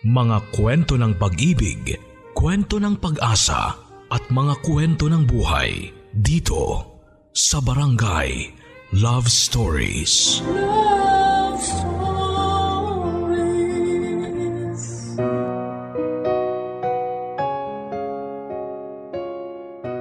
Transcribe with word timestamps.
Mga 0.00 0.56
kwento 0.56 0.96
ng 0.96 1.12
pag-ibig, 1.20 1.92
kwento 2.32 2.80
ng 2.80 2.96
pag-asa 2.96 3.76
at 4.08 4.24
mga 4.32 4.56
kwento 4.64 5.12
ng 5.12 5.28
buhay 5.28 5.92
dito 6.16 6.88
sa 7.36 7.60
Barangay 7.60 8.48
Love 8.96 9.28
Stories. 9.28 10.40
Love 10.48 11.60
Stories. 11.60 12.00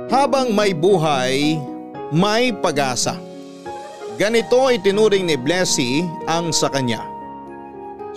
Habang 0.08 0.56
may 0.56 0.72
buhay, 0.72 1.60
may 2.16 2.56
pag-asa. 2.56 3.20
Ganito 4.16 4.72
itinuring 4.72 5.28
ni 5.28 5.36
Blessy 5.36 6.08
ang 6.24 6.56
sa 6.56 6.72
kanya. 6.72 7.19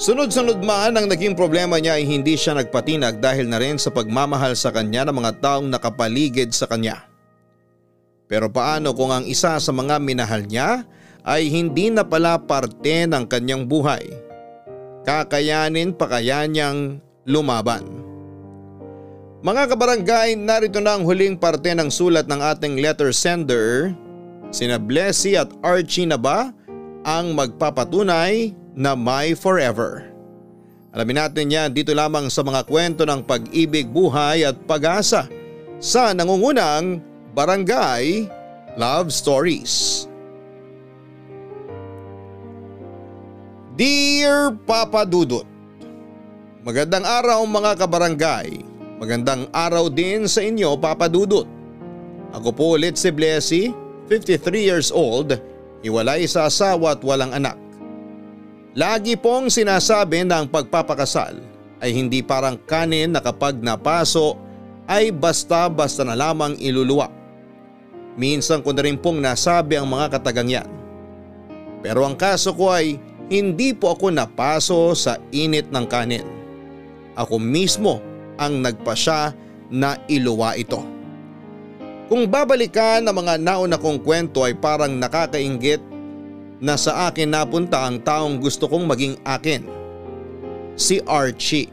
Sunod-sunod 0.03 0.67
man 0.67 0.99
ang 0.99 1.07
naging 1.07 1.39
problema 1.39 1.79
niya 1.79 1.95
ay 1.95 2.03
hindi 2.03 2.35
siya 2.35 2.59
nagpatinag 2.59 3.23
dahil 3.23 3.47
na 3.47 3.63
rin 3.63 3.79
sa 3.79 3.87
pagmamahal 3.95 4.59
sa 4.59 4.75
kanya 4.75 5.07
ng 5.07 5.15
mga 5.15 5.39
taong 5.39 5.71
nakapaligid 5.71 6.51
sa 6.51 6.67
kanya. 6.67 7.07
Pero 8.27 8.51
paano 8.51 8.99
kung 8.99 9.15
ang 9.15 9.23
isa 9.23 9.63
sa 9.63 9.71
mga 9.71 10.03
minahal 10.03 10.43
niya 10.43 10.83
ay 11.23 11.47
hindi 11.47 11.87
na 11.95 12.03
pala 12.03 12.35
parte 12.35 13.07
ng 13.07 13.31
kanyang 13.31 13.63
buhay? 13.71 14.03
Kakayanin 15.07 15.95
pa 15.95 16.11
kaya 16.11 16.51
niyang 16.51 16.99
lumaban? 17.23 17.87
Mga 19.47 19.71
kabarangay, 19.71 20.35
narito 20.35 20.83
na 20.83 20.99
ang 20.99 21.07
huling 21.07 21.39
parte 21.39 21.79
ng 21.79 21.95
sulat 21.95 22.27
ng 22.27 22.43
ating 22.43 22.75
letter 22.83 23.15
sender. 23.15 23.95
Sina 24.51 24.83
Blessy 24.83 25.39
at 25.39 25.55
Archie 25.63 26.11
na 26.11 26.19
ba 26.19 26.51
ang 27.07 27.39
magpapatunay 27.39 28.62
na 28.73 28.97
may 28.97 29.37
forever? 29.37 30.09
Alamin 30.93 31.25
natin 31.25 31.49
yan 31.49 31.71
dito 31.73 31.97
lamang 31.97 32.29
sa 32.29 32.45
mga 32.45 32.69
kwento 32.69 33.09
ng 33.09 33.25
pag-ibig, 33.25 33.89
buhay 33.89 34.45
at 34.45 34.57
pag-asa 34.69 35.25
sa 35.81 36.13
nangungunang 36.13 37.01
Barangay 37.33 38.29
Love 38.77 39.09
Stories. 39.09 40.05
Dear 43.73 44.53
Papa 44.69 45.09
Dudut, 45.09 45.49
Magandang 46.63 47.03
araw 47.03 47.43
mga 47.43 47.75
kabarangay. 47.75 48.63
Magandang 49.03 49.51
araw 49.51 49.91
din 49.91 50.31
sa 50.31 50.47
inyo 50.47 50.79
Papa 50.79 51.11
Dudut. 51.11 51.51
Ako 52.31 52.55
po 52.55 52.79
ulit 52.79 52.95
si 52.95 53.11
Blessy, 53.11 53.75
53 54.07 54.71
years 54.71 54.95
old, 54.95 55.35
iwalay 55.83 56.23
sa 56.23 56.47
asawa 56.47 56.95
at 56.95 57.03
walang 57.03 57.35
anak. 57.35 57.59
Lagi 58.73 59.21
pong 59.21 59.53
sinasabi 59.53 60.25
na 60.25 60.41
ang 60.41 60.49
pagpapakasal 60.49 61.37
ay 61.85 61.93
hindi 61.93 62.25
parang 62.25 62.57
kanin 62.57 63.13
na 63.13 63.21
kapag 63.21 63.61
napaso 63.61 64.41
ay 64.89 65.13
basta-basta 65.13 66.01
na 66.09 66.17
lamang 66.17 66.57
iluluwa. 66.57 67.13
Minsan 68.17 68.65
ko 68.65 68.73
na 68.73 68.81
rin 68.81 68.97
pong 68.97 69.21
nasabi 69.21 69.77
ang 69.77 69.93
mga 69.93 70.17
katagang 70.17 70.49
yan. 70.49 70.69
Pero 71.85 72.09
ang 72.09 72.17
kaso 72.17 72.57
ko 72.57 72.73
ay 72.73 72.97
hindi 73.29 73.77
po 73.77 73.93
ako 73.93 74.09
napaso 74.09 74.97
sa 74.97 75.21
init 75.37 75.69
ng 75.69 75.85
kanin. 75.85 76.25
Ako 77.13 77.37
mismo 77.37 78.01
ang 78.41 78.65
nagpasya 78.65 79.37
na 79.69 80.01
iluwa 80.09 80.57
ito. 80.57 80.81
Kung 82.09 82.25
babalikan 82.25 83.05
ang 83.05 83.17
mga 83.21 83.37
nauna 83.37 83.77
kong 83.77 84.01
kwento 84.01 84.49
ay 84.49 84.57
parang 84.57 84.97
nakakaingit 84.97 85.92
na 86.63 86.79
sa 86.79 87.11
akin 87.11 87.35
napunta 87.35 87.83
ang 87.83 87.99
taong 87.99 88.39
gusto 88.39 88.71
kong 88.71 88.87
maging 88.87 89.19
akin. 89.27 89.67
Si 90.79 91.03
Archie. 91.03 91.67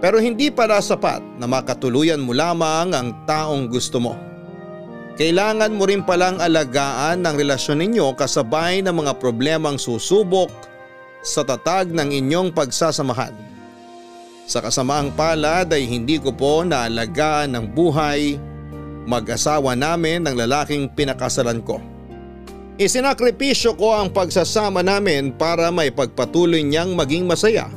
Pero 0.00 0.18
hindi 0.18 0.48
para 0.48 0.80
sapat 0.80 1.20
na 1.36 1.46
makatuluyan 1.46 2.18
mo 2.18 2.32
lamang 2.32 2.90
ang 2.96 3.12
taong 3.28 3.68
gusto 3.68 4.00
mo. 4.00 4.16
Kailangan 5.20 5.76
mo 5.76 5.84
rin 5.84 6.00
palang 6.02 6.40
alagaan 6.40 7.20
ng 7.20 7.36
relasyon 7.36 7.84
ninyo 7.84 8.16
kasabay 8.16 8.80
ng 8.80 8.96
mga 8.96 9.20
problemang 9.20 9.76
susubok 9.76 10.48
sa 11.20 11.44
tatag 11.44 11.92
ng 11.92 12.08
inyong 12.10 12.50
pagsasamahan. 12.50 13.36
Sa 14.48 14.58
kasamaang 14.58 15.14
palad 15.14 15.70
ay 15.70 15.86
hindi 15.86 16.18
ko 16.18 16.34
po 16.34 16.64
naalagaan 16.66 17.54
ng 17.54 17.64
buhay 17.70 18.40
mag-asawa 19.06 19.76
namin 19.78 20.24
ng 20.24 20.34
lalaking 20.34 20.90
pinakasalan 20.90 21.62
ko. 21.62 21.91
Isinakripisyo 22.80 23.76
ko 23.76 23.92
ang 23.92 24.08
pagsasama 24.08 24.80
namin 24.80 25.36
para 25.36 25.68
may 25.68 25.92
pagpatuloy 25.92 26.64
niyang 26.64 26.96
maging 26.96 27.28
masaya 27.28 27.68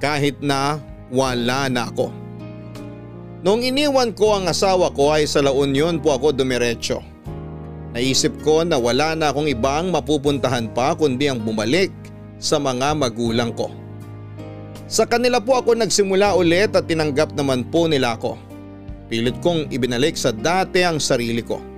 kahit 0.00 0.40
na 0.40 0.80
wala 1.12 1.68
na 1.68 1.92
ako. 1.92 2.08
Noong 3.44 3.60
iniwan 3.60 4.16
ko 4.16 4.40
ang 4.40 4.48
asawa 4.48 4.88
ko 4.96 5.12
ay 5.12 5.28
sa 5.28 5.44
La 5.44 5.52
Union 5.52 6.00
po 6.00 6.16
ako 6.16 6.32
dumiretso. 6.32 7.04
Naisip 7.92 8.40
ko 8.40 8.64
na 8.64 8.80
wala 8.80 9.12
na 9.12 9.32
akong 9.32 9.48
ibang 9.52 9.92
mapupuntahan 9.92 10.72
pa 10.72 10.96
kundi 10.96 11.28
ang 11.28 11.44
bumalik 11.44 11.92
sa 12.40 12.56
mga 12.56 12.96
magulang 12.96 13.52
ko. 13.52 13.68
Sa 14.88 15.04
kanila 15.04 15.44
po 15.44 15.60
ako 15.60 15.76
nagsimula 15.76 16.40
ulit 16.40 16.72
at 16.72 16.88
tinanggap 16.88 17.36
naman 17.36 17.68
po 17.68 17.84
nila 17.84 18.16
ako. 18.16 18.40
Pilit 19.12 19.36
kong 19.44 19.68
ibinalik 19.68 20.16
sa 20.16 20.32
dati 20.32 20.88
ang 20.88 20.96
sarili 20.96 21.44
ko. 21.44 21.69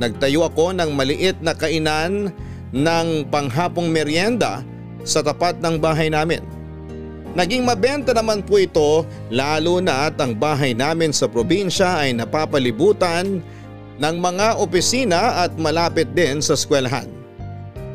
Nagtayo 0.00 0.48
ako 0.48 0.72
ng 0.72 0.96
maliit 0.96 1.44
na 1.44 1.52
kainan 1.52 2.32
ng 2.72 3.08
panghapong 3.28 3.92
merienda 3.92 4.64
sa 5.04 5.20
tapat 5.20 5.60
ng 5.60 5.76
bahay 5.76 6.08
namin. 6.08 6.40
Naging 7.36 7.62
mabenta 7.62 8.16
naman 8.16 8.40
po 8.42 8.58
ito 8.58 9.04
lalo 9.28 9.78
na 9.78 10.08
at 10.08 10.16
ang 10.18 10.34
bahay 10.34 10.72
namin 10.72 11.12
sa 11.12 11.28
probinsya 11.28 12.00
ay 12.00 12.16
napapalibutan 12.16 13.44
ng 14.00 14.16
mga 14.16 14.56
opisina 14.56 15.44
at 15.44 15.54
malapit 15.60 16.10
din 16.16 16.40
sa 16.40 16.56
eskwelahan. 16.56 17.06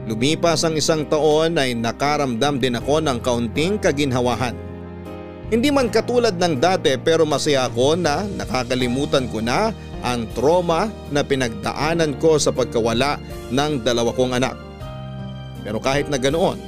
Lumipas 0.06 0.62
ang 0.62 0.78
isang 0.78 1.04
taon 1.10 1.58
ay 1.58 1.74
nakaramdam 1.74 2.62
din 2.62 2.78
ako 2.78 3.02
ng 3.02 3.18
kaunting 3.26 3.82
kaginhawahan. 3.82 4.54
Hindi 5.50 5.74
man 5.74 5.90
katulad 5.90 6.38
ng 6.38 6.62
dati 6.62 6.94
pero 7.02 7.26
masaya 7.26 7.66
ako 7.66 7.98
na 7.98 8.30
nakakalimutan 8.38 9.26
ko 9.30 9.42
na 9.42 9.74
ang 10.06 10.30
trauma 10.38 10.94
na 11.10 11.26
pinagdaanan 11.26 12.22
ko 12.22 12.38
sa 12.38 12.54
pagkawala 12.54 13.18
ng 13.50 13.82
dalawa 13.82 14.14
kong 14.14 14.38
anak. 14.38 14.54
Pero 15.66 15.82
kahit 15.82 16.14
na 16.14 16.22
ganoon, 16.22 16.62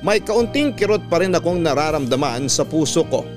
may 0.00 0.20
kaunting 0.24 0.72
kirot 0.72 1.04
pa 1.12 1.20
rin 1.20 1.36
akong 1.36 1.60
nararamdaman 1.60 2.48
sa 2.48 2.64
puso 2.64 3.04
ko. 3.04 3.28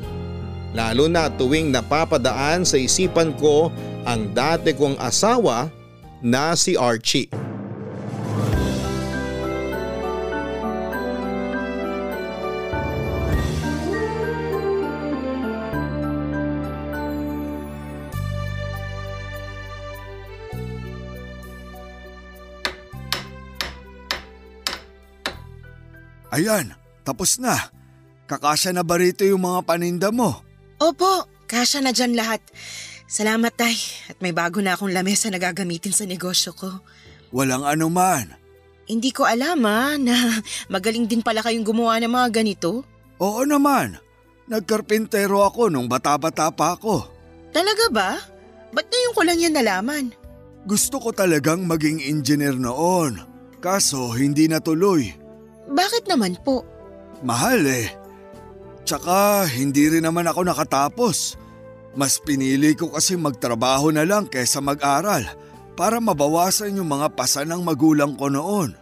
Lalo 0.71 1.11
na 1.11 1.27
tuwing 1.27 1.75
napapadaan 1.75 2.63
sa 2.63 2.79
isipan 2.79 3.35
ko 3.35 3.67
ang 4.07 4.31
dati 4.31 4.71
kong 4.71 4.95
asawa 4.99 5.67
na 6.23 6.55
si 6.55 6.79
Archie. 6.79 7.46
Ayan, 26.31 26.75
tapos 27.07 27.39
na. 27.39 27.71
Kakasya 28.27 28.75
na 28.75 28.83
ba 28.83 28.99
rito 28.99 29.23
yung 29.23 29.47
mga 29.47 29.63
paninda 29.63 30.09
mo? 30.11 30.43
Opo, 30.83 31.25
kasya 31.47 31.79
na 31.79 31.95
dyan 31.95 32.19
lahat. 32.19 32.43
Salamat 33.07 33.55
tay 33.55 33.75
at 34.11 34.19
may 34.19 34.35
bago 34.35 34.59
na 34.59 34.75
akong 34.75 34.91
lamesa 34.91 35.31
na 35.31 35.39
gagamitin 35.39 35.95
sa 35.95 36.03
negosyo 36.03 36.51
ko. 36.51 36.83
Walang 37.31 37.63
anuman. 37.63 38.35
Hindi 38.87 39.15
ko 39.15 39.23
alam 39.23 39.63
ah, 39.63 39.95
na 39.95 40.15
magaling 40.73 41.07
din 41.07 41.23
pala 41.23 41.39
kayong 41.39 41.63
gumawa 41.63 42.03
ng 42.03 42.11
mga 42.11 42.43
ganito. 42.43 42.83
Oo 43.23 43.47
naman. 43.47 43.95
Nagkarpintero 44.47 45.43
ako 45.43 45.71
nung 45.71 45.87
bata-bata 45.87 46.51
pa 46.51 46.75
ako. 46.75 47.07
Talaga 47.51 47.85
ba? 47.91 48.09
Ba't 48.75 48.87
ngayon 48.87 49.15
ko 49.15 49.21
lang 49.23 49.39
yan 49.39 49.55
nalaman? 49.55 50.05
Gusto 50.67 50.99
ko 50.99 51.15
talagang 51.15 51.63
maging 51.63 52.03
engineer 52.03 52.55
noon. 52.55 53.23
Kaso 53.63 54.11
hindi 54.11 54.51
natuloy. 54.51 55.26
Bakit 55.67 56.07
naman 56.07 56.39
po? 56.41 56.63
Mahal 57.23 57.63
eh. 57.67 57.87
Tsaka 58.87 59.43
hindi 59.51 59.91
rin 59.91 60.07
naman 60.07 60.27
ako 60.27 60.47
nakatapos. 60.47 61.35
Mas 61.97 62.21
pinili 62.21 62.77
ko 62.77 62.93
kasi 62.93 63.17
magtrabaho 63.17 63.89
na 63.89 64.05
lang 64.05 64.29
kaysa 64.29 64.61
mag-aral 64.61 65.25
para 65.73 65.97
mabawasan 65.97 66.77
yung 66.77 66.87
mga 66.87 67.17
pasa 67.17 67.41
ng 67.43 67.61
magulang 67.65 68.13
ko 68.15 68.29
noon. 68.29 68.77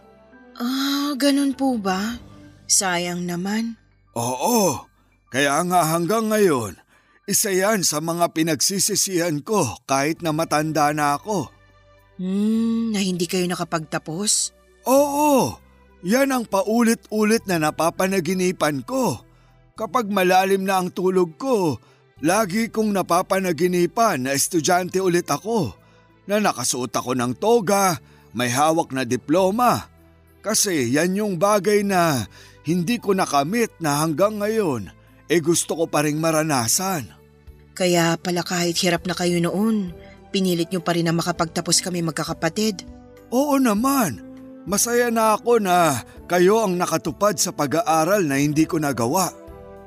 Ah, 0.56 1.12
ganun 1.16 1.56
po 1.56 1.80
ba? 1.80 2.20
Sayang 2.68 3.24
naman. 3.24 3.76
Oo, 4.16 4.84
kaya 5.28 5.60
nga 5.68 5.92
hanggang 5.92 6.32
ngayon, 6.32 6.76
isa 7.28 7.52
yan 7.52 7.84
sa 7.84 8.00
mga 8.00 8.32
pinagsisisihan 8.32 9.42
ko 9.44 9.76
kahit 9.84 10.24
na 10.24 10.32
matanda 10.32 10.94
na 10.94 11.18
ako. 11.20 11.52
Hmm, 12.16 12.96
na 12.96 13.00
hindi 13.04 13.28
kayo 13.28 13.44
nakapagtapos? 13.44 14.56
Oo, 14.88 15.60
yan 16.04 16.32
ang 16.32 16.44
paulit-ulit 16.44 17.44
na 17.48 17.60
napapanaginipan 17.60 18.84
ko. 18.84 19.20
Kapag 19.76 20.08
malalim 20.08 20.64
na 20.64 20.80
ang 20.80 20.88
tulog 20.88 21.36
ko, 21.36 21.76
lagi 22.24 22.72
kong 22.72 22.96
napapanaginipan 22.96 24.24
na 24.24 24.32
estudyante 24.32 25.00
ulit 25.00 25.28
ako, 25.28 25.76
na 26.26 26.42
nakasuot 26.42 26.90
ako 26.90 27.14
ng 27.14 27.32
toga, 27.38 28.00
may 28.34 28.50
hawak 28.50 28.90
na 28.92 29.06
diploma. 29.06 29.88
Kasi 30.42 30.90
yan 30.92 31.16
yung 31.16 31.34
bagay 31.38 31.86
na 31.86 32.26
hindi 32.66 32.98
ko 32.98 33.14
nakamit 33.14 33.70
na 33.78 34.02
hanggang 34.02 34.42
ngayon, 34.42 34.90
eh 35.30 35.38
gusto 35.38 35.78
ko 35.78 35.84
pa 35.86 36.02
ring 36.02 36.18
maranasan. 36.18 37.14
Kaya 37.76 38.18
pala 38.18 38.42
kahit 38.42 38.74
hirap 38.82 39.06
na 39.06 39.14
kayo 39.14 39.38
noon, 39.38 39.94
pinilit 40.34 40.72
nyo 40.72 40.82
pa 40.82 40.96
rin 40.96 41.06
na 41.06 41.14
makapagtapos 41.14 41.78
kami 41.84 42.02
magkakapatid. 42.02 42.82
Oo 43.30 43.60
naman, 43.60 44.25
masaya 44.66 45.08
na 45.14 45.38
ako 45.38 45.62
na 45.62 46.02
kayo 46.26 46.66
ang 46.66 46.74
nakatupad 46.74 47.38
sa 47.38 47.54
pag-aaral 47.54 48.26
na 48.26 48.42
hindi 48.42 48.66
ko 48.66 48.82
nagawa. 48.82 49.30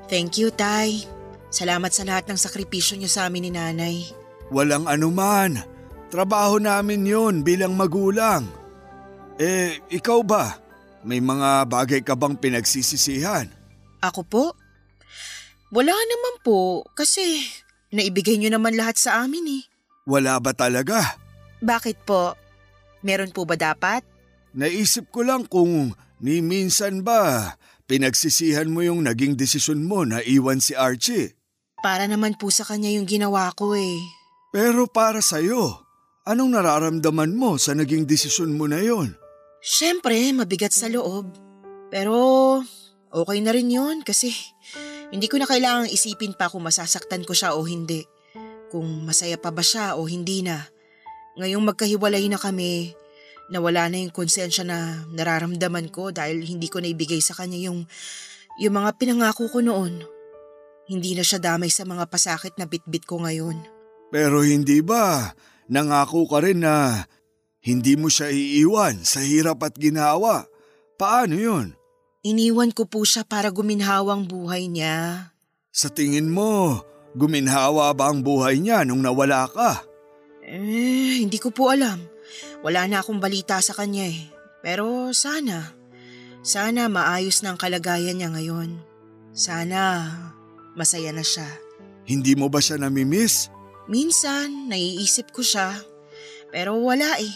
Thank 0.08 0.42
you, 0.42 0.50
Tay. 0.50 1.06
Salamat 1.54 1.92
sa 1.94 2.08
lahat 2.08 2.26
ng 2.32 2.40
sakripisyo 2.40 2.98
niyo 2.98 3.12
sa 3.12 3.28
amin 3.28 3.50
ni 3.50 3.52
Nanay. 3.54 3.98
Walang 4.50 4.90
anuman. 4.90 5.62
Trabaho 6.10 6.58
namin 6.58 7.06
yon 7.06 7.46
bilang 7.46 7.78
magulang. 7.78 8.50
Eh, 9.38 9.78
ikaw 9.94 10.26
ba? 10.26 10.58
May 11.06 11.22
mga 11.22 11.70
bagay 11.70 12.02
ka 12.02 12.18
bang 12.18 12.34
pinagsisisihan? 12.34 13.46
Ako 14.02 14.26
po? 14.26 14.46
Wala 15.70 15.94
naman 15.94 16.36
po 16.42 16.82
kasi 16.98 17.46
naibigay 17.94 18.42
niyo 18.42 18.50
naman 18.50 18.74
lahat 18.74 18.98
sa 18.98 19.22
amin 19.22 19.62
eh. 19.62 19.64
Wala 20.10 20.42
ba 20.42 20.52
talaga? 20.58 21.18
Bakit 21.62 22.10
po? 22.10 22.34
Meron 23.06 23.30
po 23.30 23.46
ba 23.46 23.54
dapat? 23.54 24.02
Naisip 24.58 25.14
ko 25.14 25.22
lang 25.22 25.46
kung 25.46 25.94
ni 26.20 26.42
minsan 26.42 27.06
ba 27.06 27.54
pinagsisihan 27.90 28.70
mo 28.70 28.86
yung 28.86 29.06
naging 29.06 29.34
desisyon 29.34 29.82
mo 29.82 30.06
na 30.06 30.22
iwan 30.22 30.62
si 30.62 30.78
Archie. 30.78 31.34
Para 31.82 32.06
naman 32.06 32.38
po 32.38 32.54
sa 32.54 32.68
kanya 32.68 32.94
yung 32.94 33.10
ginawa 33.10 33.50
ko 33.58 33.74
eh. 33.74 33.98
Pero 34.54 34.86
para 34.90 35.22
sa'yo, 35.22 35.86
anong 36.26 36.54
nararamdaman 36.54 37.34
mo 37.34 37.58
sa 37.58 37.74
naging 37.74 38.06
desisyon 38.06 38.54
mo 38.54 38.70
na 38.70 38.82
yon? 38.82 39.18
Siyempre, 39.62 40.18
mabigat 40.34 40.74
sa 40.74 40.86
loob. 40.90 41.34
Pero 41.90 42.14
okay 43.10 43.40
na 43.42 43.54
rin 43.54 43.74
yun 43.74 44.06
kasi 44.06 44.30
hindi 45.10 45.26
ko 45.26 45.42
na 45.42 45.50
kailangang 45.50 45.90
isipin 45.90 46.38
pa 46.38 46.50
kung 46.54 46.62
masasaktan 46.62 47.26
ko 47.26 47.34
siya 47.34 47.58
o 47.58 47.66
hindi. 47.66 48.06
Kung 48.70 49.06
masaya 49.06 49.38
pa 49.42 49.50
ba 49.50 49.66
siya 49.66 49.98
o 49.98 50.06
hindi 50.06 50.46
na. 50.46 50.62
Ngayong 51.42 51.66
magkahiwalay 51.66 52.30
na 52.30 52.38
kami, 52.38 52.94
nawala 53.50 53.90
na 53.90 53.98
yung 53.98 54.14
konsensya 54.14 54.62
na 54.64 55.06
nararamdaman 55.10 55.90
ko 55.90 56.14
dahil 56.14 56.46
hindi 56.46 56.70
ko 56.70 56.82
naibigay 56.82 57.20
sa 57.20 57.34
kanya 57.34 57.58
yung, 57.70 57.90
yung 58.62 58.76
mga 58.78 58.96
pinangako 59.02 59.50
ko 59.50 59.60
noon. 59.66 60.06
Hindi 60.90 61.14
na 61.14 61.22
siya 61.22 61.38
damay 61.38 61.70
sa 61.70 61.86
mga 61.86 62.10
pasakit 62.10 62.58
na 62.58 62.66
bitbit 62.66 63.06
ko 63.06 63.22
ngayon. 63.22 63.62
Pero 64.10 64.42
hindi 64.42 64.82
ba, 64.82 65.34
nangako 65.70 66.26
ka 66.26 66.42
rin 66.42 66.66
na 66.66 67.06
hindi 67.62 67.94
mo 67.94 68.10
siya 68.10 68.34
iiwan 68.34 69.06
sa 69.06 69.22
hirap 69.22 69.62
at 69.66 69.78
ginawa. 69.78 70.50
Paano 70.98 71.38
yun? 71.38 71.78
Iniwan 72.26 72.74
ko 72.74 72.90
po 72.90 73.06
siya 73.06 73.24
para 73.24 73.54
guminhawang 73.54 74.26
buhay 74.26 74.68
niya. 74.68 75.30
Sa 75.70 75.88
tingin 75.88 76.28
mo, 76.28 76.82
guminhawa 77.16 77.94
ba 77.94 78.12
ang 78.12 78.26
buhay 78.26 78.60
niya 78.60 78.84
nung 78.84 79.06
nawala 79.06 79.48
ka? 79.48 79.86
Eh, 80.44 81.22
hindi 81.22 81.38
ko 81.38 81.54
po 81.54 81.70
alam. 81.70 82.02
Wala 82.60 82.88
na 82.92 83.00
akong 83.00 83.24
balita 83.24 83.56
sa 83.64 83.72
kanya 83.72 84.08
eh. 84.12 84.28
Pero 84.60 85.16
sana, 85.16 85.72
sana 86.44 86.92
maayos 86.92 87.40
na 87.40 87.56
ang 87.56 87.60
kalagayan 87.60 88.20
niya 88.20 88.30
ngayon. 88.36 88.76
Sana 89.32 90.12
masaya 90.76 91.16
na 91.16 91.24
siya. 91.24 91.48
Hindi 92.04 92.36
mo 92.36 92.52
ba 92.52 92.60
siya 92.60 92.76
namimiss? 92.76 93.48
Minsan, 93.88 94.68
naiisip 94.68 95.32
ko 95.32 95.40
siya. 95.40 95.72
Pero 96.52 96.76
wala 96.84 97.22
eh. 97.24 97.34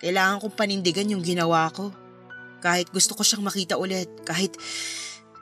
Kailangan 0.00 0.40
kong 0.40 0.56
panindigan 0.56 1.10
yung 1.10 1.24
ginawa 1.24 1.66
ko. 1.74 1.90
Kahit 2.60 2.92
gusto 2.92 3.16
ko 3.16 3.24
siyang 3.24 3.44
makita 3.44 3.80
ulit, 3.80 4.08
kahit, 4.22 4.54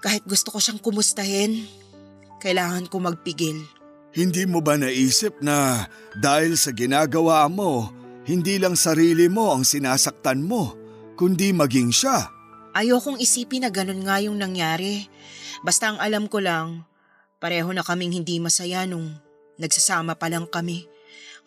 kahit 0.00 0.22
gusto 0.24 0.54
ko 0.54 0.58
siyang 0.62 0.81
kumustahin, 0.81 1.66
kailangan 2.38 2.86
ko 2.86 3.02
magpigil. 3.02 3.58
Hindi 4.14 4.46
mo 4.48 4.62
ba 4.64 4.78
naisip 4.78 5.42
na 5.44 5.86
dahil 6.16 6.54
sa 6.56 6.72
ginagawa 6.72 7.44
mo, 7.50 7.90
hindi 8.28 8.60
lang 8.60 8.76
sarili 8.76 9.25
mo 9.32 9.56
ang 9.56 9.64
sinasaktan 9.64 10.44
mo, 10.44 10.76
kundi 11.16 11.56
maging 11.56 11.88
siya? 11.88 12.28
Ayokong 12.76 13.16
isipin 13.16 13.64
na 13.64 13.72
ganun 13.72 14.04
nga 14.04 14.20
yung 14.20 14.36
nangyari. 14.36 15.08
Basta 15.64 15.88
ang 15.88 15.98
alam 15.98 16.28
ko 16.28 16.44
lang, 16.44 16.84
pareho 17.40 17.72
na 17.72 17.80
kaming 17.80 18.20
hindi 18.20 18.36
masaya 18.36 18.84
nung 18.84 19.16
nagsasama 19.56 20.20
pa 20.20 20.28
lang 20.28 20.44
kami. 20.44 20.84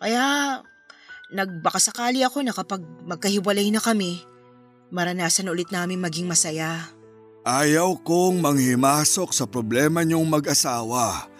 Kaya 0.02 0.58
nagbakasakali 1.30 2.26
ako 2.26 2.42
na 2.42 2.50
kapag 2.50 2.82
magkahiwalay 3.06 3.70
na 3.70 3.78
kami, 3.78 4.18
maranasan 4.90 5.54
ulit 5.54 5.70
namin 5.70 6.02
maging 6.02 6.26
masaya. 6.26 6.90
Ayaw 7.46 8.02
kong 8.02 8.42
manghimasok 8.42 9.30
sa 9.30 9.46
problema 9.46 10.02
niyong 10.02 10.26
mag-asawa. 10.26 11.30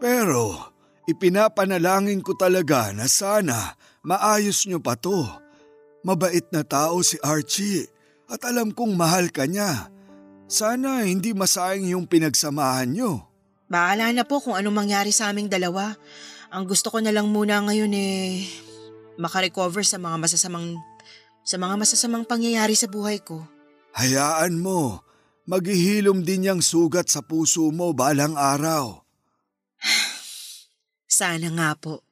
Pero 0.00 0.72
ipinapanalangin 1.04 2.24
ko 2.24 2.32
talaga 2.32 2.96
na 2.96 3.04
sana 3.04 3.76
maayos 4.04 4.64
niyo 4.66 4.80
pa 4.80 4.96
to. 4.96 5.26
Mabait 6.00 6.44
na 6.52 6.64
tao 6.64 7.04
si 7.04 7.20
Archie 7.20 7.88
at 8.30 8.40
alam 8.46 8.72
kong 8.72 8.96
mahal 8.96 9.28
ka 9.28 9.44
niya. 9.44 9.92
Sana 10.50 11.06
hindi 11.06 11.30
masayang 11.30 11.94
yung 11.94 12.06
pinagsamahan 12.08 12.90
niyo. 12.90 13.22
Bahala 13.70 14.10
na 14.10 14.26
po 14.26 14.42
kung 14.42 14.58
anong 14.58 14.74
mangyari 14.74 15.14
sa 15.14 15.30
aming 15.30 15.46
dalawa. 15.46 15.94
Ang 16.50 16.66
gusto 16.66 16.90
ko 16.90 16.98
na 16.98 17.14
lang 17.14 17.30
muna 17.30 17.62
ngayon 17.62 17.94
eh, 17.94 18.42
makarecover 19.14 19.86
sa 19.86 20.02
mga 20.02 20.18
masasamang, 20.18 20.74
sa 21.46 21.54
mga 21.54 21.78
masasamang 21.78 22.26
pangyayari 22.26 22.74
sa 22.74 22.90
buhay 22.90 23.22
ko. 23.22 23.46
Hayaan 23.94 24.58
mo, 24.58 25.06
maghihilom 25.46 26.26
din 26.26 26.50
yung 26.50 26.62
sugat 26.64 27.06
sa 27.06 27.22
puso 27.22 27.70
mo 27.70 27.94
balang 27.94 28.34
araw. 28.34 29.06
Sana 31.06 31.46
nga 31.54 31.70
po. 31.78 32.09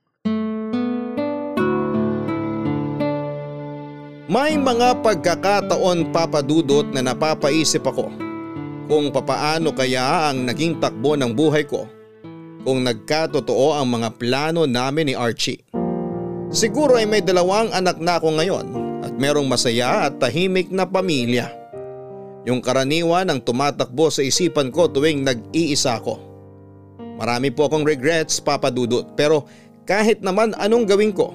May 4.29 4.61
mga 4.61 5.01
pagkakataon 5.01 6.13
papadudot 6.13 6.85
na 6.93 7.01
napapaisip 7.01 7.81
ako 7.81 8.13
kung 8.85 9.09
papaano 9.09 9.73
kaya 9.73 10.29
ang 10.29 10.45
naging 10.45 10.77
takbo 10.77 11.17
ng 11.17 11.33
buhay 11.33 11.65
ko 11.65 11.89
kung 12.61 12.85
nagkatotoo 12.85 13.73
ang 13.73 13.89
mga 13.89 14.21
plano 14.21 14.69
namin 14.69 15.09
ni 15.09 15.15
Archie. 15.17 15.65
Siguro 16.53 17.01
ay 17.01 17.09
may 17.09 17.25
dalawang 17.25 17.73
anak 17.73 17.97
na 18.05 18.21
ako 18.21 18.37
ngayon 18.37 18.67
at 19.01 19.17
merong 19.17 19.49
masaya 19.49 20.13
at 20.13 20.21
tahimik 20.21 20.69
na 20.69 20.85
pamilya. 20.85 21.49
Yung 22.45 22.61
karaniwan 22.61 23.33
ang 23.33 23.41
tumatakbo 23.41 24.13
sa 24.13 24.21
isipan 24.21 24.69
ko 24.69 24.93
tuwing 24.93 25.25
nag-iisa 25.25 26.05
ako. 26.05 26.21
Marami 27.17 27.49
po 27.49 27.73
akong 27.73 27.89
regrets 27.89 28.45
papadudot 28.45 29.09
pero 29.17 29.49
kahit 29.89 30.21
naman 30.21 30.53
anong 30.61 30.85
gawin 30.85 31.17
ko, 31.17 31.33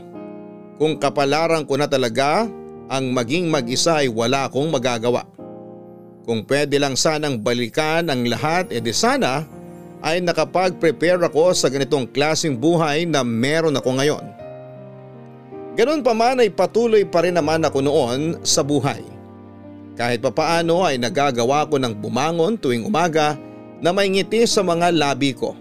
kung 0.77 1.01
kapalaran 1.01 1.65
ko 1.65 1.73
na 1.73 1.89
talaga 1.89 2.45
ang 2.91 3.15
maging 3.15 3.47
mag-isa 3.47 4.03
ay 4.03 4.11
wala 4.11 4.47
akong 4.47 4.67
magagawa. 4.67 5.23
Kung 6.23 6.47
pwede 6.47 6.79
lang 6.79 6.95
sanang 6.95 7.43
balikan 7.43 8.07
ang 8.07 8.23
lahat 8.23 8.71
edi 8.71 8.95
sana 8.95 9.43
ay 10.03 10.19
nakapag-prepare 10.23 11.19
ako 11.27 11.51
sa 11.55 11.67
ganitong 11.71 12.07
klaseng 12.11 12.59
buhay 12.59 13.07
na 13.07 13.23
meron 13.23 13.75
ako 13.75 13.99
ngayon. 13.99 14.25
Ganon 15.73 16.05
pa 16.05 16.13
man 16.13 16.43
ay 16.43 16.53
patuloy 16.53 17.03
pa 17.07 17.23
rin 17.25 17.35
naman 17.35 17.63
ako 17.63 17.79
noon 17.81 18.21
sa 18.45 18.61
buhay. 18.61 19.01
Kahit 19.93 20.21
papaano 20.21 20.85
ay 20.85 20.97
nagagawa 20.97 21.65
ko 21.69 21.77
ng 21.77 21.97
bumangon 21.97 22.59
tuwing 22.59 22.85
umaga 22.85 23.37
na 23.83 23.91
may 23.91 24.09
ngiti 24.09 24.45
sa 24.47 24.61
mga 24.61 24.93
labi 24.93 25.33
ko. 25.33 25.57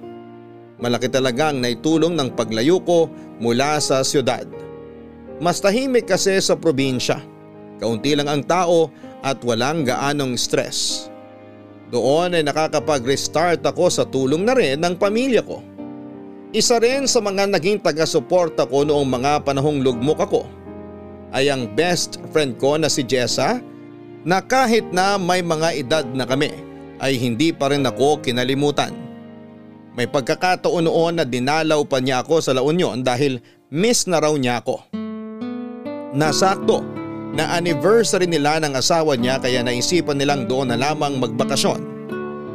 Malaki 0.83 1.07
talagang 1.07 1.63
naitulong 1.63 2.19
ng 2.19 2.35
paglayo 2.35 2.83
ko 2.83 3.07
mula 3.39 3.79
sa 3.79 4.03
siyudad. 4.03 4.45
Mas 5.43 5.59
tahimik 5.59 6.07
kasi 6.07 6.39
sa 6.39 6.55
probinsya. 6.55 7.19
Kaunti 7.83 8.15
lang 8.15 8.31
ang 8.31 8.47
tao 8.47 8.95
at 9.27 9.43
walang 9.43 9.83
gaanong 9.83 10.39
stress. 10.39 11.11
Doon 11.91 12.39
ay 12.39 12.47
nakakapag-restart 12.47 13.67
ako 13.67 13.91
sa 13.91 14.07
tulong 14.07 14.47
na 14.47 14.55
rin 14.55 14.79
ng 14.79 14.95
pamilya 14.95 15.43
ko. 15.43 15.59
Isa 16.55 16.79
rin 16.79 17.11
sa 17.11 17.19
mga 17.19 17.51
naging 17.51 17.83
taga-suporta 17.83 18.71
ko 18.71 18.87
noong 18.87 19.09
mga 19.09 19.43
panahong 19.43 19.83
lugmok 19.83 20.23
ako 20.23 20.43
ay 21.35 21.51
ang 21.51 21.67
best 21.75 22.23
friend 22.31 22.61
ko 22.61 22.79
na 22.79 22.87
si 22.87 23.03
Jessa 23.03 23.59
na 24.23 24.39
kahit 24.39 24.87
na 24.95 25.19
may 25.19 25.43
mga 25.43 25.69
edad 25.75 26.07
na 26.15 26.23
kami 26.23 26.55
ay 27.03 27.19
hindi 27.19 27.51
pa 27.51 27.73
rin 27.73 27.83
ako 27.83 28.23
kinalimutan. 28.23 28.95
May 29.99 30.07
pagkakataon 30.07 30.87
noon 30.87 31.19
na 31.19 31.25
dinalaw 31.27 31.83
pa 31.85 31.99
niya 31.99 32.23
ako 32.23 32.41
sa 32.41 32.55
La 32.55 32.63
Union 32.63 33.03
dahil 33.03 33.43
miss 33.69 34.07
na 34.07 34.23
raw 34.23 34.33
niya 34.33 34.63
ako. 34.63 35.03
Nasakto 36.13 36.85
na 37.33 37.57
anniversary 37.57 38.29
nila 38.29 38.61
ng 38.61 38.77
asawa 38.77 39.17
niya 39.17 39.41
kaya 39.41 39.65
naisipan 39.65 40.21
nilang 40.21 40.45
doon 40.45 40.69
na 40.69 40.77
lamang 40.77 41.17
magbakasyon. 41.17 41.93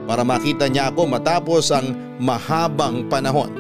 para 0.07 0.23
makita 0.23 0.71
niya 0.71 0.87
ako 0.87 1.03
matapos 1.03 1.67
ang 1.75 1.91
mahabang 2.15 3.11
panahon. 3.11 3.51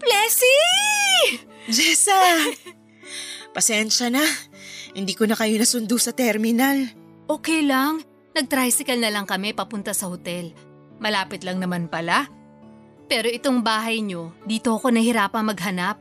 Plessy! 0.00 0.56
Jessa! 1.68 2.16
Pasensya 3.54 4.08
na. 4.08 4.24
Hindi 4.92 5.16
ko 5.16 5.24
na 5.24 5.36
kayo 5.36 5.56
nasundo 5.56 5.96
sa 5.96 6.12
terminal. 6.12 6.88
Okay 7.24 7.64
lang. 7.64 8.04
Nag-tricycle 8.32 9.00
na 9.00 9.12
lang 9.12 9.24
kami 9.24 9.56
papunta 9.56 9.92
sa 9.96 10.08
hotel. 10.08 10.52
Malapit 11.00 11.44
lang 11.44 11.60
naman 11.60 11.88
pala. 11.88 12.28
Pero 13.08 13.28
itong 13.28 13.60
bahay 13.60 14.00
nyo, 14.00 14.32
dito 14.48 14.72
ako 14.72 14.92
nahirapan 14.92 15.44
maghanap. 15.44 16.00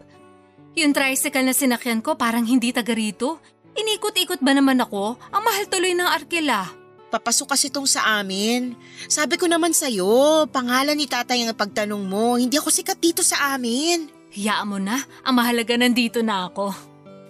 Yung 0.79 0.95
tricycle 0.95 1.43
na 1.43 1.51
sinakyan 1.51 2.00
ko 2.00 2.15
parang 2.15 2.48
hindi 2.48 2.71
taga 2.71 2.95
rito. 2.95 3.39
Inikot-ikot 3.75 4.39
ba 4.39 4.55
naman 4.55 4.79
ako? 4.79 5.19
Ang 5.31 5.43
mahal 5.43 5.67
tuloy 5.67 5.91
ng 5.91 6.07
arkela. 6.07 6.71
Papasok 7.12 7.51
kasi 7.51 7.67
tong 7.67 7.88
sa 7.88 8.24
amin. 8.24 8.71
Sabi 9.12 9.36
ko 9.36 9.43
naman 9.43 9.75
sa'yo, 9.75 10.48
pangalan 10.48 10.95
ni 10.95 11.12
tatay 11.12 11.43
ang 11.43 11.51
pagtanong 11.51 12.00
mo. 12.07 12.39
Hindi 12.39 12.55
ako 12.55 12.71
sikat 12.71 13.03
dito 13.03 13.19
sa 13.19 13.51
amin. 13.55 14.07
Hayaan 14.31 14.67
mo 14.71 14.79
na, 14.79 14.95
ang 15.27 15.36
mahalaga 15.36 15.75
nandito 15.75 16.24
na 16.24 16.48
ako. 16.48 16.71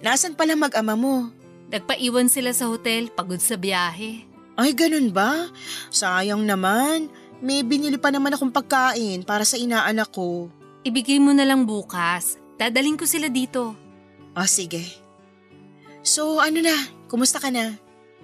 Nasaan 0.06 0.38
pala 0.38 0.54
mag-ama 0.54 0.94
mo? 0.94 1.41
Nagpaiwan 1.72 2.28
sila 2.28 2.52
sa 2.52 2.68
hotel, 2.68 3.08
pagod 3.08 3.40
sa 3.40 3.56
biyahe. 3.56 4.28
Ay, 4.60 4.76
ganun 4.76 5.08
ba? 5.08 5.48
Sayang 5.88 6.44
naman. 6.44 7.08
May 7.40 7.64
binili 7.64 7.96
pa 7.96 8.12
naman 8.12 8.36
akong 8.36 8.52
pagkain 8.52 9.24
para 9.24 9.42
sa 9.42 9.56
inaanak 9.56 10.12
ko. 10.12 10.52
Ibigay 10.84 11.18
mo 11.18 11.32
na 11.32 11.48
lang 11.48 11.64
bukas. 11.64 12.36
Dadaling 12.60 13.00
ko 13.00 13.08
sila 13.08 13.32
dito. 13.32 13.72
Ah, 14.36 14.46
sige. 14.46 14.84
So, 16.04 16.38
ano 16.38 16.60
na? 16.60 16.76
Kumusta 17.08 17.40
ka 17.40 17.48
na? 17.48 17.74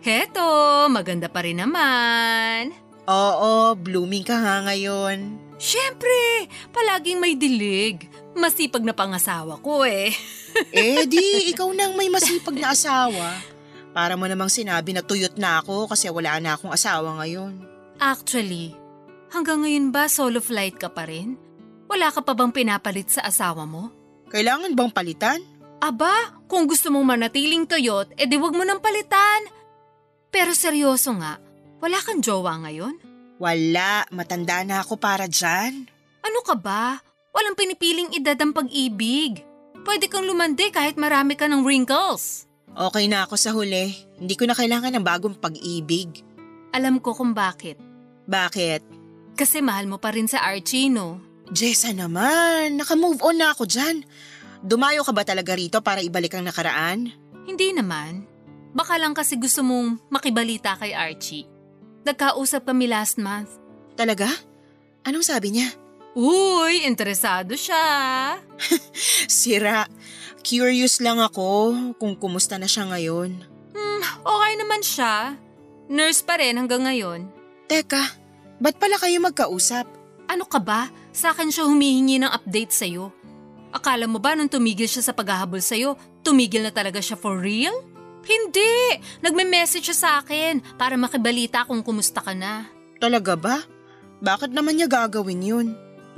Heto, 0.05 0.87
maganda 0.93 1.26
pa 1.26 1.43
rin 1.43 1.59
naman. 1.59 2.71
Oo, 3.09 3.73
blooming 3.75 4.23
ka 4.23 4.37
nga 4.37 4.62
ngayon. 4.69 5.40
Siyempre, 5.59 6.47
palaging 6.71 7.19
may 7.19 7.35
dilig. 7.35 8.07
Masipag 8.38 8.87
na 8.87 8.95
pangasawa 8.95 9.59
ko 9.59 9.83
eh. 9.83 10.14
Eh 10.73 11.04
di, 11.04 11.52
ikaw 11.52 11.68
nang 11.75 11.99
may 11.99 12.09
masipag 12.09 12.57
na 12.57 12.73
asawa. 12.73 13.37
Para 13.92 14.14
mo 14.14 14.25
namang 14.30 14.49
sinabi 14.49 14.95
na 14.95 15.02
tuyot 15.02 15.37
na 15.37 15.59
ako 15.59 15.90
kasi 15.90 16.07
wala 16.09 16.38
na 16.38 16.54
akong 16.54 16.73
asawa 16.73 17.18
ngayon. 17.21 17.59
Actually, 17.99 18.73
hanggang 19.35 19.66
ngayon 19.66 19.90
ba 19.90 20.07
solo 20.07 20.38
flight 20.38 20.78
ka 20.78 20.88
pa 20.88 21.04
rin? 21.04 21.35
Wala 21.90 22.14
ka 22.14 22.23
pa 22.23 22.33
bang 22.33 22.54
pinapalit 22.54 23.11
sa 23.11 23.26
asawa 23.26 23.66
mo? 23.66 23.90
Kailangan 24.30 24.76
bang 24.78 24.90
palitan? 24.92 25.40
Aba, 25.78 26.42
kung 26.50 26.66
gusto 26.66 26.90
mong 26.90 27.07
manatiling 27.16 27.66
tuyot, 27.66 28.14
edi 28.18 28.35
wag 28.38 28.54
mo 28.54 28.62
nang 28.62 28.83
palitan. 28.83 29.47
Pero 30.28 30.52
seryoso 30.52 31.14
nga, 31.16 31.38
wala 31.78 31.99
kang 32.02 32.21
jowa 32.21 32.61
ngayon? 32.66 32.99
Wala, 33.38 34.04
matanda 34.11 34.66
na 34.66 34.83
ako 34.83 34.99
para 34.99 35.30
dyan. 35.30 35.87
Ano 36.23 36.42
ka 36.42 36.59
ba? 36.59 36.99
Walang 37.38 37.54
pinipiling 37.54 38.11
edad 38.18 38.35
ang 38.42 38.50
pag-ibig. 38.50 39.47
Pwede 39.87 40.11
kang 40.11 40.26
lumande 40.26 40.75
kahit 40.75 40.99
marami 40.99 41.38
ka 41.38 41.47
ng 41.47 41.62
wrinkles. 41.62 42.50
Okay 42.75 43.07
na 43.07 43.30
ako 43.30 43.35
sa 43.38 43.54
huli. 43.54 43.95
Hindi 44.18 44.35
ko 44.35 44.50
na 44.50 44.59
kailangan 44.59 44.99
ng 44.99 45.07
bagong 45.07 45.38
pag-ibig. 45.38 46.26
Alam 46.75 46.99
ko 46.99 47.14
kung 47.14 47.38
bakit. 47.38 47.78
Bakit? 48.26 48.83
Kasi 49.38 49.62
mahal 49.62 49.87
mo 49.87 50.02
pa 50.02 50.11
rin 50.11 50.26
sa 50.26 50.42
Archie, 50.42 50.90
no? 50.90 51.23
Jessa 51.54 51.95
naman, 51.95 52.75
naka-move 52.75 53.23
on 53.23 53.38
na 53.38 53.54
ako 53.54 53.71
dyan. 53.71 54.02
Dumayo 54.59 55.07
ka 55.07 55.14
ba 55.14 55.23
talaga 55.23 55.54
rito 55.54 55.78
para 55.78 56.02
ibalik 56.02 56.35
ang 56.35 56.42
nakaraan? 56.42 57.14
Hindi 57.47 57.71
naman. 57.71 58.26
Baka 58.75 58.99
lang 58.99 59.14
kasi 59.14 59.38
gusto 59.38 59.62
mong 59.62 60.11
makibalita 60.11 60.75
kay 60.75 60.90
Archie. 60.90 61.47
Nagkausap 62.02 62.66
kami 62.66 62.90
last 62.90 63.14
month. 63.14 63.62
Talaga? 63.95 64.26
Anong 65.07 65.23
sabi 65.23 65.54
niya? 65.54 65.71
Uy, 66.18 66.82
interesado 66.82 67.54
siya. 67.54 67.78
Sira. 69.30 69.87
Curious 70.42 70.98
lang 70.98 71.22
ako 71.22 71.70
kung 71.94 72.18
kumusta 72.18 72.58
na 72.58 72.66
siya 72.66 72.90
ngayon. 72.90 73.38
Hmm, 73.70 74.02
okay 74.26 74.52
naman 74.58 74.82
siya. 74.82 75.38
Nurse 75.87 76.26
pa 76.26 76.42
rin 76.42 76.58
hanggang 76.58 76.82
ngayon. 76.82 77.30
Teka, 77.70 78.02
ba't 78.58 78.82
pala 78.82 78.98
kayo 78.98 79.22
magkausap? 79.22 79.87
Ano 80.26 80.42
ka 80.42 80.58
ba? 80.58 80.90
Sa 81.14 81.30
akin 81.30 81.54
siya 81.54 81.70
humihingi 81.70 82.18
ng 82.18 82.34
update 82.34 82.75
sa'yo. 82.75 83.14
Akala 83.70 84.10
mo 84.10 84.18
ba 84.18 84.34
nung 84.34 84.50
tumigil 84.50 84.90
siya 84.90 85.06
sa 85.06 85.14
paghahabol 85.14 85.62
sa'yo, 85.62 85.94
tumigil 86.26 86.66
na 86.66 86.75
talaga 86.75 86.98
siya 86.98 87.14
for 87.14 87.38
real? 87.38 87.78
Hindi! 88.26 88.98
Nagme-message 89.22 89.87
siya 89.87 89.98
sa 89.98 90.10
akin 90.18 90.66
para 90.75 90.98
makibalita 90.98 91.62
kung 91.62 91.78
kumusta 91.87 92.18
ka 92.18 92.34
na. 92.34 92.66
Talaga 92.98 93.38
ba? 93.38 93.62
Bakit 94.18 94.50
naman 94.50 94.82
niya 94.82 94.90
gagawin 94.90 95.46
yun? 95.46 95.68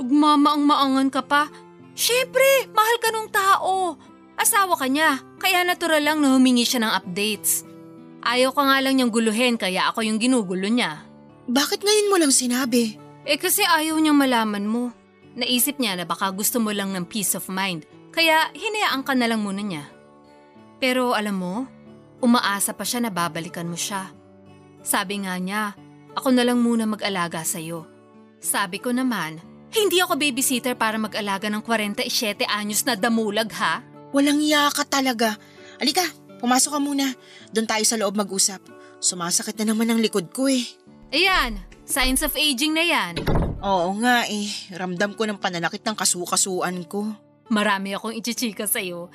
Ugmamaang-maangan 0.01 1.13
ka 1.13 1.21
pa. 1.21 1.53
Siyempre, 1.93 2.73
mahal 2.73 2.97
ka 2.99 3.09
nung 3.13 3.29
tao. 3.29 4.01
Asawa 4.41 4.73
ka 4.81 4.89
niya, 4.89 5.21
kaya 5.37 5.61
natural 5.69 6.01
lang 6.01 6.19
na 6.25 6.33
humingi 6.33 6.65
siya 6.65 6.81
ng 6.81 6.93
updates. 6.97 7.69
Ayaw 8.25 8.57
ka 8.57 8.63
nga 8.65 8.81
lang 8.81 8.97
niyang 8.97 9.13
guluhin 9.13 9.61
kaya 9.61 9.93
ako 9.93 10.01
yung 10.05 10.17
ginugulo 10.17 10.69
niya. 10.69 11.05
Bakit 11.45 11.85
ngayon 11.85 12.09
mo 12.09 12.17
lang 12.17 12.33
sinabi? 12.33 12.97
Eh 13.29 13.37
kasi 13.37 13.61
ayaw 13.61 14.01
niyang 14.01 14.17
malaman 14.17 14.65
mo. 14.65 14.93
Naisip 15.37 15.77
niya 15.77 15.97
na 15.97 16.09
baka 16.09 16.33
gusto 16.33 16.57
mo 16.61 16.73
lang 16.73 16.97
ng 16.97 17.05
peace 17.05 17.37
of 17.37 17.53
mind, 17.53 17.85
kaya 18.13 18.49
hinayaan 18.57 19.05
ka 19.05 19.13
na 19.13 19.29
lang 19.29 19.45
muna 19.45 19.61
niya. 19.61 19.85
Pero 20.81 21.13
alam 21.13 21.37
mo, 21.37 21.55
umaasa 22.25 22.73
pa 22.73 22.85
siya 22.85 23.05
na 23.05 23.11
babalikan 23.13 23.69
mo 23.69 23.77
siya. 23.77 24.09
Sabi 24.81 25.25
nga 25.25 25.37
niya, 25.37 25.77
ako 26.17 26.33
na 26.33 26.45
lang 26.45 26.65
muna 26.65 26.89
mag-alaga 26.89 27.45
sa'yo. 27.45 27.85
Sabi 28.41 28.81
ko 28.81 28.91
naman, 28.91 29.41
hindi 29.71 30.03
ako 30.03 30.19
babysitter 30.19 30.75
para 30.75 30.99
mag-alaga 30.99 31.47
ng 31.47 31.63
47 31.63 32.47
anyos 32.47 32.83
na 32.83 32.99
damulag 32.99 33.51
ha. 33.55 33.83
Walang 34.11 34.43
iya 34.43 34.67
ka 34.75 34.83
talaga. 34.83 35.39
Alika, 35.79 36.03
pumasok 36.43 36.77
ka 36.77 36.81
muna. 36.83 37.07
Doon 37.55 37.67
tayo 37.71 37.85
sa 37.87 37.97
loob 37.99 38.19
mag-usap. 38.19 38.61
Sumasakit 39.01 39.57
na 39.63 39.73
naman 39.73 39.89
ang 39.89 40.03
likod 40.03 40.35
ko 40.35 40.51
eh. 40.51 40.67
Ayan, 41.15 41.63
signs 41.87 42.21
of 42.27 42.35
aging 42.35 42.75
na 42.75 42.85
yan. 42.85 43.15
Oo 43.63 43.95
nga 44.03 44.27
eh. 44.27 44.51
Ramdam 44.75 45.15
ko 45.15 45.25
ng 45.25 45.39
pananakit 45.39 45.87
ng 45.87 45.97
kasukasuan 45.97 46.85
ko. 46.85 47.07
Marami 47.51 47.95
akong 47.95 48.15
ichichika 48.15 48.67
sa'yo. 48.67 49.11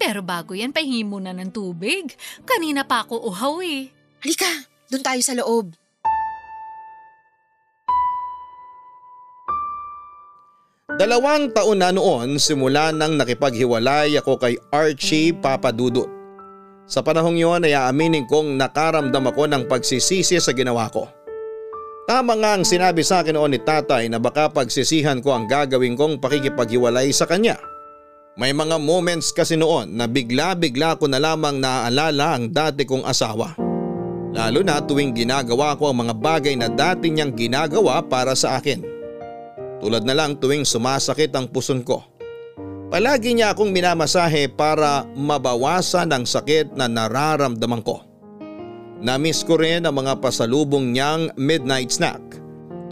Pero 0.00 0.24
bago 0.24 0.56
yan, 0.56 0.72
pahingi 0.72 1.04
muna 1.04 1.36
ng 1.36 1.52
tubig. 1.52 2.16
Kanina 2.48 2.88
pa 2.88 3.04
ako 3.04 3.20
uhaw 3.28 3.60
eh. 3.60 3.92
Halika, 4.24 4.48
doon 4.88 5.04
tayo 5.04 5.20
sa 5.20 5.36
loob. 5.36 5.76
Dalawang 10.98 11.54
taon 11.54 11.78
na 11.78 11.94
noon 11.94 12.42
simula 12.42 12.90
nang 12.90 13.14
nakipaghiwalay 13.14 14.18
ako 14.18 14.34
kay 14.40 14.58
Archie 14.74 15.30
Papadudut. 15.30 16.10
Sa 16.90 16.98
panahong 17.06 17.38
yon 17.38 17.62
ay 17.62 17.78
aaminin 17.78 18.26
kong 18.26 18.58
nakaramdam 18.58 19.30
ako 19.30 19.46
ng 19.46 19.70
pagsisisi 19.70 20.42
sa 20.42 20.50
ginawa 20.50 20.90
ko. 20.90 21.06
Tama 22.10 22.34
nga 22.42 22.58
ang 22.58 22.66
sinabi 22.66 23.06
sa 23.06 23.22
akin 23.22 23.38
noon 23.38 23.54
ni 23.54 23.62
tatay 23.62 24.10
na 24.10 24.18
baka 24.18 24.50
pagsisihan 24.50 25.22
ko 25.22 25.30
ang 25.30 25.46
gagawin 25.46 25.94
kong 25.94 26.18
pakikipaghiwalay 26.18 27.14
sa 27.14 27.30
kanya. 27.30 27.54
May 28.34 28.50
mga 28.50 28.82
moments 28.82 29.30
kasi 29.30 29.54
noon 29.54 29.94
na 29.94 30.10
bigla-bigla 30.10 30.98
ko 30.98 31.06
na 31.06 31.22
lamang 31.22 31.62
naaalala 31.62 32.34
ang 32.34 32.50
dati 32.50 32.82
kong 32.82 33.06
asawa. 33.06 33.54
Lalo 34.34 34.66
na 34.66 34.82
tuwing 34.82 35.14
ginagawa 35.14 35.78
ko 35.78 35.94
ang 35.94 36.02
mga 36.02 36.14
bagay 36.18 36.54
na 36.58 36.66
dati 36.66 37.14
niyang 37.14 37.30
ginagawa 37.30 38.02
para 38.02 38.34
sa 38.34 38.58
akin. 38.58 38.89
Tulad 39.80 40.04
na 40.04 40.12
lang 40.12 40.36
tuwing 40.36 40.68
sumasakit 40.68 41.32
ang 41.32 41.48
puson 41.48 41.80
ko. 41.80 42.04
Palagi 42.92 43.32
niya 43.32 43.56
akong 43.56 43.72
minamasahe 43.72 44.50
para 44.52 45.08
mabawasan 45.16 46.10
ang 46.10 46.28
sakit 46.28 46.76
na 46.76 46.90
nararamdaman 46.90 47.80
ko. 47.80 48.04
Namiss 49.00 49.40
ko 49.40 49.56
rin 49.56 49.88
ang 49.88 49.96
mga 49.96 50.20
pasalubong 50.20 50.92
niyang 50.92 51.32
midnight 51.40 51.88
snack 51.88 52.20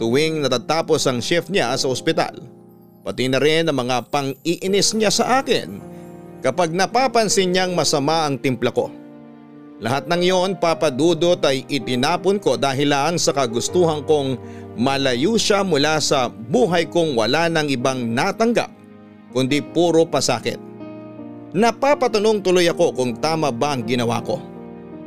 tuwing 0.01 0.41
natatapos 0.41 1.05
ang 1.05 1.21
shift 1.21 1.53
niya 1.53 1.75
sa 1.77 1.91
ospital. 1.91 2.33
Pati 3.05 3.29
na 3.29 3.37
rin 3.37 3.69
ang 3.69 3.77
mga 3.77 4.09
pang-iinis 4.09 4.95
niya 4.97 5.11
sa 5.13 5.43
akin 5.43 5.83
kapag 6.41 6.71
napapansin 6.73 7.51
niyang 7.53 7.75
masama 7.75 8.25
ang 8.25 8.39
timpla 8.39 8.71
ko. 8.71 8.89
Lahat 9.79 10.11
ng 10.11 10.19
iyon 10.19 10.59
papadudot 10.59 11.39
ay 11.47 11.63
itinapon 11.71 12.35
ko 12.35 12.59
dahil 12.59 12.91
lang 12.91 13.15
sa 13.15 13.31
kagustuhan 13.31 14.03
kong 14.03 14.35
malayo 14.75 15.39
siya 15.39 15.63
mula 15.63 16.03
sa 16.03 16.27
buhay 16.27 16.83
kong 16.91 17.15
wala 17.15 17.47
ng 17.47 17.71
ibang 17.71 18.11
natanggap 18.11 18.67
kundi 19.31 19.63
puro 19.63 20.03
pasakit. 20.03 20.59
Napapatanong 21.55 22.43
tuloy 22.43 22.67
ako 22.67 22.93
kung 22.93 23.11
tama 23.17 23.49
ba 23.49 23.73
ang 23.73 23.81
ginawa 23.87 24.21
ko. 24.21 24.37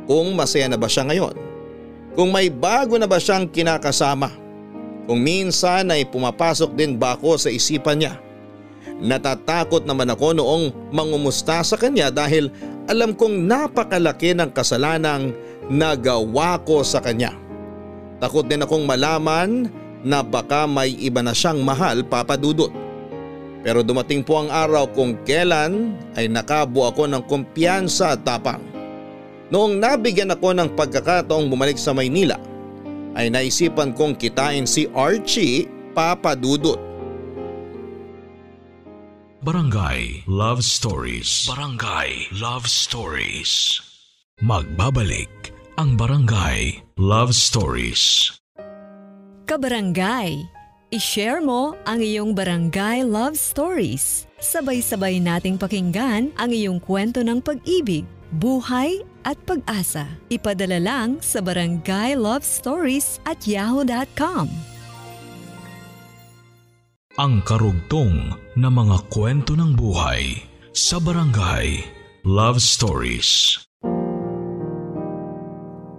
Kung 0.09 0.35
masaya 0.35 0.67
na 0.67 0.75
ba 0.75 0.91
siya 0.91 1.07
ngayon. 1.07 1.37
Kung 2.17 2.33
may 2.33 2.51
bago 2.51 2.99
na 2.99 3.07
ba 3.07 3.21
siyang 3.21 3.47
kinakasama. 3.47 4.27
Kung 5.07 5.23
minsan 5.23 5.87
ay 5.93 6.03
pumapasok 6.09 6.75
din 6.75 6.99
ba 6.99 7.15
ako 7.15 7.39
sa 7.39 7.49
isipan 7.53 8.03
niya. 8.03 8.13
Natatakot 8.99 9.87
naman 9.87 10.11
ako 10.11 10.35
noong 10.35 10.91
mangumusta 10.91 11.63
sa 11.63 11.79
kanya 11.79 12.11
dahil 12.11 12.51
alam 12.87 13.15
kong 13.15 13.47
napakalaki 13.47 14.35
ng 14.35 14.51
kasalanang 14.51 15.31
nagawa 15.71 16.59
ko 16.67 16.83
sa 16.83 16.99
kanya. 16.99 17.31
Takot 18.19 18.47
din 18.47 18.63
akong 18.63 18.83
malaman 18.83 19.71
na 20.03 20.19
baka 20.19 20.67
may 20.67 20.91
iba 20.99 21.23
na 21.23 21.31
siyang 21.31 21.63
mahal 21.63 22.03
papadudot. 22.03 22.71
Pero 23.63 23.79
dumating 23.79 24.27
po 24.27 24.43
ang 24.43 24.51
araw 24.51 24.91
kung 24.91 25.15
kailan 25.23 25.95
ay 26.19 26.27
nakabuo 26.27 26.91
ako 26.91 27.07
ng 27.07 27.23
kumpiyansa 27.31 28.19
at 28.19 28.27
tapang. 28.27 28.59
Noong 29.47 29.79
nabigyan 29.79 30.35
ako 30.35 30.51
ng 30.51 30.75
pagkakataong 30.75 31.47
bumalik 31.47 31.79
sa 31.79 31.95
Maynila, 31.95 32.35
ay 33.15 33.31
naisipan 33.31 33.95
kong 33.95 34.19
kitain 34.19 34.67
si 34.67 34.91
Archie 34.91 35.71
papadudot. 35.95 36.92
Barangay 39.43 40.23
Love 40.23 40.63
Stories. 40.63 41.51
Barangay 41.51 42.31
Love 42.39 42.63
Stories. 42.63 43.75
Magbabalik 44.39 45.51
ang 45.75 45.99
Barangay 45.99 46.79
Love 46.95 47.35
Stories. 47.35 48.31
Kabarangay, 49.43 50.47
i-share 50.95 51.43
mo 51.43 51.75
ang 51.83 51.99
iyong 51.99 52.31
barangay 52.31 53.03
love 53.03 53.35
stories. 53.35 54.31
Sabay-sabay 54.39 55.19
nating 55.19 55.59
pakinggan 55.59 56.31
ang 56.39 56.47
iyong 56.55 56.79
kwento 56.79 57.19
ng 57.19 57.43
pag-ibig, 57.43 58.07
buhay 58.39 59.03
at 59.27 59.35
pag-asa. 59.43 60.07
Ipadala 60.31 60.79
lang 60.79 61.19
sa 61.19 61.43
barangay 61.43 62.15
love 62.15 62.47
stories 62.47 63.19
at 63.27 63.43
yahoo.com. 63.43 64.72
Ang 67.13 67.45
karugtong 67.45 68.33
na 68.57 68.73
mga 68.73 69.05
kwento 69.13 69.53
ng 69.53 69.77
buhay 69.77 70.33
sa 70.73 70.97
Barangay 70.97 71.85
Love 72.25 72.57
Stories. 72.57 73.61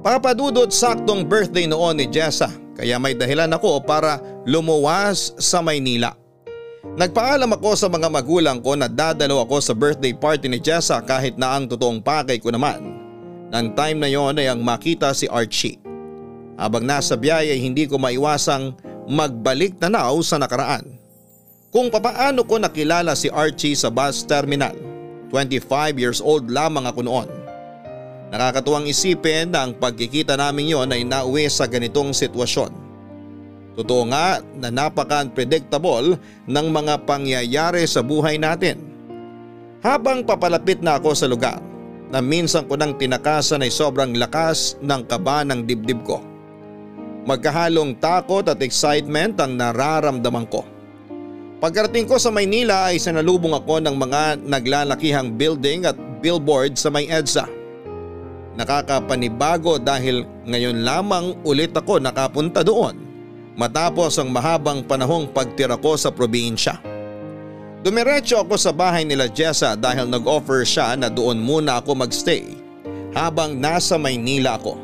Papadudot 0.02 0.75
saktong 0.75 1.23
birthday 1.23 1.71
noon 1.71 2.02
ni 2.02 2.11
Jessa 2.11 2.50
kaya 2.75 2.99
may 2.99 3.14
dahilan 3.14 3.47
ako 3.47 3.87
para 3.87 4.18
lumuwas 4.42 5.38
sa 5.38 5.62
Maynila. 5.62 6.18
Nagpaalam 6.99 7.62
ako 7.62 7.78
sa 7.78 7.87
mga 7.87 8.11
magulang 8.11 8.59
ko 8.59 8.75
na 8.75 8.90
dadalo 8.90 9.38
ako 9.38 9.62
sa 9.62 9.71
birthday 9.71 10.18
party 10.18 10.50
ni 10.50 10.59
Jessa 10.59 10.99
kahit 10.99 11.38
na 11.38 11.54
ang 11.54 11.71
totoong 11.71 12.02
pakay 12.02 12.42
ko 12.42 12.50
naman. 12.50 12.90
Nang 13.54 13.71
time 13.78 14.02
na 14.02 14.11
yon 14.11 14.35
ay 14.42 14.50
ang 14.50 14.66
makita 14.66 15.14
si 15.14 15.30
Archie. 15.30 15.78
Habang 16.59 16.83
nasa 16.83 17.14
biyahe 17.14 17.54
ay 17.54 17.62
hindi 17.62 17.87
ko 17.87 18.02
maiwasang 18.02 18.75
magbalik 19.06 19.78
tanaw 19.78 20.18
sa 20.18 20.42
nakaraan. 20.42 21.03
Kung 21.75 21.90
papaano 21.90 22.47
ko 22.47 22.62
nakilala 22.62 23.19
si 23.19 23.26
Archie 23.35 23.75
sa 23.75 23.90
bus 23.90 24.23
terminal. 24.23 24.78
25 25.35 25.99
years 25.99 26.23
old 26.23 26.47
lamang 26.47 26.87
ako 26.87 27.02
noon. 27.02 27.26
Nakakatuwang 28.31 28.87
isipin 28.87 29.50
na 29.50 29.66
ang 29.66 29.75
pagkikita 29.75 30.38
namin 30.38 30.71
yon 30.71 30.95
ay 30.95 31.02
nauwi 31.02 31.50
sa 31.50 31.66
ganitong 31.66 32.14
sitwasyon. 32.14 32.71
Totoo 33.75 34.07
nga 34.07 34.38
na 34.54 34.71
napaka-unpredictable 34.71 36.14
ng 36.47 36.66
mga 36.71 36.95
pangyayari 37.11 37.83
sa 37.90 38.07
buhay 38.07 38.38
natin. 38.38 38.78
Habang 39.83 40.23
papalapit 40.23 40.78
na 40.78 41.02
ako 41.02 41.11
sa 41.19 41.26
lugar, 41.26 41.59
na 42.14 42.23
minsan 42.23 42.71
ko 42.71 42.78
nang 42.78 42.95
tinakasan 42.95 43.66
ay 43.66 43.75
sobrang 43.75 44.14
lakas 44.14 44.78
ng 44.78 45.02
kaba 45.11 45.43
ng 45.43 45.66
dibdib 45.66 46.07
ko. 46.07 46.23
Magkahalong 47.26 47.99
takot 47.99 48.47
at 48.47 48.62
excitement 48.62 49.35
ang 49.43 49.59
nararamdaman 49.59 50.47
ko. 50.47 50.74
Pagkarating 51.64 52.04
ko 52.04 52.21
sa 52.21 52.28
Maynila 52.28 52.92
ay 52.92 53.00
sinalubong 53.00 53.56
ako 53.56 53.80
ng 53.80 53.97
mga 53.97 54.44
naglalakihang 54.44 55.33
building 55.33 55.88
at 55.88 55.97
billboard 56.21 56.76
sa 56.76 56.92
may 56.92 57.09
EDSA. 57.09 57.49
Nakakapanibago 58.60 59.80
dahil 59.80 60.28
ngayon 60.45 60.84
lamang 60.84 61.32
ulit 61.41 61.73
ako 61.73 62.04
nakapunta 62.04 62.60
doon 62.60 63.00
matapos 63.56 64.21
ang 64.21 64.28
mahabang 64.28 64.84
panahong 64.84 65.25
pagtira 65.32 65.80
ko 65.80 65.97
sa 65.97 66.12
probinsya. 66.12 66.76
Dumiretso 67.80 68.45
ako 68.45 68.60
sa 68.60 68.69
bahay 68.69 69.08
nila 69.08 69.25
Jessa 69.32 69.73
dahil 69.73 70.04
nag-offer 70.04 70.69
siya 70.69 71.00
na 71.00 71.08
doon 71.08 71.41
muna 71.41 71.80
ako 71.80 71.97
magstay 71.97 72.45
habang 73.17 73.56
nasa 73.56 73.97
Maynila 73.97 74.60
ako. 74.60 74.76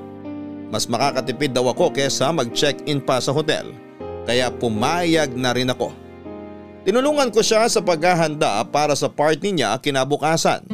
Mas 0.73 0.89
makakatipid 0.89 1.53
daw 1.53 1.69
ako 1.77 1.93
kesa 1.93 2.33
mag-check-in 2.33 3.05
pa 3.05 3.21
sa 3.21 3.37
hotel 3.37 3.69
kaya 4.25 4.49
pumayag 4.49 5.37
na 5.37 5.53
rin 5.53 5.69
ako. 5.69 6.00
Tinulungan 6.91 7.31
ko 7.31 7.39
siya 7.39 7.71
sa 7.71 7.79
paghahanda 7.79 8.67
para 8.67 8.99
sa 8.99 9.07
party 9.07 9.55
niya 9.55 9.79
kinabukasan. 9.79 10.67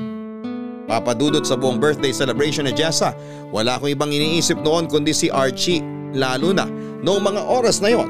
Papadudot 0.88 1.44
sa 1.44 1.60
buong 1.60 1.76
birthday 1.76 2.08
celebration 2.08 2.64
ni 2.64 2.72
Jessa, 2.72 3.12
wala 3.52 3.76
akong 3.76 3.92
ibang 3.92 4.08
iniisip 4.08 4.56
noon 4.64 4.88
kundi 4.88 5.12
si 5.12 5.28
Archie 5.28 5.84
lalo 6.16 6.56
na 6.56 6.64
noong 7.04 7.20
mga 7.20 7.42
oras 7.52 7.84
na 7.84 7.92
yon 7.92 8.08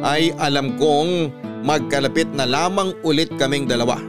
ay 0.00 0.32
alam 0.40 0.80
kong 0.80 1.28
magkalapit 1.60 2.32
na 2.32 2.48
lamang 2.48 2.96
ulit 3.04 3.28
kaming 3.36 3.68
dalawa. 3.68 4.00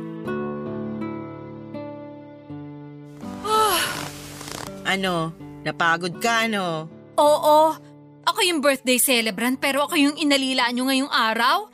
Ano, 4.87 5.35
napagod 5.67 6.15
ka 6.23 6.47
ano? 6.47 6.87
Oo, 7.19 7.75
ako 8.23 8.39
yung 8.47 8.63
birthday 8.63 9.03
celebrant 9.03 9.59
pero 9.59 9.83
ako 9.83 9.99
yung 9.99 10.15
inalila 10.15 10.71
nyo 10.71 10.87
ngayong 10.87 11.11
araw? 11.11 11.67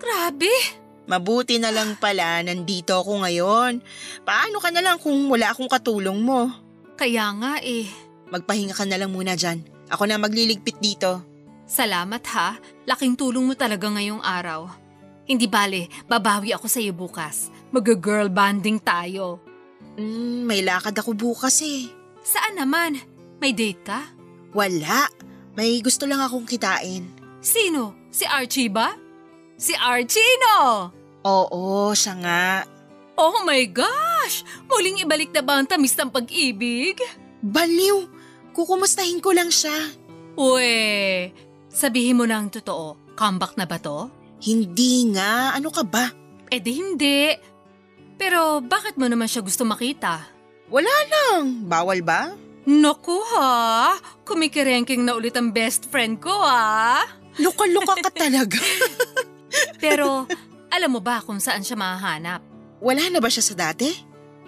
Grabe! 0.00 0.79
Mabuti 1.10 1.58
na 1.58 1.74
lang 1.74 1.98
pala 1.98 2.38
nandito 2.38 2.94
ako 2.94 3.26
ngayon. 3.26 3.82
Paano 4.22 4.62
ka 4.62 4.70
na 4.70 4.78
lang 4.78 5.02
kung 5.02 5.26
wala 5.26 5.50
akong 5.50 5.66
katulong 5.66 6.22
mo? 6.22 6.46
Kaya 6.94 7.34
nga 7.34 7.58
eh. 7.58 7.90
Magpahinga 8.30 8.78
ka 8.78 8.86
na 8.86 8.94
lang 8.94 9.10
muna 9.10 9.34
dyan. 9.34 9.66
Ako 9.90 10.06
na 10.06 10.22
magliligpit 10.22 10.78
dito. 10.78 11.18
Salamat 11.66 12.22
ha, 12.30 12.62
laking 12.86 13.18
tulong 13.18 13.42
mo 13.42 13.58
talaga 13.58 13.90
ngayong 13.90 14.22
araw. 14.22 14.70
Hindi 15.26 15.50
bale, 15.50 15.90
babawi 16.06 16.54
ako 16.54 16.70
sa 16.70 16.78
iyo 16.78 16.94
bukas. 16.94 17.50
Mag-girl 17.74 18.30
banding 18.30 18.78
tayo. 18.78 19.42
Mm, 19.98 20.46
may 20.46 20.62
lakad 20.62 20.94
ako 20.94 21.18
bukas 21.18 21.58
eh. 21.66 21.90
Saan 22.22 22.54
naman? 22.54 23.02
May 23.42 23.50
date 23.50 23.82
ka? 23.82 24.06
Wala. 24.54 25.10
May 25.58 25.82
gusto 25.82 26.06
lang 26.06 26.22
akong 26.22 26.46
kitain. 26.46 27.10
Sino? 27.42 27.98
Si 28.14 28.22
Archie 28.26 28.70
ba? 28.70 28.94
Si 29.58 29.74
Archie 29.74 30.38
no? 30.46 30.99
Oo, 31.24 31.92
siya 31.92 32.14
nga. 32.16 32.44
Oh 33.20 33.44
my 33.44 33.60
gosh! 33.68 34.40
Muling 34.64 35.04
ibalik 35.04 35.30
na 35.36 35.44
ba 35.44 35.60
ang 35.60 35.68
tamis 35.68 35.92
ng 35.92 36.08
pag-ibig? 36.08 36.96
Baliw! 37.44 38.08
Kukumustahin 38.56 39.20
ko 39.20 39.36
lang 39.36 39.52
siya. 39.52 39.76
Uwe, 40.40 41.28
sabihin 41.68 42.16
mo 42.16 42.24
na 42.24 42.40
ang 42.40 42.48
totoo. 42.48 43.12
Comeback 43.12 43.60
na 43.60 43.68
ba 43.68 43.76
to? 43.76 44.08
Hindi 44.40 45.12
nga. 45.12 45.52
Ano 45.52 45.68
ka 45.68 45.84
ba? 45.84 46.08
Eh 46.48 46.58
di 46.58 46.72
hindi. 46.80 47.36
Pero 48.16 48.64
bakit 48.64 48.96
mo 48.96 49.04
naman 49.04 49.28
siya 49.28 49.44
gusto 49.44 49.68
makita? 49.68 50.24
Wala 50.72 50.94
lang. 51.08 51.68
Bawal 51.68 52.00
ba? 52.00 52.32
Naku 52.64 53.16
ha, 53.36 53.96
kumikirenking 54.28 55.02
na 55.04 55.16
ulit 55.16 55.32
ang 55.36 55.52
best 55.52 55.88
friend 55.88 56.20
ko 56.20 56.32
ha. 56.32 57.04
Luka-luka 57.40 57.96
ka 58.04 58.10
talaga. 58.12 58.60
Pero 59.82 60.28
alam 60.70 60.90
mo 60.94 61.02
ba 61.02 61.20
kung 61.20 61.42
saan 61.42 61.66
siya 61.66 61.76
mahahanap? 61.76 62.40
Wala 62.80 63.10
na 63.10 63.18
ba 63.20 63.28
siya 63.28 63.44
sa 63.44 63.54
dati? 63.58 63.90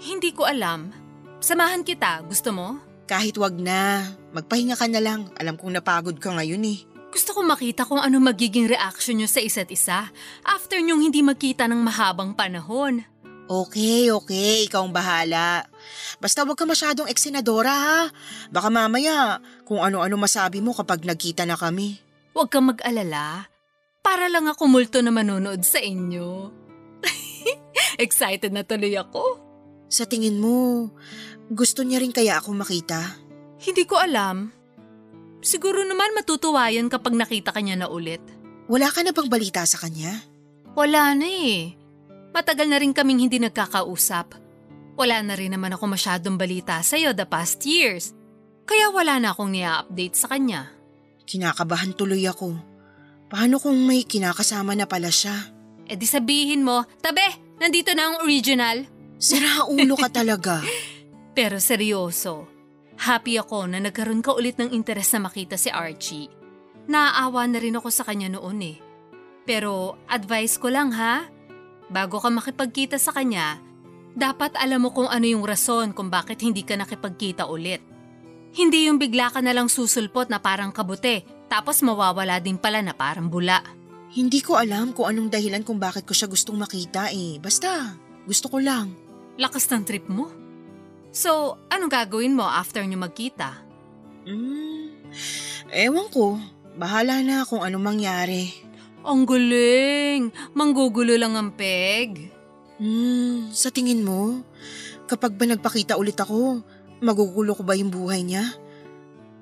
Hindi 0.00 0.32
ko 0.32 0.48
alam. 0.48 0.94
Samahan 1.42 1.84
kita, 1.84 2.24
gusto 2.24 2.54
mo? 2.54 2.78
Kahit 3.10 3.36
wag 3.36 3.58
na. 3.58 4.08
Magpahinga 4.32 4.78
ka 4.78 4.88
na 4.88 5.02
lang. 5.02 5.28
Alam 5.36 5.58
kong 5.60 5.76
napagod 5.76 6.16
ka 6.16 6.32
ngayon 6.32 6.64
eh. 6.64 6.78
Gusto 7.12 7.36
ko 7.36 7.44
makita 7.44 7.84
kung 7.84 8.00
ano 8.00 8.16
magiging 8.24 8.72
reaction 8.72 9.20
nyo 9.20 9.28
sa 9.28 9.44
isa't 9.44 9.68
isa 9.68 10.08
after 10.48 10.80
nyong 10.80 11.12
hindi 11.12 11.20
magkita 11.20 11.68
ng 11.68 11.76
mahabang 11.84 12.32
panahon. 12.32 13.04
Okay, 13.52 14.08
okay. 14.08 14.64
Ikaw 14.64 14.80
ang 14.80 14.96
bahala. 14.96 15.68
Basta 16.24 16.40
wag 16.48 16.56
ka 16.56 16.64
masyadong 16.64 17.12
eksenadora 17.12 17.74
ha. 17.74 18.00
Baka 18.48 18.72
mamaya 18.72 19.44
kung 19.68 19.84
ano-ano 19.84 20.16
masabi 20.16 20.64
mo 20.64 20.72
kapag 20.72 21.04
nagkita 21.04 21.44
na 21.44 21.60
kami. 21.60 22.00
Huwag 22.32 22.48
kang 22.48 22.72
mag-alala. 22.72 23.51
Para 24.02 24.26
lang 24.26 24.50
ako 24.50 24.66
multo 24.66 24.98
na 24.98 25.14
manonood 25.14 25.62
sa 25.62 25.78
inyo. 25.78 26.50
Excited 28.04 28.50
na 28.50 28.66
tuloy 28.66 28.98
ako. 28.98 29.38
Sa 29.86 30.10
tingin 30.10 30.42
mo, 30.42 30.90
gusto 31.46 31.86
niya 31.86 32.02
rin 32.02 32.10
kaya 32.10 32.42
ako 32.42 32.50
makita? 32.50 32.98
Hindi 33.62 33.86
ko 33.86 34.02
alam. 34.02 34.50
Siguro 35.38 35.86
naman 35.86 36.18
matutuwa 36.18 36.66
yan 36.66 36.90
kapag 36.90 37.14
nakita 37.14 37.54
ka 37.54 37.62
niya 37.62 37.78
na 37.78 37.86
ulit. 37.86 38.18
Wala 38.66 38.90
ka 38.90 39.06
na 39.06 39.14
bang 39.14 39.30
balita 39.30 39.62
sa 39.62 39.78
kanya? 39.78 40.18
Wala 40.74 41.14
na 41.14 41.26
eh. 41.26 41.78
Matagal 42.34 42.66
na 42.66 42.82
rin 42.82 42.90
kaming 42.90 43.28
hindi 43.28 43.38
nagkakausap. 43.38 44.34
Wala 44.98 45.22
na 45.22 45.38
rin 45.38 45.54
naman 45.54 45.78
ako 45.78 45.94
masyadong 45.94 46.34
balita 46.34 46.82
sa'yo 46.82 47.14
the 47.14 47.26
past 47.28 47.62
years. 47.62 48.10
Kaya 48.66 48.90
wala 48.90 49.22
na 49.22 49.30
akong 49.30 49.54
nia-update 49.54 50.16
sa 50.18 50.26
kanya. 50.26 50.74
Kinakabahan 51.22 51.94
tuloy 51.94 52.26
ako. 52.26 52.71
Paano 53.32 53.56
kung 53.56 53.88
may 53.88 54.04
kinakasama 54.04 54.76
na 54.76 54.84
pala 54.84 55.08
siya? 55.08 55.32
E 55.88 55.96
di 55.96 56.04
sabihin 56.04 56.60
mo, 56.60 56.84
tabe, 57.00 57.24
nandito 57.56 57.96
na 57.96 58.12
ang 58.12 58.16
original. 58.20 58.84
Sira 59.16 59.64
ulo 59.72 59.96
ka 59.96 60.12
talaga. 60.12 60.60
Pero 61.36 61.56
seryoso, 61.56 62.44
happy 63.00 63.40
ako 63.40 63.72
na 63.72 63.80
nagkaroon 63.80 64.20
ka 64.20 64.36
ulit 64.36 64.60
ng 64.60 64.76
interes 64.76 65.08
na 65.16 65.32
makita 65.32 65.56
si 65.56 65.72
Archie. 65.72 66.28
Naaawa 66.92 67.48
na 67.48 67.56
rin 67.56 67.80
ako 67.80 67.88
sa 67.88 68.04
kanya 68.04 68.36
noon 68.36 68.60
eh. 68.60 68.76
Pero 69.48 69.96
advice 70.12 70.60
ko 70.60 70.68
lang 70.68 70.92
ha, 70.92 71.24
bago 71.88 72.20
ka 72.20 72.28
makipagkita 72.28 73.00
sa 73.00 73.16
kanya, 73.16 73.56
dapat 74.12 74.52
alam 74.60 74.84
mo 74.84 74.92
kung 74.92 75.08
ano 75.08 75.24
yung 75.24 75.48
rason 75.48 75.96
kung 75.96 76.12
bakit 76.12 76.44
hindi 76.44 76.68
ka 76.68 76.76
nakipagkita 76.76 77.48
ulit. 77.48 77.80
Hindi 78.52 78.92
yung 78.92 79.00
bigla 79.00 79.32
ka 79.32 79.40
na 79.40 79.56
lang 79.56 79.72
susulpot 79.72 80.28
na 80.28 80.36
parang 80.36 80.68
kabute, 80.68 81.24
tapos 81.52 81.84
mawawala 81.84 82.40
din 82.40 82.56
pala 82.56 82.80
na 82.80 82.96
parang 82.96 83.28
bula. 83.28 83.60
Hindi 84.16 84.40
ko 84.40 84.56
alam 84.56 84.96
kung 84.96 85.12
anong 85.12 85.28
dahilan 85.28 85.60
kung 85.60 85.76
bakit 85.76 86.08
ko 86.08 86.16
siya 86.16 86.24
gustong 86.24 86.56
makita 86.56 87.12
eh. 87.12 87.36
Basta, 87.36 87.92
gusto 88.24 88.48
ko 88.48 88.56
lang. 88.56 88.96
Lakas 89.36 89.68
ng 89.68 89.84
trip 89.84 90.08
mo. 90.08 90.32
So, 91.12 91.60
anong 91.68 91.92
gagawin 91.92 92.32
mo 92.32 92.48
after 92.48 92.80
nyo 92.80 92.96
magkita? 92.96 93.60
Hmm, 94.24 94.96
ewan 95.68 96.08
ko. 96.08 96.40
Bahala 96.80 97.20
na 97.20 97.44
kung 97.44 97.60
anong 97.60 97.84
mangyari. 97.84 98.48
Ang 99.04 99.28
galing! 99.28 100.32
Manggugulo 100.56 101.20
lang 101.20 101.36
ang 101.36 101.52
peg. 101.52 102.32
Hmm, 102.80 103.52
sa 103.52 103.68
tingin 103.68 104.00
mo, 104.00 104.40
kapag 105.04 105.36
ba 105.36 105.44
nagpakita 105.44 106.00
ulit 106.00 106.16
ako, 106.16 106.64
magugulo 107.04 107.52
ko 107.52 107.60
ba 107.60 107.76
yung 107.76 107.92
buhay 107.92 108.24
niya? 108.24 108.56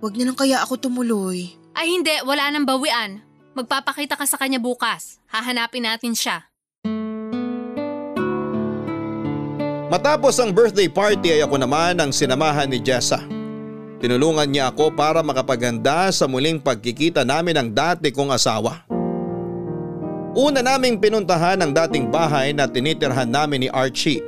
Huwag 0.03 0.19
na 0.19 0.27
lang 0.27 0.39
kaya 0.39 0.59
ako 0.59 0.91
tumuloy. 0.91 1.60
Ay 1.81 1.97
hindi, 1.97 2.13
wala 2.29 2.53
nang 2.53 2.69
bawian. 2.69 3.25
Magpapakita 3.57 4.13
ka 4.13 4.29
sa 4.29 4.37
kanya 4.37 4.61
bukas. 4.61 5.17
Hahanapin 5.33 5.89
natin 5.89 6.13
siya. 6.13 6.45
Matapos 9.89 10.37
ang 10.37 10.53
birthday 10.53 10.93
party 10.93 11.41
ay 11.41 11.41
ako 11.41 11.57
naman 11.57 11.97
ang 11.97 12.13
sinamahan 12.13 12.69
ni 12.69 12.85
Jessa. 12.85 13.25
Tinulungan 13.97 14.53
niya 14.53 14.69
ako 14.69 14.93
para 14.93 15.25
makapaganda 15.25 16.13
sa 16.13 16.29
muling 16.29 16.61
pagkikita 16.61 17.25
namin 17.25 17.57
ng 17.57 17.69
dati 17.73 18.13
kong 18.13 18.29
asawa. 18.29 18.85
Una 20.37 20.61
naming 20.61 21.01
pinuntahan 21.01 21.65
ang 21.65 21.73
dating 21.73 22.13
bahay 22.13 22.53
na 22.53 22.69
tinitirhan 22.69 23.33
namin 23.33 23.65
ni 23.65 23.69
Archie. 23.73 24.21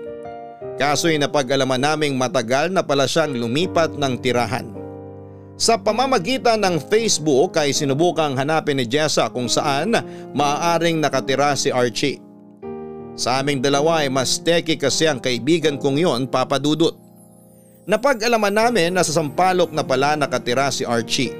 Kaso'y 0.80 1.20
napag-alaman 1.20 1.84
naming 1.84 2.16
matagal 2.16 2.72
na 2.72 2.80
pala 2.80 3.04
siyang 3.04 3.36
lumipat 3.36 3.92
ng 4.00 4.16
tirahan. 4.24 4.81
Sa 5.62 5.78
pamamagitan 5.78 6.58
ng 6.58 6.82
Facebook 6.90 7.54
ay 7.54 7.70
sinubukang 7.70 8.34
hanapin 8.34 8.74
ni 8.74 8.82
Jessa 8.82 9.30
kung 9.30 9.46
saan 9.46 9.94
maaaring 10.34 10.98
nakatira 10.98 11.54
si 11.54 11.70
Archie. 11.70 12.18
Sa 13.14 13.38
aming 13.38 13.62
dalawa 13.62 14.02
ay 14.02 14.10
mas 14.10 14.42
teki 14.42 14.74
kasi 14.74 15.06
ang 15.06 15.22
kaibigan 15.22 15.78
kong 15.78 16.02
yon 16.02 16.26
papadudot. 16.26 16.98
Napag-alaman 17.86 18.50
namin 18.50 18.90
na 18.90 19.06
sa 19.06 19.14
Sampalok 19.14 19.70
na 19.70 19.86
pala 19.86 20.18
nakatira 20.18 20.66
si 20.74 20.82
Archie. 20.82 21.30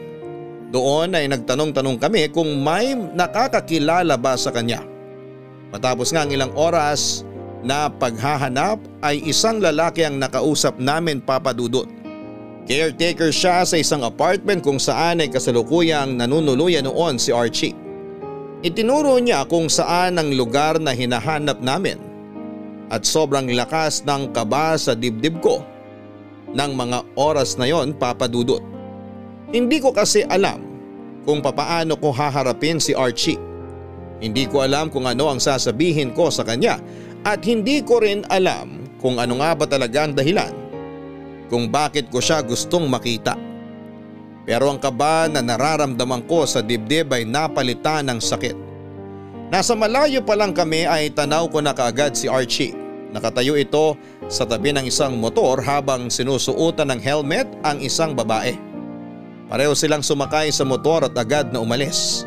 Doon 0.70 1.18
ay 1.18 1.26
nagtanong-tanong 1.26 1.98
kami 1.98 2.30
kung 2.30 2.62
may 2.62 2.94
nakakakilala 2.94 4.14
ba 4.14 4.38
sa 4.38 4.54
kanya. 4.54 4.86
Matapos 5.74 6.14
nga 6.14 6.22
ang 6.22 6.30
ilang 6.30 6.54
oras 6.54 7.26
na 7.66 7.90
paghahanap 7.90 8.78
ay 9.02 9.18
isang 9.26 9.58
lalaki 9.58 10.06
ang 10.06 10.22
nakausap 10.22 10.78
namin 10.78 11.18
papadudot. 11.18 12.01
Caretaker 12.62 13.34
siya 13.34 13.66
sa 13.66 13.74
isang 13.74 14.06
apartment 14.06 14.62
kung 14.62 14.78
saan 14.78 15.18
ay 15.18 15.26
kasalukuyang 15.26 16.14
nanunuluyan 16.14 16.86
noon 16.86 17.18
si 17.18 17.34
Archie. 17.34 17.74
Itinuro 18.62 19.18
niya 19.18 19.42
kung 19.50 19.66
saan 19.66 20.14
ang 20.22 20.30
lugar 20.30 20.78
na 20.78 20.94
hinahanap 20.94 21.58
namin 21.58 21.98
at 22.86 23.02
sobrang 23.02 23.50
lakas 23.50 24.06
ng 24.06 24.30
kaba 24.30 24.78
sa 24.78 24.94
dibdib 24.94 25.42
ko 25.42 25.66
ng 26.54 26.70
mga 26.70 27.02
oras 27.18 27.58
na 27.58 27.66
yon 27.66 27.98
papadudot. 27.98 28.62
Hindi 29.50 29.82
ko 29.82 29.90
kasi 29.90 30.22
alam 30.30 30.62
kung 31.26 31.42
papaano 31.42 31.98
ko 31.98 32.14
haharapin 32.14 32.78
si 32.78 32.94
Archie. 32.94 33.42
Hindi 34.22 34.46
ko 34.46 34.62
alam 34.62 34.86
kung 34.86 35.10
ano 35.10 35.34
ang 35.34 35.42
sasabihin 35.42 36.14
ko 36.14 36.30
sa 36.30 36.46
kanya 36.46 36.78
at 37.26 37.42
hindi 37.42 37.82
ko 37.82 37.98
rin 37.98 38.22
alam 38.30 38.86
kung 39.02 39.18
ano 39.18 39.42
nga 39.42 39.50
ba 39.58 39.66
talaga 39.66 40.06
ang 40.06 40.14
dahilan 40.14 40.61
kung 41.52 41.68
bakit 41.68 42.08
ko 42.08 42.16
siya 42.16 42.40
gustong 42.40 42.88
makita. 42.88 43.36
Pero 44.48 44.72
ang 44.72 44.80
kaba 44.80 45.28
na 45.28 45.44
nararamdaman 45.44 46.24
ko 46.24 46.48
sa 46.48 46.64
dibdib 46.64 47.12
ay 47.12 47.28
napalitan 47.28 48.08
ng 48.08 48.18
sakit. 48.24 48.56
Nasa 49.52 49.76
malayo 49.76 50.24
pa 50.24 50.32
lang 50.32 50.56
kami 50.56 50.88
ay 50.88 51.12
tanaw 51.12 51.52
ko 51.52 51.60
na 51.60 51.76
kaagad 51.76 52.16
si 52.16 52.24
Archie. 52.24 52.72
Nakatayo 53.12 53.60
ito 53.60 54.00
sa 54.32 54.48
tabi 54.48 54.72
ng 54.72 54.88
isang 54.88 55.20
motor 55.20 55.60
habang 55.60 56.08
sinusuotan 56.08 56.88
ng 56.96 57.00
helmet 57.04 57.44
ang 57.60 57.84
isang 57.84 58.16
babae. 58.16 58.56
Pareho 59.52 59.76
silang 59.76 60.00
sumakay 60.00 60.48
sa 60.48 60.64
motor 60.64 61.04
at 61.04 61.12
agad 61.12 61.52
na 61.52 61.60
umalis. 61.60 62.24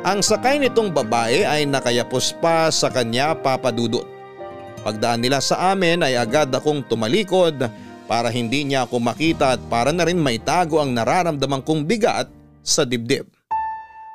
Ang 0.00 0.24
sakay 0.24 0.56
nitong 0.56 0.96
babae 0.96 1.44
ay 1.44 1.68
nakayapos 1.68 2.32
pa 2.40 2.72
sa 2.72 2.88
kanya 2.88 3.36
papadudot. 3.36 4.08
Pagdaan 4.80 5.20
nila 5.20 5.44
sa 5.44 5.76
amin 5.76 6.00
ay 6.00 6.16
agad 6.16 6.48
akong 6.48 6.80
tumalikod 6.88 7.60
para 8.06 8.30
hindi 8.30 8.62
niya 8.62 8.86
ako 8.86 9.02
makita 9.02 9.58
at 9.58 9.60
para 9.66 9.90
na 9.90 10.06
rin 10.06 10.18
maitago 10.18 10.78
ang 10.78 10.94
nararamdaman 10.94 11.62
kong 11.66 11.84
bigat 11.86 12.30
sa 12.62 12.86
dibdib. 12.86 13.26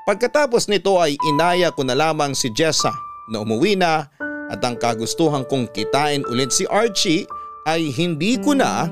Pagkatapos 0.08 0.65
nito 0.71 0.97
ay 0.97 1.15
inaya 1.30 1.69
ko 1.69 1.86
na 1.86 1.93
lamang 1.93 2.34
si 2.34 2.49
Jessa 2.51 2.91
na 3.30 3.43
umuwi 3.43 3.77
na 3.77 4.10
at 4.51 4.60
ang 4.63 4.75
kagustuhan 4.75 5.45
kong 5.47 5.69
kitain 5.71 6.25
ulit 6.27 6.51
si 6.51 6.67
Archie 6.67 7.27
ay 7.69 7.93
hindi 7.93 8.36
ko 8.41 8.58
na 8.58 8.89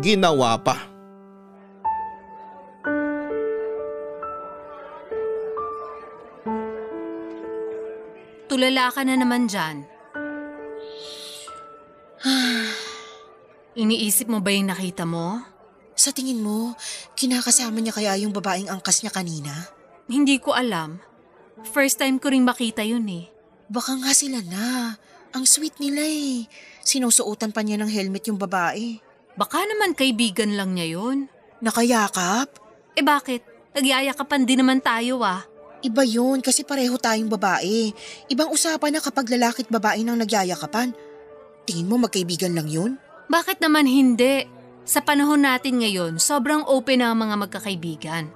ginawa 0.00 0.56
pa. 0.60 0.78
Tulala 8.48 8.86
ka 8.94 9.02
na 9.02 9.18
naman 9.18 9.50
dyan. 9.50 9.82
Iniisip 13.74 14.30
mo 14.30 14.38
ba 14.38 14.54
yung 14.54 14.70
nakita 14.70 15.02
mo? 15.02 15.42
Sa 15.98 16.14
tingin 16.14 16.38
mo, 16.38 16.78
kinakasama 17.18 17.82
niya 17.82 17.90
kaya 17.90 18.14
yung 18.22 18.30
babaeng 18.30 18.70
angkas 18.70 19.02
niya 19.02 19.10
kanina? 19.10 19.50
Hindi 20.06 20.38
ko 20.38 20.54
alam. 20.54 21.02
First 21.74 21.98
time 21.98 22.22
ko 22.22 22.30
ring 22.30 22.46
makita 22.46 22.86
yun 22.86 23.02
eh. 23.10 23.26
Baka 23.66 23.98
nga 23.98 24.14
sila 24.14 24.46
na. 24.46 24.94
Ang 25.34 25.42
sweet 25.42 25.82
nila 25.82 26.06
eh. 26.06 26.46
Sinusuotan 26.86 27.50
pa 27.50 27.66
niya 27.66 27.74
ng 27.82 27.90
helmet 27.90 28.30
yung 28.30 28.38
babae. 28.38 29.02
Baka 29.34 29.66
naman 29.66 29.98
kaibigan 29.98 30.54
lang 30.54 30.78
niya 30.78 30.94
yun. 30.94 31.26
Nakayakap? 31.58 32.54
Eh 32.94 33.02
bakit? 33.02 33.42
Nagyayakapan 33.74 34.46
din 34.46 34.62
naman 34.62 34.78
tayo 34.86 35.18
ah. 35.26 35.42
Iba 35.82 36.06
yun 36.06 36.38
kasi 36.46 36.62
pareho 36.62 36.94
tayong 36.94 37.26
babae. 37.26 37.90
Ibang 38.30 38.54
usapan 38.54 38.94
na 38.94 39.00
kapag 39.02 39.26
lalaki 39.34 39.66
at 39.66 39.74
babae 39.74 40.06
nang 40.06 40.22
nagyayakapan. 40.22 40.94
Tingin 41.66 41.90
mo 41.90 41.98
magkaibigan 41.98 42.54
lang 42.54 42.70
yun? 42.70 43.02
Bakit 43.28 43.60
naman 43.64 43.88
hindi? 43.88 44.44
Sa 44.84 45.00
panahon 45.00 45.40
natin 45.40 45.80
ngayon, 45.80 46.20
sobrang 46.20 46.60
open 46.68 47.00
na 47.00 47.12
ang 47.12 47.18
mga 47.24 47.36
magkakaibigan. 47.48 48.28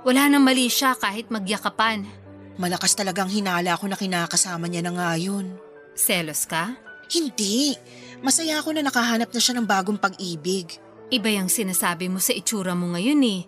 Wala 0.00 0.32
nang 0.32 0.40
mali 0.40 0.72
siya 0.72 0.96
kahit 0.96 1.28
magyakapan. 1.28 2.08
Malakas 2.56 2.96
talagang 2.96 3.28
hinala 3.28 3.76
ko 3.76 3.84
na 3.84 4.00
kinakasama 4.00 4.64
niya 4.64 4.80
na 4.88 4.92
nga 4.96 5.10
yun. 5.20 5.60
Selos 5.92 6.48
ka? 6.48 6.72
Hindi. 7.12 7.76
Masaya 8.24 8.64
ako 8.64 8.76
na 8.76 8.88
nakahanap 8.88 9.28
na 9.28 9.40
siya 9.40 9.60
ng 9.60 9.68
bagong 9.68 10.00
pag-ibig. 10.00 10.80
Iba 11.12 11.28
yung 11.36 11.52
sinasabi 11.52 12.08
mo 12.08 12.16
sa 12.16 12.32
itsura 12.32 12.72
mo 12.72 12.96
ngayon 12.96 13.20
eh. 13.26 13.40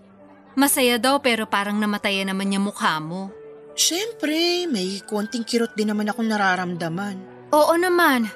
Masaya 0.52 1.00
daw 1.00 1.24
pero 1.24 1.48
parang 1.48 1.80
namatayan 1.80 2.28
naman 2.28 2.52
niya 2.52 2.60
mukha 2.60 3.00
mo. 3.00 3.32
Siyempre, 3.72 4.68
may 4.68 5.00
konting 5.08 5.48
kirot 5.48 5.72
din 5.72 5.88
naman 5.88 6.12
akong 6.12 6.28
nararamdaman. 6.28 7.48
Oo 7.56 7.72
naman. 7.80 8.28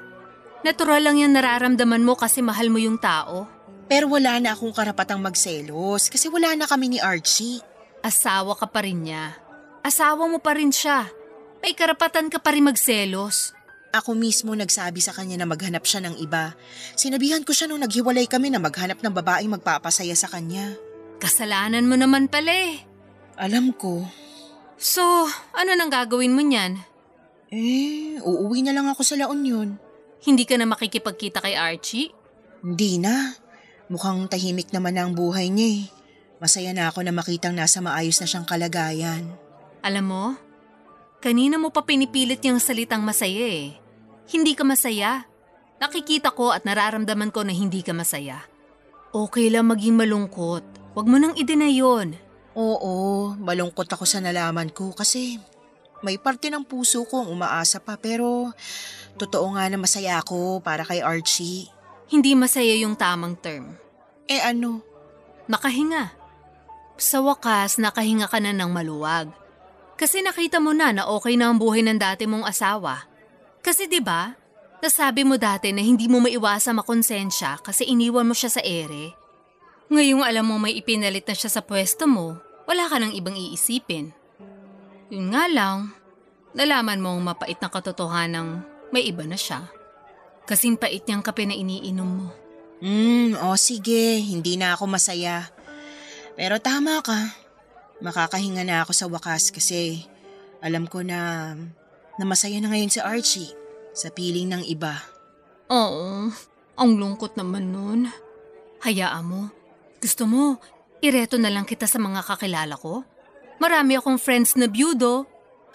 Natural 0.67 0.99
lang 0.99 1.23
yung 1.23 1.31
nararamdaman 1.31 2.03
mo 2.03 2.19
kasi 2.19 2.43
mahal 2.43 2.75
mo 2.75 2.83
yung 2.83 2.99
tao. 2.99 3.47
Pero 3.87 4.11
wala 4.11 4.43
na 4.43 4.51
akong 4.51 4.75
karapatang 4.75 5.23
magselos 5.23 6.11
kasi 6.11 6.27
wala 6.27 6.59
na 6.59 6.67
kami 6.67 6.91
ni 6.91 6.99
Archie. 6.99 7.63
Asawa 8.03 8.59
ka 8.59 8.67
pa 8.67 8.83
rin 8.83 9.07
niya. 9.07 9.39
Asawa 9.87 10.27
mo 10.27 10.43
pa 10.43 10.59
rin 10.59 10.75
siya. 10.75 11.07
May 11.63 11.79
karapatan 11.79 12.27
ka 12.35 12.43
pa 12.43 12.51
rin 12.51 12.67
magselos. 12.67 13.55
Ako 13.95 14.19
mismo 14.19 14.59
nagsabi 14.59 14.99
sa 14.99 15.15
kanya 15.15 15.39
na 15.39 15.47
maghanap 15.47 15.87
siya 15.87 16.03
ng 16.03 16.19
iba. 16.19 16.59
Sinabihan 16.99 17.47
ko 17.47 17.55
siya 17.55 17.71
nung 17.71 17.87
naghiwalay 17.87 18.27
kami 18.27 18.51
na 18.51 18.59
maghanap 18.59 18.99
ng 18.99 19.15
babaeng 19.15 19.55
magpapasaya 19.55 20.19
sa 20.19 20.27
kanya. 20.27 20.75
Kasalanan 21.23 21.87
mo 21.87 21.95
naman 21.95 22.27
pala 22.27 22.51
eh. 22.51 22.83
Alam 23.39 23.71
ko. 23.71 24.03
So, 24.75 25.31
ano 25.55 25.79
nang 25.79 25.95
gagawin 25.95 26.35
mo 26.35 26.43
niyan? 26.43 26.83
Eh, 27.55 28.19
uuwi 28.19 28.67
na 28.67 28.75
lang 28.75 28.91
ako 28.91 29.07
sa 29.07 29.15
La 29.15 29.31
Union. 29.31 29.86
Hindi 30.27 30.43
ka 30.43 30.59
na 30.59 30.67
makikipagkita 30.67 31.39
kay 31.39 31.55
Archie? 31.55 32.11
Hindi 32.67 32.99
na. 32.99 33.39
Mukhang 33.87 34.27
tahimik 34.27 34.75
naman 34.75 34.99
na 34.99 35.07
ang 35.07 35.15
buhay 35.15 35.47
niya 35.47 35.69
eh. 35.71 35.85
Masaya 36.43 36.75
na 36.75 36.91
ako 36.91 37.07
na 37.07 37.15
makitang 37.15 37.55
nasa 37.55 37.79
maayos 37.79 38.19
na 38.19 38.27
siyang 38.27 38.45
kalagayan. 38.45 39.31
Alam 39.87 40.05
mo, 40.11 40.25
Kanina 41.27 41.57
mo 41.57 41.73
pa 41.73 41.81
pinipilit 41.83 42.45
yung 42.45 42.61
salitang 42.61 43.01
masaya 43.01 43.51
eh. 43.51 43.75
Hindi 44.29 44.53
ka 44.53 44.63
masaya. 44.63 45.25
Nakikita 45.83 46.31
ko 46.31 46.53
at 46.53 46.63
nararamdaman 46.63 47.33
ko 47.33 47.43
na 47.43 47.51
hindi 47.51 47.81
ka 47.81 47.91
masaya. 47.97 48.45
Okay 49.11 49.49
lang 49.49 49.67
maging 49.67 49.97
malungkot. 49.97 50.63
Huwag 50.93 51.07
mo 51.09 51.17
nang 51.19 51.35
idena 51.35 51.67
yun. 51.67 52.15
Oo, 52.55 53.35
malungkot 53.37 53.89
ako 53.89 54.05
sa 54.07 54.21
nalaman 54.21 54.71
ko 54.71 54.93
kasi 54.95 55.41
may 56.05 56.21
parte 56.21 56.47
ng 56.47 56.63
puso 56.63 57.03
kong 57.09 57.27
umaasa 57.27 57.81
pa 57.81 57.99
pero 57.99 58.53
totoo 59.17 59.57
nga 59.57 59.67
na 59.67 59.81
masaya 59.81 60.21
ako 60.21 60.61
para 60.61 60.85
kay 60.85 61.01
Archie. 61.01 61.73
Hindi 62.07 62.37
masaya 62.39 62.77
yung 62.79 62.95
tamang 62.95 63.35
term. 63.41 63.75
Eh 64.31 64.39
ano? 64.39 64.85
Nakahinga. 65.51 66.15
Sa 67.01 67.25
wakas, 67.25 67.81
nakahinga 67.81 68.31
ka 68.31 68.39
na 68.39 68.55
ng 68.55 68.71
maluwag. 68.71 69.33
Kasi 69.97 70.21
nakita 70.21 70.61
mo 70.61 70.77
na 70.77 70.93
na 70.93 71.09
okay 71.09 71.35
na 71.41 71.51
ang 71.51 71.57
buhay 71.57 71.81
ng 71.81 71.97
dati 71.97 72.29
mong 72.29 72.45
asawa. 72.45 73.09
Kasi 73.65 73.89
'di 73.89 74.05
ba? 74.05 74.37
Nasabi 74.85 75.25
mo 75.25 75.41
dati 75.41 75.73
na 75.73 75.81
hindi 75.81 76.05
mo 76.07 76.21
maiwasa 76.21 76.71
makonsensya 76.77 77.65
kasi 77.65 77.89
iniwan 77.89 78.29
mo 78.29 78.37
siya 78.37 78.53
sa 78.53 78.63
ere. 78.63 79.17
Ngayong 79.89 80.21
alam 80.21 80.45
mo 80.45 80.61
may 80.61 80.77
ipinalit 80.77 81.25
na 81.25 81.33
siya 81.33 81.49
sa 81.49 81.65
pwesto 81.65 82.05
mo, 82.05 82.37
wala 82.69 82.85
ka 82.87 83.01
nang 83.01 83.17
ibang 83.17 83.33
iisipin. 83.33 84.13
Yun 85.09 85.33
nga 85.33 85.49
lang, 85.49 85.97
nalaman 86.53 87.01
mong 87.01 87.21
mapait 87.25 87.57
na 87.57 87.73
katotohanan 87.73 88.76
may 88.95 89.07
iba 89.07 89.27
na 89.27 89.39
siya. 89.39 89.67
Kasing 90.47 90.79
pait 90.79 91.03
niyang 91.07 91.25
kape 91.27 91.43
na 91.43 91.59
iniinom 91.59 92.07
mo. 92.07 92.29
Hmm, 92.79 93.35
o 93.41 93.57
sige, 93.57 94.21
hindi 94.21 94.55
na 94.61 94.77
ako 94.77 94.85
masaya. 94.87 95.49
Pero 96.37 96.61
tama 96.61 97.01
ka. 97.01 97.35
Makakahinga 98.05 98.63
na 98.63 98.85
ako 98.85 98.93
sa 98.93 99.07
wakas 99.09 99.49
kasi 99.49 100.05
alam 100.61 100.85
ko 100.85 101.01
na, 101.01 101.53
na 102.21 102.25
masaya 102.29 102.61
na 102.61 102.69
ngayon 102.69 102.93
si 102.93 103.01
Archie 103.01 103.51
sa 103.97 104.13
piling 104.13 104.53
ng 104.53 104.63
iba. 104.69 105.01
Oo, 105.73 106.29
ang 106.77 106.91
lungkot 106.95 107.35
naman 107.41 107.73
nun. 107.73 108.13
Hayaan 108.85 109.25
mo. 109.25 109.43
Gusto 109.99 110.29
mo, 110.29 110.61
ireto 111.01 111.41
na 111.41 111.49
lang 111.49 111.65
kita 111.65 111.89
sa 111.89 111.97
mga 111.97 112.21
kakilala 112.23 112.77
ko? 112.77 113.03
Marami 113.57 113.97
akong 113.97 114.21
friends 114.21 114.53
na 114.61 114.69
byudo. 114.69 115.25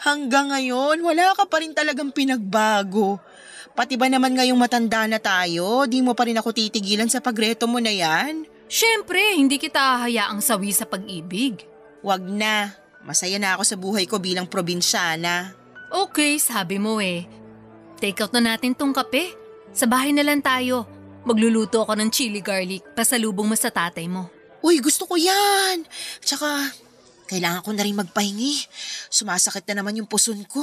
Hanggang 0.02 0.50
ngayon, 0.50 0.98
wala 1.06 1.38
ka 1.38 1.46
pa 1.46 1.62
rin 1.62 1.78
talagang 1.78 2.10
pinagbago. 2.10 3.22
Pati 3.78 4.02
ba 4.02 4.10
naman 4.10 4.34
ngayong 4.34 4.58
matanda 4.58 5.06
na 5.06 5.22
tayo, 5.22 5.86
di 5.86 6.02
mo 6.02 6.18
pa 6.18 6.26
rin 6.26 6.36
ako 6.42 6.50
titigilan 6.52 7.06
sa 7.06 7.22
pagreto 7.22 7.70
mo 7.70 7.78
na 7.78 7.94
yan? 7.94 8.50
Siyempre, 8.66 9.38
hindi 9.38 9.62
kita 9.62 10.02
hayaang 10.02 10.42
sawi 10.42 10.74
sa 10.74 10.90
pag-ibig. 10.90 11.70
Wag 12.02 12.26
na. 12.26 12.74
Masaya 13.06 13.38
na 13.38 13.54
ako 13.54 13.64
sa 13.64 13.78
buhay 13.78 14.10
ko 14.10 14.18
bilang 14.18 14.50
probinsyana. 14.50 15.54
Okay, 15.94 16.42
sabi 16.42 16.82
mo 16.82 16.98
eh. 16.98 17.30
Take 18.02 18.26
out 18.26 18.34
na 18.34 18.42
natin 18.42 18.74
tong 18.74 18.98
kape. 18.98 19.38
Sa 19.70 19.86
bahay 19.86 20.18
na 20.18 20.26
lang 20.26 20.42
tayo. 20.42 20.90
Magluluto 21.30 21.86
ako 21.86 21.94
ng 21.94 22.10
chili 22.10 22.42
garlic 22.42 22.82
pasalubong 22.98 23.46
mo 23.46 23.54
sa 23.54 23.70
tatay 23.70 24.10
mo. 24.10 24.34
Uy, 24.66 24.82
gusto 24.82 25.06
ko 25.06 25.14
yan! 25.14 25.86
Tsaka, 26.22 26.74
kailangan 27.32 27.64
ko 27.64 27.72
na 27.72 27.88
rin 27.88 27.96
magpahingi. 27.96 28.68
Sumasakit 29.08 29.64
na 29.72 29.80
naman 29.80 29.96
yung 29.96 30.12
puson 30.12 30.44
ko. 30.44 30.60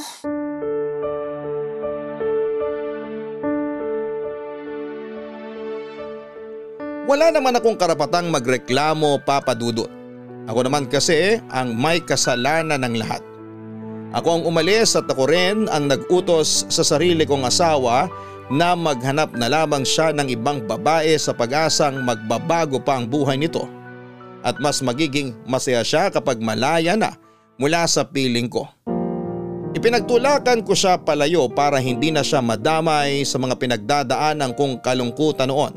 Wala 7.09 7.33
naman 7.33 7.57
akong 7.57 7.81
karapatang 7.81 8.29
magreklamo 8.29 9.25
papadudot. 9.25 9.89
Ako 10.45 10.61
naman 10.61 10.85
kasi 10.93 11.41
ang 11.49 11.73
may 11.73 12.05
kasalanan 12.05 12.85
ng 12.85 13.01
lahat. 13.01 13.25
Ako 14.13 14.41
ang 14.41 14.45
umalis 14.45 14.93
at 14.93 15.09
ako 15.09 15.25
rin 15.25 15.73
ang 15.73 15.89
nag-utos 15.89 16.69
sa 16.69 16.85
sarili 16.85 17.25
kong 17.25 17.49
asawa 17.49 18.13
na 18.53 18.77
maghanap 18.77 19.37
na 19.37 19.49
lamang 19.49 19.85
siya 19.85 20.13
ng 20.13 20.29
ibang 20.33 20.65
babae 20.65 21.17
sa 21.17 21.33
pag-asang 21.33 22.01
magbabago 22.05 22.81
pa 22.81 23.01
ang 23.01 23.09
buhay 23.09 23.41
nito. 23.41 23.78
At 24.43 24.63
mas 24.63 24.79
magiging 24.81 25.35
masaya 25.45 25.83
siya 25.83 26.11
kapag 26.15 26.39
malaya 26.39 26.95
na 26.95 27.19
mula 27.59 27.85
sa 27.91 28.07
piling 28.07 28.47
ko. 28.47 28.71
Ipinagtulakan 29.77 30.65
ko 30.65 30.73
siya 30.73 30.97
palayo 30.97 31.51
para 31.53 31.77
hindi 31.77 32.09
na 32.09 32.25
siya 32.25 32.41
madamay 32.41 33.23
sa 33.27 33.37
mga 33.37 33.55
pinagdadaanan 33.61 34.57
kong 34.57 34.81
kalungkutan 34.81 35.53
noon. 35.53 35.75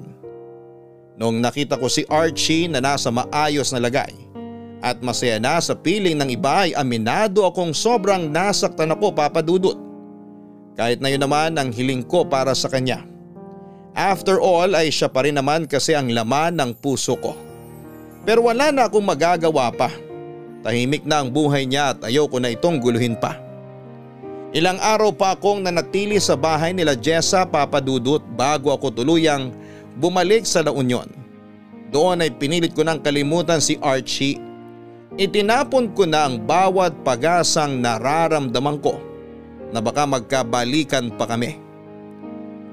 Noong 1.20 1.38
nakita 1.44 1.76
ko 1.76 1.92
si 1.92 2.08
Archie 2.08 2.72
na 2.72 2.80
nasa 2.80 3.12
maayos 3.12 3.70
na 3.76 3.84
lagay 3.84 4.32
at 4.82 4.98
masaya 5.06 5.38
na 5.38 5.62
sa 5.62 5.78
piling 5.78 6.18
ng 6.18 6.34
iba 6.34 6.66
ay 6.66 6.74
aminado 6.74 7.46
akong 7.46 7.76
sobrang 7.78 8.34
nasaktan 8.34 8.90
ako 8.90 9.14
papadudot. 9.14 9.78
Kahit 10.74 10.98
na 10.98 11.14
yun 11.14 11.22
naman 11.22 11.54
ang 11.60 11.70
hiling 11.70 12.02
ko 12.02 12.26
para 12.26 12.58
sa 12.58 12.66
kanya. 12.72 13.06
After 13.94 14.42
all 14.42 14.74
ay 14.74 14.90
siya 14.90 15.12
pa 15.12 15.22
rin 15.22 15.38
naman 15.38 15.70
kasi 15.70 15.94
ang 15.94 16.10
laman 16.10 16.58
ng 16.58 16.72
puso 16.82 17.14
ko. 17.20 17.36
Pero 18.22 18.46
wala 18.46 18.70
na 18.70 18.86
akong 18.86 19.06
magagawa 19.06 19.74
pa. 19.74 19.90
Tahimik 20.62 21.10
na 21.10 21.26
ang 21.26 21.30
buhay 21.34 21.66
niya 21.66 21.98
at 21.98 22.06
ayoko 22.06 22.38
na 22.38 22.54
itong 22.54 22.78
guluhin 22.78 23.18
pa. 23.18 23.42
Ilang 24.52 24.78
araw 24.78 25.16
pa 25.16 25.34
akong 25.34 25.64
nanatili 25.64 26.20
sa 26.20 26.36
bahay 26.36 26.76
nila 26.76 26.94
Jessa 26.94 27.48
papadudot 27.48 28.22
bago 28.36 28.70
ako 28.70 28.92
tuluyang 28.92 29.50
bumalik 29.98 30.46
sa 30.46 30.62
La 30.62 30.76
Union. 30.76 31.08
Doon 31.90 32.24
ay 32.24 32.32
pinilit 32.36 32.76
ko 32.76 32.84
ng 32.84 33.00
kalimutan 33.00 33.64
si 33.64 33.80
Archie. 33.80 34.40
Itinapon 35.16 35.92
ko 35.92 36.08
na 36.08 36.28
ang 36.28 36.40
bawat 36.40 37.04
pag-asang 37.04 37.84
nararamdaman 37.84 38.80
ko 38.80 39.00
na 39.72 39.80
baka 39.80 40.08
magkabalikan 40.08 41.16
pa 41.16 41.28
kami. 41.28 41.60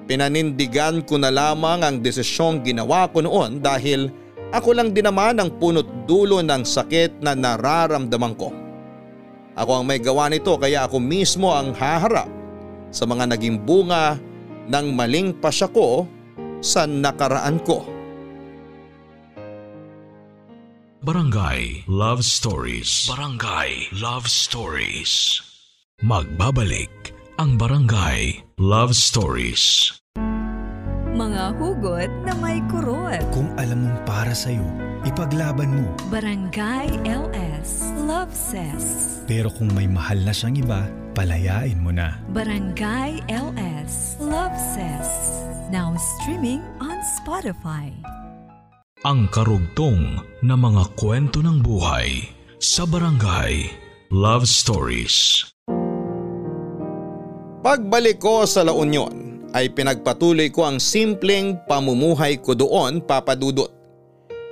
Pinanindigan 0.06 1.02
ko 1.06 1.18
na 1.18 1.30
lamang 1.30 1.82
ang 1.82 1.96
desisyong 1.98 2.62
ginawa 2.62 3.10
ko 3.10 3.22
noon 3.22 3.62
dahil 3.62 4.10
ako 4.48 4.72
lang 4.72 4.96
din 4.96 5.04
naman 5.04 5.36
ang 5.36 5.52
punot 5.60 6.08
dulo 6.08 6.40
ng 6.40 6.64
sakit 6.64 7.20
na 7.20 7.36
nararamdaman 7.36 8.34
ko. 8.36 8.48
Ako 9.58 9.82
ang 9.82 9.84
may 9.84 10.00
gawa 10.00 10.30
nito 10.32 10.56
kaya 10.56 10.88
ako 10.88 11.02
mismo 11.02 11.52
ang 11.52 11.76
haharap 11.76 12.30
sa 12.88 13.04
mga 13.04 13.36
naging 13.36 13.60
bunga 13.60 14.16
ng 14.70 14.86
maling 14.96 15.36
pasya 15.36 15.68
ko 15.68 16.08
sa 16.64 16.88
nakaraan 16.88 17.60
ko. 17.60 17.84
Barangay 21.04 21.86
Love 21.86 22.24
Stories. 22.24 23.06
Barangay 23.06 23.92
Love 23.96 24.26
Stories. 24.26 25.40
Magbabalik 26.02 27.14
ang 27.38 27.54
Barangay 27.54 28.42
Love 28.58 28.96
Stories. 28.98 29.94
Mga 31.16 31.56
hugot 31.56 32.10
na 32.28 32.36
may 32.36 32.60
kurot. 32.68 33.24
Kung 33.32 33.48
alam 33.56 33.88
mong 33.88 33.98
para 34.04 34.36
sa'yo, 34.36 34.64
ipaglaban 35.08 35.72
mo. 35.72 35.88
Barangay 36.12 37.00
LS 37.08 37.88
Love 38.04 38.28
Says. 38.34 38.84
Pero 39.24 39.48
kung 39.48 39.72
may 39.72 39.88
mahal 39.88 40.20
na 40.20 40.36
siyang 40.36 40.60
iba, 40.60 40.84
palayain 41.16 41.80
mo 41.80 41.88
na. 41.94 42.20
Barangay 42.36 43.24
LS 43.32 44.20
Love 44.20 44.52
Says. 44.76 45.08
Now 45.72 45.96
streaming 45.96 46.60
on 46.76 47.00
Spotify. 47.16 47.88
Ang 49.06 49.30
karugtong 49.32 50.20
na 50.44 50.58
mga 50.58 50.92
kwento 50.98 51.40
ng 51.40 51.62
buhay 51.64 52.26
sa 52.60 52.84
Barangay 52.84 53.70
Love 54.12 54.44
Stories. 54.44 55.46
Pagbalik 57.64 58.20
ko 58.20 58.44
sa 58.48 58.64
La 58.64 58.74
Union 58.74 59.27
ay 59.56 59.72
pinagpatuloy 59.72 60.52
ko 60.52 60.68
ang 60.68 60.76
simpleng 60.76 61.56
pamumuhay 61.64 62.36
ko 62.36 62.52
doon 62.52 63.00
papadudot. 63.00 63.72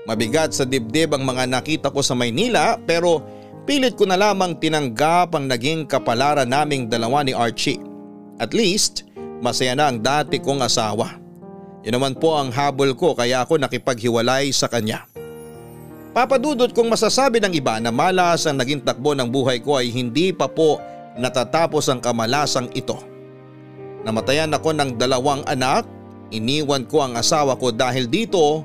Mabigat 0.07 0.55
sa 0.55 0.63
dibdib 0.63 1.13
ang 1.13 1.27
mga 1.27 1.51
nakita 1.51 1.89
ko 1.91 2.01
sa 2.01 2.15
Maynila 2.15 2.79
pero 2.87 3.21
pilit 3.67 3.99
ko 3.99 4.07
na 4.07 4.15
lamang 4.15 4.55
tinanggap 4.57 5.35
ang 5.35 5.51
naging 5.51 5.85
kapalaran 5.85 6.47
naming 6.47 6.87
dalawa 6.87 7.27
ni 7.27 7.35
Archie. 7.35 7.83
At 8.39 8.55
least, 8.55 9.03
masaya 9.43 9.75
na 9.75 9.91
ang 9.91 9.99
dati 9.99 10.39
kong 10.39 10.63
asawa. 10.63 11.19
Yun 11.83 11.99
naman 11.99 12.15
po 12.17 12.39
ang 12.39 12.55
habol 12.55 12.95
ko 12.95 13.19
kaya 13.19 13.43
ako 13.43 13.59
nakipaghiwalay 13.59 14.55
sa 14.55 14.71
kanya. 14.71 15.07
Papadudot 16.17 16.73
kong 16.73 16.89
masasabi 16.89 17.43
ng 17.45 17.53
iba 17.53 17.77
na 17.77 17.93
malas 17.93 18.49
ang 18.49 18.57
naging 18.57 18.81
takbo 18.81 19.13
ng 19.13 19.29
buhay 19.29 19.61
ko 19.61 19.77
ay 19.77 19.93
hindi 19.93 20.33
pa 20.33 20.49
po 20.49 20.81
natatapos 21.21 21.93
ang 21.93 22.01
kamalasang 22.01 22.73
ito. 22.73 23.16
Namatayan 24.07 24.55
ako 24.55 24.71
ng 24.71 24.91
dalawang 25.03 25.43
anak, 25.51 25.83
iniwan 26.31 26.87
ko 26.87 27.03
ang 27.03 27.19
asawa 27.19 27.59
ko 27.59 27.75
dahil 27.75 28.07
dito 28.07 28.63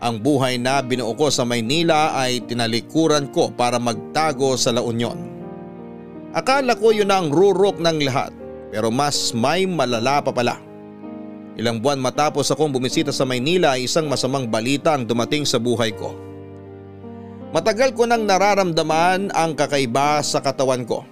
ang 0.00 0.16
buhay 0.16 0.56
na 0.56 0.80
binuo 0.80 1.12
ko 1.12 1.28
sa 1.28 1.44
Maynila 1.44 2.16
ay 2.16 2.40
tinalikuran 2.48 3.28
ko 3.28 3.52
para 3.52 3.76
magtago 3.76 4.56
sa 4.56 4.72
La 4.72 4.80
Union. 4.80 5.20
Akala 6.32 6.80
ko 6.80 6.96
yun 6.96 7.12
ang 7.12 7.28
rurok 7.28 7.76
ng 7.76 8.08
lahat 8.08 8.32
pero 8.72 8.88
mas 8.88 9.36
may 9.36 9.68
malala 9.68 10.24
pa 10.24 10.32
pala. 10.32 10.56
Ilang 11.60 11.84
buwan 11.84 12.00
matapos 12.00 12.48
akong 12.48 12.72
bumisita 12.72 13.12
sa 13.12 13.28
Maynila 13.28 13.76
ay 13.76 13.84
isang 13.84 14.08
masamang 14.08 14.48
balita 14.48 14.96
ang 14.96 15.04
dumating 15.04 15.44
sa 15.44 15.60
buhay 15.60 15.92
ko. 15.92 16.16
Matagal 17.52 17.92
ko 17.92 18.08
nang 18.08 18.24
nararamdaman 18.24 19.28
ang 19.36 19.52
kakaiba 19.52 20.24
sa 20.24 20.40
katawan 20.40 20.88
ko. 20.88 21.04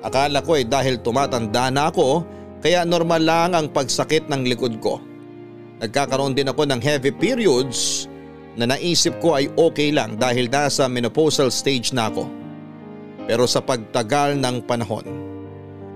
Akala 0.00 0.40
ko 0.40 0.56
ay 0.56 0.64
dahil 0.64 1.02
tumatanda 1.04 1.68
na 1.68 1.92
ako 1.92 2.24
kaya 2.66 2.82
normal 2.82 3.22
lang 3.22 3.54
ang 3.54 3.70
pagsakit 3.70 4.26
ng 4.26 4.42
likod 4.42 4.82
ko. 4.82 4.98
Nagkakaroon 5.78 6.34
din 6.34 6.50
ako 6.50 6.66
ng 6.66 6.82
heavy 6.82 7.14
periods 7.14 8.10
na 8.58 8.66
naisip 8.66 9.22
ko 9.22 9.38
ay 9.38 9.46
okay 9.54 9.94
lang 9.94 10.18
dahil 10.18 10.50
nasa 10.50 10.90
menopausal 10.90 11.54
stage 11.54 11.94
na 11.94 12.10
ako. 12.10 12.26
Pero 13.30 13.46
sa 13.46 13.62
pagtagal 13.62 14.42
ng 14.42 14.66
panahon, 14.66 15.06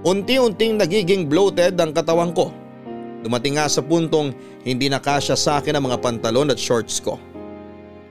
unti-unting 0.07 0.79
nagiging 0.79 1.27
bloated 1.27 1.75
ang 1.75 1.91
katawan 1.91 2.31
ko. 2.31 2.55
Dumating 3.27 3.59
nga 3.59 3.67
sa 3.67 3.83
puntong 3.83 4.31
hindi 4.63 4.87
nakasya 4.87 5.35
sa 5.35 5.59
akin 5.59 5.75
ang 5.75 5.91
mga 5.91 5.99
pantalon 5.99 6.55
at 6.55 6.61
shorts 6.63 7.03
ko. 7.03 7.19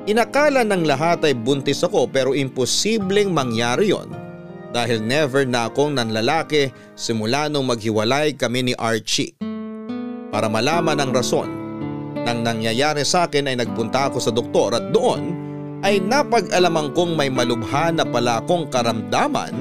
Inakala 0.04 0.68
ng 0.68 0.84
lahat 0.84 1.24
ay 1.24 1.32
buntis 1.32 1.80
ako 1.80 2.12
pero 2.12 2.36
imposibleng 2.36 3.32
mangyari 3.32 3.96
yon 3.96 4.12
dahil 4.70 5.02
never 5.02 5.46
na 5.46 5.70
akong 5.70 5.98
nanlalaki 5.98 6.70
simula 6.94 7.50
nung 7.50 7.70
maghiwalay 7.70 8.38
kami 8.38 8.72
ni 8.72 8.74
Archie. 8.78 9.34
Para 10.30 10.46
malaman 10.46 10.98
ang 11.02 11.10
rason 11.10 11.50
nang 12.22 12.46
nangyayari 12.46 13.02
sa 13.02 13.26
akin 13.26 13.50
ay 13.50 13.56
nagpunta 13.58 14.14
ako 14.14 14.18
sa 14.22 14.30
doktor 14.30 14.78
at 14.78 14.94
doon 14.94 15.34
ay 15.82 16.04
napag-alaman 16.04 16.92
kong 16.92 17.16
may 17.16 17.32
malubha 17.32 17.90
na 17.90 18.04
pala 18.04 18.44
akong 18.44 18.68
karamdaman, 18.68 19.56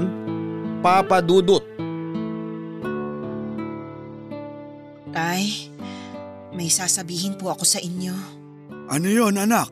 papadudot. 0.83 1.63
Tay, 5.15 5.73
may 6.53 6.69
sasabihin 6.69 7.39
po 7.39 7.55
ako 7.55 7.65
sa 7.65 7.79
inyo. 7.79 8.13
Ano 8.91 9.07
yon 9.09 9.39
anak? 9.39 9.71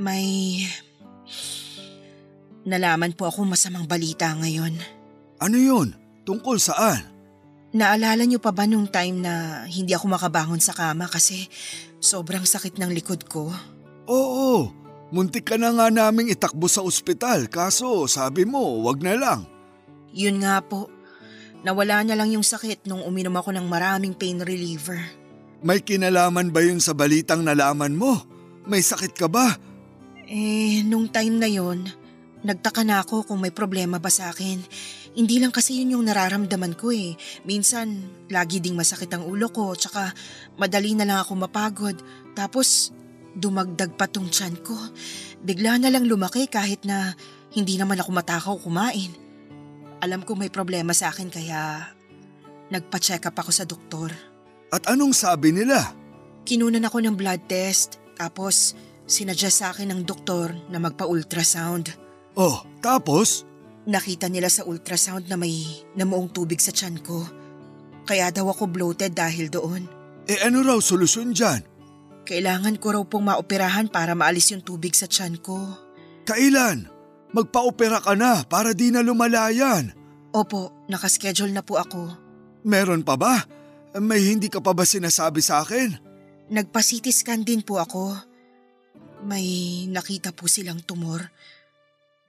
May 0.00 0.64
Nalaman 2.68 3.16
po 3.16 3.24
ako 3.24 3.48
masamang 3.48 3.88
balita 3.88 4.36
ngayon. 4.36 4.76
Ano 5.40 5.56
yun? 5.56 5.96
Tungkol 6.28 6.60
saan? 6.60 7.08
Naalala 7.70 8.26
niyo 8.26 8.42
pa 8.42 8.50
ba 8.50 8.66
nung 8.66 8.90
time 8.90 9.22
na 9.22 9.64
hindi 9.70 9.94
ako 9.94 10.10
makabangon 10.10 10.60
sa 10.60 10.74
kama 10.74 11.06
kasi 11.06 11.46
sobrang 12.02 12.42
sakit 12.42 12.76
ng 12.76 12.90
likod 12.92 13.30
ko? 13.30 13.48
Oo, 14.10 14.74
muntik 15.14 15.48
ka 15.48 15.56
na 15.56 15.70
nga 15.70 15.86
naming 15.88 16.34
itakbo 16.34 16.66
sa 16.66 16.82
ospital 16.82 17.46
kaso 17.46 18.10
sabi 18.10 18.42
mo 18.42 18.82
wag 18.84 18.98
na 19.00 19.14
lang. 19.14 19.40
Yun 20.10 20.42
nga 20.42 20.58
po, 20.60 20.90
nawala 21.62 22.02
na 22.02 22.18
lang 22.18 22.34
yung 22.34 22.44
sakit 22.44 22.90
nung 22.90 23.06
uminom 23.06 23.38
ako 23.38 23.54
ng 23.54 23.66
maraming 23.70 24.18
pain 24.18 24.42
reliever. 24.42 24.98
May 25.62 25.78
kinalaman 25.80 26.50
ba 26.50 26.66
yun 26.66 26.82
sa 26.82 26.90
balitang 26.90 27.46
nalaman 27.46 27.94
mo? 27.94 28.18
May 28.66 28.82
sakit 28.82 29.14
ka 29.14 29.30
ba? 29.30 29.54
Eh, 30.26 30.82
nung 30.82 31.06
time 31.06 31.38
na 31.38 31.46
yon, 31.46 31.86
Nagtaka 32.40 32.88
na 32.88 33.04
ako 33.04 33.28
kung 33.28 33.44
may 33.44 33.52
problema 33.52 34.00
ba 34.00 34.08
sa 34.08 34.32
akin. 34.32 34.64
Hindi 35.12 35.36
lang 35.36 35.52
kasi 35.52 35.76
yun 35.84 36.00
yung 36.00 36.08
nararamdaman 36.08 36.72
ko 36.72 36.88
eh. 36.88 37.12
Minsan, 37.44 38.00
lagi 38.32 38.64
ding 38.64 38.72
masakit 38.72 39.12
ang 39.12 39.28
ulo 39.28 39.52
ko, 39.52 39.76
tsaka 39.76 40.08
madali 40.56 40.96
na 40.96 41.04
lang 41.04 41.20
ako 41.20 41.36
mapagod. 41.36 42.00
Tapos, 42.32 42.96
dumagdag 43.36 43.92
pa 43.92 44.08
tong 44.08 44.32
tiyan 44.32 44.56
ko. 44.64 44.72
Bigla 45.44 45.76
na 45.76 45.92
lang 45.92 46.08
lumaki 46.08 46.48
kahit 46.48 46.88
na 46.88 47.12
hindi 47.52 47.76
naman 47.76 48.00
ako 48.00 48.10
matakaw 48.14 48.56
kumain. 48.56 49.12
Alam 50.00 50.24
ko 50.24 50.32
may 50.32 50.48
problema 50.48 50.96
sa 50.96 51.12
akin 51.12 51.28
kaya 51.28 51.92
nagpa-check 52.72 53.28
up 53.28 53.36
ako 53.36 53.52
sa 53.52 53.68
doktor. 53.68 54.08
At 54.72 54.88
anong 54.88 55.12
sabi 55.12 55.52
nila? 55.52 55.92
Kinunan 56.48 56.88
ako 56.88 57.04
ng 57.04 57.18
blood 57.20 57.44
test, 57.50 58.00
tapos 58.16 58.72
sinadya 59.04 59.52
sa 59.52 59.74
akin 59.74 59.92
ng 59.92 60.00
doktor 60.08 60.54
na 60.72 60.80
magpa-ultrasound. 60.80 62.09
Oh, 62.38 62.62
tapos? 62.78 63.48
Nakita 63.88 64.30
nila 64.30 64.46
sa 64.52 64.62
ultrasound 64.68 65.26
na 65.26 65.34
may 65.34 65.64
namuong 65.96 66.30
tubig 66.30 66.60
sa 66.62 66.70
tiyan 66.70 67.00
ko. 67.02 67.26
Kaya 68.06 68.30
daw 68.30 68.50
ako 68.52 68.70
bloated 68.70 69.16
dahil 69.16 69.50
doon. 69.50 69.88
Eh 70.30 70.38
ano 70.46 70.62
raw 70.62 70.78
solusyon 70.78 71.34
dyan? 71.34 71.64
Kailangan 72.28 72.78
ko 72.78 72.86
raw 72.94 73.02
pong 73.02 73.26
maoperahan 73.26 73.90
para 73.90 74.14
maalis 74.14 74.54
yung 74.54 74.62
tubig 74.62 74.94
sa 74.94 75.10
tiyan 75.10 75.40
ko. 75.42 75.58
Kailan? 76.28 76.86
Magpa-opera 77.30 78.02
ka 78.02 78.14
na 78.14 78.42
para 78.46 78.74
di 78.74 78.90
na 78.90 79.02
lumalayan. 79.02 79.94
Opo, 80.30 80.86
nakaschedule 80.86 81.50
na 81.50 81.62
po 81.62 81.78
ako. 81.78 82.14
Meron 82.62 83.02
pa 83.02 83.18
ba? 83.18 83.42
May 83.98 84.30
hindi 84.30 84.46
ka 84.46 84.62
pa 84.62 84.70
ba 84.70 84.86
sinasabi 84.86 85.42
sa 85.42 85.66
akin? 85.66 85.98
Nagpa-CT 86.50 87.06
scan 87.10 87.42
din 87.42 87.62
po 87.62 87.82
ako. 87.82 88.14
May 89.26 89.86
nakita 89.90 90.30
po 90.30 90.46
silang 90.46 90.82
tumor. 90.82 91.30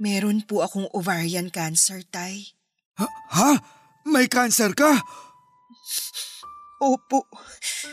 Meron 0.02 0.42
po 0.42 0.66
akong 0.66 0.90
ovarian 0.98 1.54
cancer, 1.54 2.02
Tay. 2.10 2.58
Ha? 2.98 3.06
ha? 3.06 3.52
May 4.10 4.26
cancer 4.26 4.74
ka? 4.74 4.98
Opo. 6.82 7.30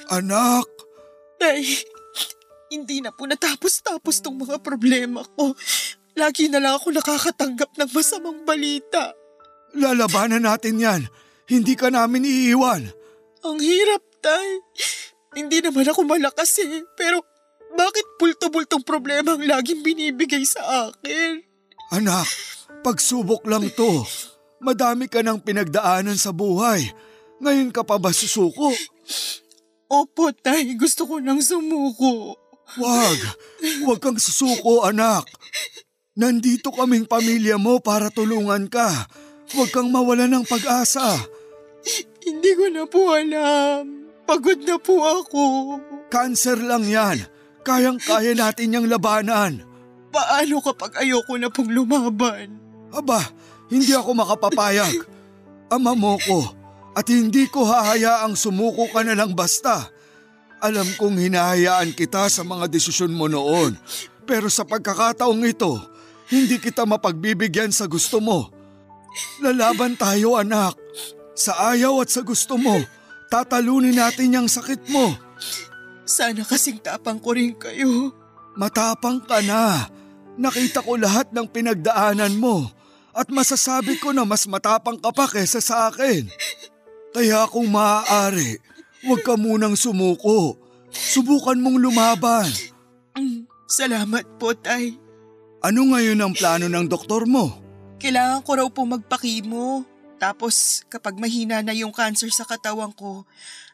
Anak! 0.09 0.65
Tay, 1.37 1.61
hindi 2.73 3.05
na 3.05 3.13
po 3.13 3.29
natapos-tapos 3.29 4.25
tong 4.25 4.41
mga 4.41 4.57
problema 4.65 5.21
ko. 5.37 5.53
Lagi 6.17 6.49
na 6.49 6.65
lang 6.65 6.81
ako 6.81 6.97
nakakatanggap 6.97 7.77
ng 7.77 7.91
masamang 7.93 8.41
balita. 8.49 9.13
Lalabanan 9.77 10.49
natin 10.49 10.81
yan. 10.81 11.03
Hindi 11.45 11.77
ka 11.77 11.93
namin 11.93 12.25
iiwan. 12.25 12.89
Ang 13.45 13.61
hirap, 13.61 14.01
Tay. 14.25 14.65
Hindi 15.37 15.61
naman 15.61 15.85
ako 15.85 16.09
malakas 16.09 16.57
eh. 16.65 16.89
Pero 16.97 17.21
bakit 17.77 18.05
pulto-bultong 18.17 18.81
problema 18.81 19.37
ang 19.37 19.45
laging 19.45 19.85
binibigay 19.85 20.49
sa 20.49 20.89
akin? 20.89 21.48
Anak, 21.89 22.29
pagsubok 22.85 23.49
lang 23.49 23.65
to. 23.73 24.05
Madami 24.61 25.09
ka 25.09 25.25
ng 25.25 25.41
pinagdaanan 25.41 26.19
sa 26.21 26.37
buhay. 26.37 26.85
Ngayon 27.39 27.71
ka 27.71 27.87
pa 27.87 27.97
ba 27.97 28.11
susuko? 28.11 28.75
Opo, 29.89 30.35
tay. 30.37 30.77
Gusto 30.77 31.09
ko 31.09 31.17
nang 31.23 31.41
sumuko. 31.41 32.37
Wag. 32.77 33.19
Wag 33.89 33.99
kang 34.05 34.21
susuko, 34.21 34.85
anak. 34.85 35.25
Nandito 36.19 36.75
kaming 36.75 37.07
pamilya 37.07 37.57
mo 37.57 37.81
para 37.81 38.13
tulungan 38.13 38.69
ka. 38.69 39.09
Huwag 39.55 39.71
kang 39.73 39.89
mawala 39.89 40.29
ng 40.29 40.45
pag-asa. 40.45 41.17
Hindi 42.21 42.51
ko 42.53 42.65
na 42.69 42.85
po 42.85 43.17
alam. 43.17 44.13
Pagod 44.29 44.61
na 44.61 44.77
po 44.77 45.01
ako. 45.09 45.45
Cancer 46.13 46.61
lang 46.61 46.85
yan. 46.85 47.25
Kayang-kaya 47.65 48.37
natin 48.37 48.77
yung 48.77 48.93
labanan. 48.93 49.68
Paano 50.09 50.61
kapag 50.65 51.05
ayoko 51.05 51.37
na 51.37 51.53
pong 51.53 51.73
lumaban? 51.73 52.57
Aba, 52.93 53.21
hindi 53.69 53.93
ako 53.93 54.17
makapapayag. 54.17 55.05
Ama 55.69 55.93
mo 55.93 56.17
ko 56.17 56.59
at 56.97 57.07
hindi 57.13 57.47
ko 57.47 57.63
hahayaang 57.63 58.35
sumuko 58.35 58.89
ka 58.91 59.05
na 59.05 59.15
lang 59.15 59.37
basta. 59.37 59.87
Alam 60.59 60.89
kong 60.99 61.21
hinahayaan 61.23 61.95
kita 61.95 62.27
sa 62.27 62.43
mga 62.43 62.67
desisyon 62.67 63.15
mo 63.15 63.31
noon. 63.31 63.79
Pero 64.27 64.51
sa 64.51 64.67
pagkakataong 64.67 65.47
ito, 65.47 65.79
hindi 66.33 66.59
kita 66.59 66.83
mapagbibigyan 66.83 67.71
sa 67.71 67.87
gusto 67.87 68.19
mo. 68.19 68.51
Lalaban 69.39 69.95
tayo 69.95 70.35
anak. 70.35 70.75
Sa 71.39 71.55
ayaw 71.71 72.03
at 72.03 72.11
sa 72.11 72.27
gusto 72.27 72.59
mo, 72.59 72.75
tatalunin 73.31 73.95
natin 73.95 74.35
yung 74.35 74.51
sakit 74.51 74.91
mo. 74.91 75.15
Sana 76.03 76.43
kasing 76.43 76.83
tapang 76.83 77.23
ko 77.23 77.37
rin 77.37 77.55
kayo. 77.55 78.11
Matapang 78.59 79.23
ka 79.23 79.39
na. 79.47 79.87
Nakita 80.39 80.87
ko 80.87 80.95
lahat 80.95 81.35
ng 81.35 81.51
pinagdaanan 81.51 82.39
mo 82.39 82.71
at 83.11 83.27
masasabi 83.35 83.99
ko 83.99 84.15
na 84.15 84.23
mas 84.23 84.47
matapang 84.47 84.95
ka 84.95 85.11
pa 85.11 85.27
kesa 85.27 85.59
sa 85.59 85.91
akin. 85.91 86.31
Kaya 87.11 87.51
kung 87.51 87.67
maaari, 87.67 88.63
huwag 89.03 89.27
ka 89.27 89.35
munang 89.35 89.75
sumuko. 89.75 90.55
Subukan 90.95 91.59
mong 91.59 91.83
lumaban. 91.83 92.47
Salamat 93.67 94.25
po, 94.39 94.55
Tay. 94.55 94.95
Ano 95.59 95.91
ngayon 95.91 96.23
ang 96.23 96.33
plano 96.39 96.71
ng 96.71 96.87
doktor 96.87 97.27
mo? 97.27 97.59
Kailangan 97.99 98.47
ko 98.47 98.51
raw 98.55 98.69
po 98.71 98.87
magpakimo. 98.87 99.83
Tapos 100.23 100.87
kapag 100.87 101.19
mahina 101.19 101.67
na 101.67 101.75
yung 101.75 101.91
cancer 101.91 102.31
sa 102.31 102.47
katawan 102.47 102.95
ko, 102.95 103.27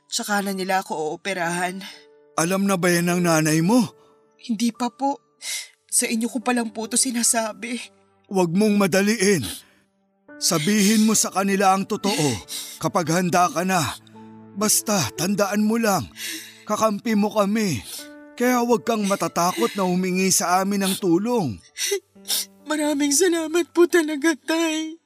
tsaka 0.09 0.41
na 0.41 0.57
nila 0.57 0.81
ako 0.81 1.13
ooperahan. 1.13 1.85
Alam 2.41 2.65
na 2.65 2.81
ba 2.81 2.89
yan 2.89 3.13
ng 3.13 3.21
nanay 3.21 3.61
mo? 3.61 3.85
Hindi 4.41 4.73
pa 4.73 4.89
po. 4.89 5.21
Sa 5.95 6.11
inyo 6.11 6.27
ko 6.27 6.43
palang 6.43 6.75
po 6.75 6.91
ito 6.91 6.99
sinasabi. 6.99 7.79
Huwag 8.27 8.51
mong 8.51 8.83
madaliin. 8.83 9.47
Sabihin 10.43 11.07
mo 11.07 11.15
sa 11.15 11.31
kanila 11.31 11.71
ang 11.71 11.87
totoo 11.87 12.35
kapag 12.83 13.15
handa 13.15 13.47
ka 13.47 13.63
na. 13.63 13.79
Basta 14.59 14.99
tandaan 15.15 15.63
mo 15.63 15.79
lang, 15.79 16.03
kakampi 16.67 17.15
mo 17.15 17.31
kami. 17.31 17.79
Kaya 18.35 18.67
huwag 18.67 18.83
kang 18.83 19.07
matatakot 19.07 19.71
na 19.79 19.87
humingi 19.87 20.35
sa 20.35 20.59
amin 20.67 20.83
ng 20.83 20.95
tulong. 20.99 21.63
Maraming 22.67 23.15
salamat 23.15 23.71
po 23.71 23.87
talaga, 23.87 24.35
Tay. 24.35 24.99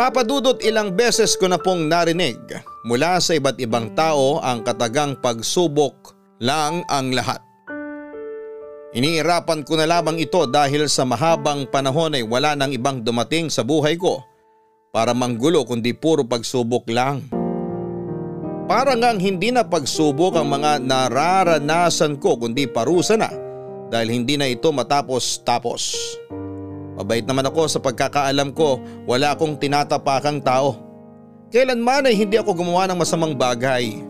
Papadudot 0.00 0.64
ilang 0.64 0.96
beses 0.96 1.36
ko 1.36 1.44
na 1.44 1.60
pong 1.60 1.92
narinig 1.92 2.40
mula 2.84 3.20
sa 3.20 3.36
iba't 3.36 3.60
ibang 3.60 3.92
tao 3.92 4.40
ang 4.40 4.64
katagang 4.64 5.18
pagsubok 5.20 6.16
lang 6.40 6.80
ang 6.88 7.12
lahat. 7.12 7.40
Iniirapan 8.90 9.62
ko 9.62 9.78
na 9.78 9.86
lamang 9.86 10.18
ito 10.18 10.50
dahil 10.50 10.90
sa 10.90 11.06
mahabang 11.06 11.62
panahon 11.70 12.18
ay 12.18 12.26
wala 12.26 12.58
nang 12.58 12.74
ibang 12.74 13.06
dumating 13.06 13.46
sa 13.46 13.62
buhay 13.62 13.94
ko 13.94 14.18
para 14.90 15.14
manggulo 15.14 15.62
kundi 15.62 15.94
puro 15.94 16.26
pagsubok 16.26 16.90
lang. 16.90 17.22
Para 18.66 18.98
ngang 18.98 19.22
hindi 19.22 19.54
na 19.54 19.62
pagsubok 19.62 20.34
ang 20.38 20.50
mga 20.50 20.82
nararanasan 20.82 22.18
ko 22.18 22.34
kundi 22.34 22.66
parusa 22.66 23.14
na 23.14 23.30
dahil 23.90 24.10
hindi 24.10 24.34
na 24.34 24.50
ito 24.50 24.74
matapos-tapos. 24.74 25.94
Mabait 26.98 27.22
naman 27.22 27.46
ako 27.46 27.70
sa 27.70 27.78
pagkakaalam 27.78 28.50
ko 28.54 28.82
wala 29.06 29.38
akong 29.38 29.54
tinatapakang 29.54 30.42
tao. 30.42 30.89
Kailanman 31.50 32.06
ay 32.06 32.14
hindi 32.14 32.38
ako 32.38 32.62
gumawa 32.62 32.86
ng 32.86 33.02
masamang 33.02 33.34
bagay. 33.34 34.06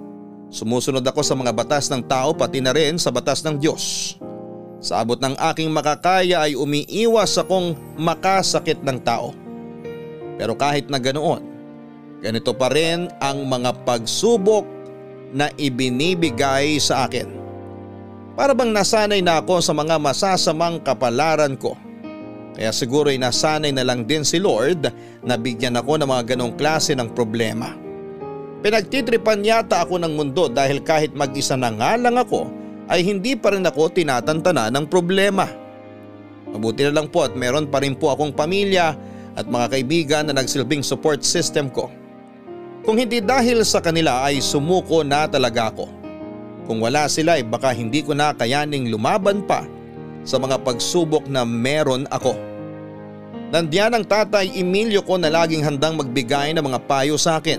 Sumusunod 0.52 1.00
ako 1.00 1.24
sa 1.24 1.32
mga 1.32 1.56
batas 1.56 1.88
ng 1.88 2.04
tao 2.04 2.36
pati 2.36 2.60
na 2.60 2.68
rin 2.68 3.00
sa 3.00 3.08
batas 3.08 3.40
ng 3.40 3.56
Diyos. 3.56 4.12
Sa 4.76 5.00
abot 5.00 5.16
ng 5.16 5.40
aking 5.48 5.72
makakaya 5.72 6.44
ay 6.44 6.52
umiiwas 6.52 7.40
akong 7.40 7.72
makasakit 7.96 8.84
ng 8.84 9.00
tao. 9.00 9.32
Pero 10.36 10.52
kahit 10.52 10.92
na 10.92 11.00
ganoon, 11.00 11.40
ganito 12.20 12.52
pa 12.52 12.68
rin 12.68 13.08
ang 13.24 13.48
mga 13.48 13.88
pagsubok 13.88 14.68
na 15.32 15.48
ibinibigay 15.56 16.76
sa 16.76 17.08
akin. 17.08 17.40
Para 18.36 18.52
bang 18.52 18.68
nasanay 18.68 19.24
na 19.24 19.40
ako 19.40 19.64
sa 19.64 19.72
mga 19.72 19.96
masasamang 19.96 20.76
kapalaran 20.84 21.56
ko. 21.56 21.72
Kaya 22.60 22.76
siguro 22.76 23.08
ay 23.08 23.16
nasanay 23.16 23.72
na 23.72 23.80
lang 23.80 24.04
din 24.04 24.20
si 24.20 24.36
Lord 24.36 24.84
na 25.24 25.40
bigyan 25.40 25.80
ako 25.80 25.96
ng 25.96 26.04
mga 26.12 26.36
ganong 26.36 26.60
klase 26.60 26.92
ng 26.92 27.08
problema. 27.16 27.72
Pinagtitripan 28.60 29.40
yata 29.40 29.80
ako 29.80 29.96
ng 29.96 30.12
mundo 30.12 30.44
dahil 30.52 30.84
kahit 30.84 31.16
mag-isa 31.16 31.56
na 31.56 31.72
nga 31.72 31.96
lang 31.96 32.20
ako 32.20 32.52
ay 32.92 33.00
hindi 33.00 33.32
pa 33.32 33.56
rin 33.56 33.64
ako 33.64 33.96
tinatantana 33.96 34.68
ng 34.68 34.84
problema. 34.92 35.48
Mabuti 36.52 36.84
na 36.84 37.00
lang 37.00 37.08
po 37.08 37.24
at 37.24 37.32
meron 37.32 37.64
pa 37.64 37.80
rin 37.80 37.96
po 37.96 38.12
akong 38.12 38.36
pamilya 38.36 38.92
at 39.40 39.48
mga 39.48 39.72
kaibigan 39.72 40.28
na 40.28 40.36
nagsilbing 40.36 40.84
support 40.84 41.24
system 41.24 41.72
ko. 41.72 41.88
Kung 42.84 43.00
hindi 43.00 43.24
dahil 43.24 43.64
sa 43.64 43.80
kanila 43.80 44.20
ay 44.28 44.44
sumuko 44.44 45.00
na 45.00 45.24
talaga 45.24 45.72
ako. 45.72 45.88
Kung 46.68 46.84
wala 46.84 47.08
sila 47.08 47.40
ay 47.40 47.44
baka 47.48 47.72
hindi 47.72 48.04
ko 48.04 48.12
na 48.12 48.36
kayaning 48.36 48.92
lumaban 48.92 49.48
pa 49.48 49.64
sa 50.28 50.36
mga 50.36 50.60
pagsubok 50.60 51.24
na 51.24 51.48
meron 51.48 52.04
ako. 52.12 52.49
Nandiyan 53.50 53.98
ang 53.98 54.06
tatay 54.06 54.54
Emilio 54.54 55.02
ko 55.02 55.18
na 55.18 55.26
laging 55.26 55.66
handang 55.66 55.98
magbigay 55.98 56.54
ng 56.54 56.62
mga 56.62 56.86
payo 56.86 57.18
sa 57.18 57.42
akin. 57.42 57.58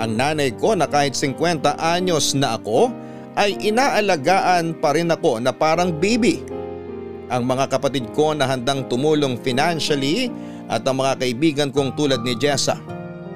Ang 0.00 0.16
nanay 0.16 0.48
ko 0.56 0.72
na 0.72 0.88
kahit 0.88 1.12
50 1.12 1.60
anyos 1.76 2.32
na 2.32 2.56
ako 2.56 2.88
ay 3.36 3.52
inaalagaan 3.60 4.72
pa 4.80 4.96
rin 4.96 5.12
ako 5.12 5.44
na 5.44 5.52
parang 5.52 5.92
baby. 5.92 6.40
Ang 7.28 7.44
mga 7.44 7.76
kapatid 7.76 8.08
ko 8.16 8.32
na 8.32 8.48
handang 8.48 8.88
tumulong 8.88 9.36
financially 9.44 10.32
at 10.72 10.88
ang 10.88 11.04
mga 11.04 11.20
kaibigan 11.20 11.68
kong 11.68 11.92
tulad 12.00 12.24
ni 12.24 12.32
Jessa 12.40 12.80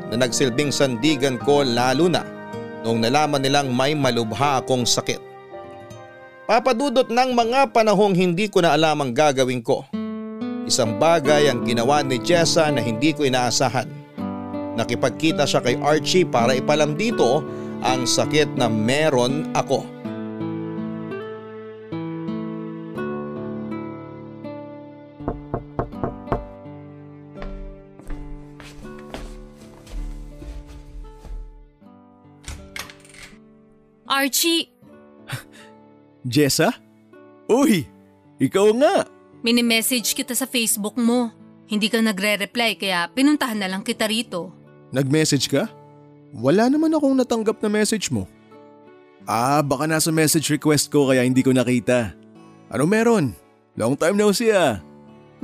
na 0.08 0.24
nagsilbing 0.24 0.72
sandigan 0.72 1.36
ko 1.36 1.68
lalo 1.68 2.08
na 2.08 2.24
noong 2.80 3.04
nalaman 3.04 3.44
nilang 3.44 3.68
may 3.68 3.92
malubha 3.92 4.64
akong 4.64 4.88
sakit. 4.88 5.20
Papadudot 6.48 7.12
ng 7.12 7.36
mga 7.36 7.76
panahong 7.76 8.16
hindi 8.16 8.48
ko 8.48 8.64
na 8.64 8.72
alam 8.72 9.04
ang 9.04 9.12
gagawin 9.12 9.60
ko. 9.60 9.84
Isang 10.68 11.00
bagay 11.00 11.48
ang 11.48 11.64
ginawa 11.64 12.04
ni 12.04 12.20
Jessa 12.20 12.68
na 12.68 12.84
hindi 12.84 13.16
ko 13.16 13.24
inaasahan. 13.24 13.88
Nakipagkita 14.76 15.48
siya 15.48 15.64
kay 15.64 15.80
Archie 15.80 16.28
para 16.28 16.52
ipalam 16.52 16.92
dito 16.92 17.40
ang 17.80 18.04
sakit 18.04 18.52
na 18.52 18.68
meron 18.68 19.48
ako. 19.56 19.80
Archie, 34.04 34.68
Jessa? 36.28 36.76
Uy, 37.48 37.88
ikaw 38.36 38.68
nga. 38.76 39.17
Minimessage 39.42 40.14
kita 40.14 40.34
sa 40.34 40.46
Facebook 40.46 40.98
mo. 40.98 41.30
Hindi 41.68 41.92
ka 41.92 42.00
nagre-reply 42.00 42.80
kaya 42.80 43.12
pinuntahan 43.12 43.60
na 43.60 43.68
lang 43.68 43.84
kita 43.84 44.08
rito. 44.08 44.48
Nag-message 44.88 45.52
ka? 45.52 45.68
Wala 46.32 46.72
naman 46.72 46.92
akong 46.92 47.16
natanggap 47.16 47.60
na 47.60 47.68
message 47.68 48.08
mo. 48.08 48.24
Ah, 49.28 49.60
baka 49.60 49.84
nasa 49.84 50.08
message 50.08 50.48
request 50.48 50.88
ko 50.88 51.12
kaya 51.12 51.20
hindi 51.20 51.44
ko 51.44 51.52
nakita. 51.52 52.16
Ano 52.72 52.88
meron? 52.88 53.36
Long 53.76 53.92
time 53.96 54.16
no 54.16 54.32
see 54.32 54.48
ah. 54.48 54.80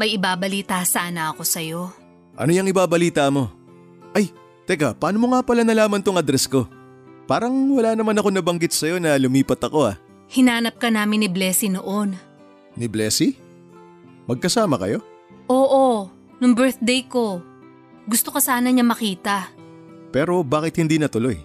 May 0.01 0.17
ibabalita 0.17 0.81
sana 0.89 1.31
ako 1.31 1.45
sa'yo. 1.45 1.93
Ano 2.35 2.51
yung 2.51 2.67
ibabalita 2.67 3.29
mo? 3.29 3.53
Ay, 4.17 4.33
teka, 4.65 4.97
paano 4.97 5.21
mo 5.21 5.31
nga 5.31 5.45
pala 5.45 5.63
nalaman 5.63 6.01
tong 6.01 6.19
address 6.19 6.49
ko? 6.49 6.65
Parang 7.29 7.53
wala 7.73 7.93
naman 7.93 8.17
ako 8.17 8.29
nabanggit 8.33 8.73
sa'yo 8.73 8.97
na 8.97 9.17
lumipat 9.21 9.61
ako 9.61 9.93
ah. 9.93 9.97
Hinanap 10.33 10.81
ka 10.81 10.89
namin 10.89 11.25
ni 11.25 11.29
Blessy 11.29 11.69
noon. 11.69 12.17
Ni 12.75 12.89
Blessy? 12.89 13.44
Magkasama 14.25 14.81
kayo? 14.81 15.05
Oo, 15.53 16.09
nung 16.41 16.57
birthday 16.57 17.05
ko. 17.05 17.45
Gusto 18.09 18.33
ka 18.33 18.41
sana 18.41 18.73
niya 18.73 18.85
makita. 18.85 19.53
Pero 20.13 20.41
bakit 20.45 20.81
hindi 20.81 20.97
natuloy? 20.97 21.37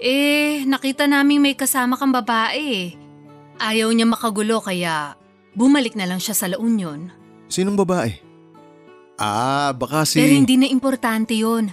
Eh, 0.00 0.64
nakita 0.64 1.04
namin 1.04 1.42
may 1.42 1.54
kasama 1.58 1.98
kang 1.98 2.14
babae. 2.14 2.94
Ayaw 3.60 3.92
niya 3.92 4.08
makagulo 4.08 4.64
kaya 4.64 5.14
bumalik 5.52 5.92
na 5.98 6.08
lang 6.08 6.22
siya 6.22 6.32
sa 6.32 6.48
La 6.48 6.56
Union. 6.56 7.12
Sinong 7.50 7.76
babae? 7.76 8.16
Ah, 9.20 9.76
baka 9.76 10.08
si… 10.08 10.16
Pero 10.16 10.32
hindi 10.32 10.56
na 10.56 10.64
importante 10.70 11.36
yon. 11.36 11.68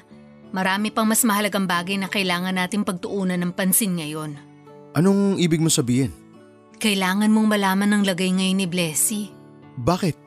Marami 0.51 0.91
pang 0.91 1.07
mas 1.07 1.23
mahalagang 1.23 1.63
bagay 1.63 1.95
na 1.95 2.11
kailangan 2.11 2.55
nating 2.55 2.83
pagtuunan 2.83 3.39
ng 3.39 3.55
pansin 3.55 3.95
ngayon. 3.95 4.35
Anong 4.97 5.39
ibig 5.39 5.63
mo 5.63 5.71
sabihin? 5.71 6.11
Kailangan 6.81 7.31
mong 7.31 7.47
malaman 7.47 7.89
ng 7.95 8.03
lagay 8.03 8.33
ngayon 8.35 8.59
ni 8.59 8.67
Blessy. 8.67 9.31
Bakit? 9.79 10.26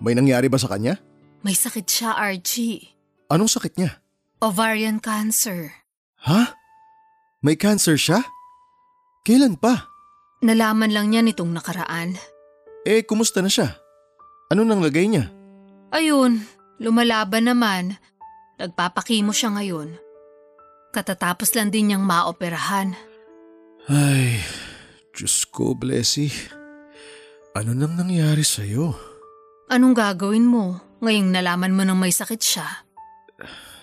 May 0.00 0.16
nangyari 0.16 0.48
ba 0.48 0.56
sa 0.56 0.72
kanya? 0.72 0.96
May 1.44 1.52
sakit 1.52 1.84
siya, 1.84 2.16
Archie. 2.16 2.96
Anong 3.28 3.52
sakit 3.52 3.76
niya? 3.76 4.00
Ovarian 4.40 5.00
cancer. 5.00 5.76
Ha? 6.24 6.56
May 7.44 7.56
cancer 7.56 8.00
siya? 8.00 8.24
Kailan 9.24 9.60
pa? 9.60 9.88
Nalaman 10.40 10.92
lang 10.92 11.12
niya 11.12 11.20
nitong 11.20 11.52
nakaraan. 11.52 12.16
Eh, 12.88 13.04
kumusta 13.04 13.44
na 13.44 13.52
siya? 13.52 13.76
Ano 14.48 14.64
nang 14.64 14.80
lagay 14.80 15.04
niya? 15.04 15.28
Ayun, 15.92 16.40
lumalaban 16.80 17.44
naman. 17.44 18.00
Nagpapakimo 18.56 19.36
siya 19.36 19.52
ngayon. 19.52 20.00
Katatapos 20.96 21.52
lang 21.52 21.68
din 21.68 21.92
niyang 21.92 22.04
maoperahan. 22.04 22.96
Ay, 23.88 24.40
Diyos 25.12 25.44
ko, 25.48 25.76
Blessy. 25.76 26.32
Ano 27.52 27.76
nang 27.76 28.00
nangyari 28.00 28.44
sa'yo? 28.44 29.09
Anong 29.70 29.94
gagawin 29.94 30.50
mo 30.50 30.82
ngayong 30.98 31.30
nalaman 31.30 31.70
mo 31.70 31.86
nang 31.86 32.02
may 32.02 32.10
sakit 32.10 32.42
siya? 32.42 32.66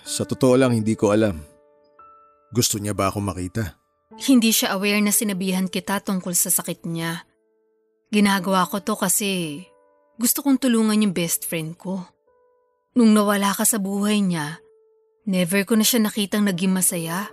Sa 0.04 0.28
totoo 0.28 0.60
lang, 0.60 0.76
hindi 0.76 0.92
ko 0.92 1.16
alam. 1.16 1.40
Gusto 2.52 2.76
niya 2.76 2.92
ba 2.92 3.08
ako 3.08 3.24
makita? 3.24 3.80
Hindi 4.20 4.52
siya 4.52 4.76
aware 4.76 5.00
na 5.00 5.08
sinabihan 5.08 5.64
kita 5.64 6.04
tungkol 6.04 6.36
sa 6.36 6.52
sakit 6.52 6.84
niya. 6.84 7.24
Ginagawa 8.12 8.68
ko 8.68 8.84
to 8.84 9.00
kasi 9.00 9.64
gusto 10.20 10.44
kong 10.44 10.60
tulungan 10.60 11.00
yung 11.00 11.16
best 11.16 11.48
friend 11.48 11.80
ko. 11.80 12.04
Nung 12.92 13.16
nawala 13.16 13.56
ka 13.56 13.64
sa 13.64 13.80
buhay 13.80 14.20
niya, 14.20 14.60
never 15.24 15.64
ko 15.64 15.72
na 15.72 15.88
siya 15.88 16.04
nakitang 16.04 16.44
naging 16.44 16.72
masaya. 16.72 17.32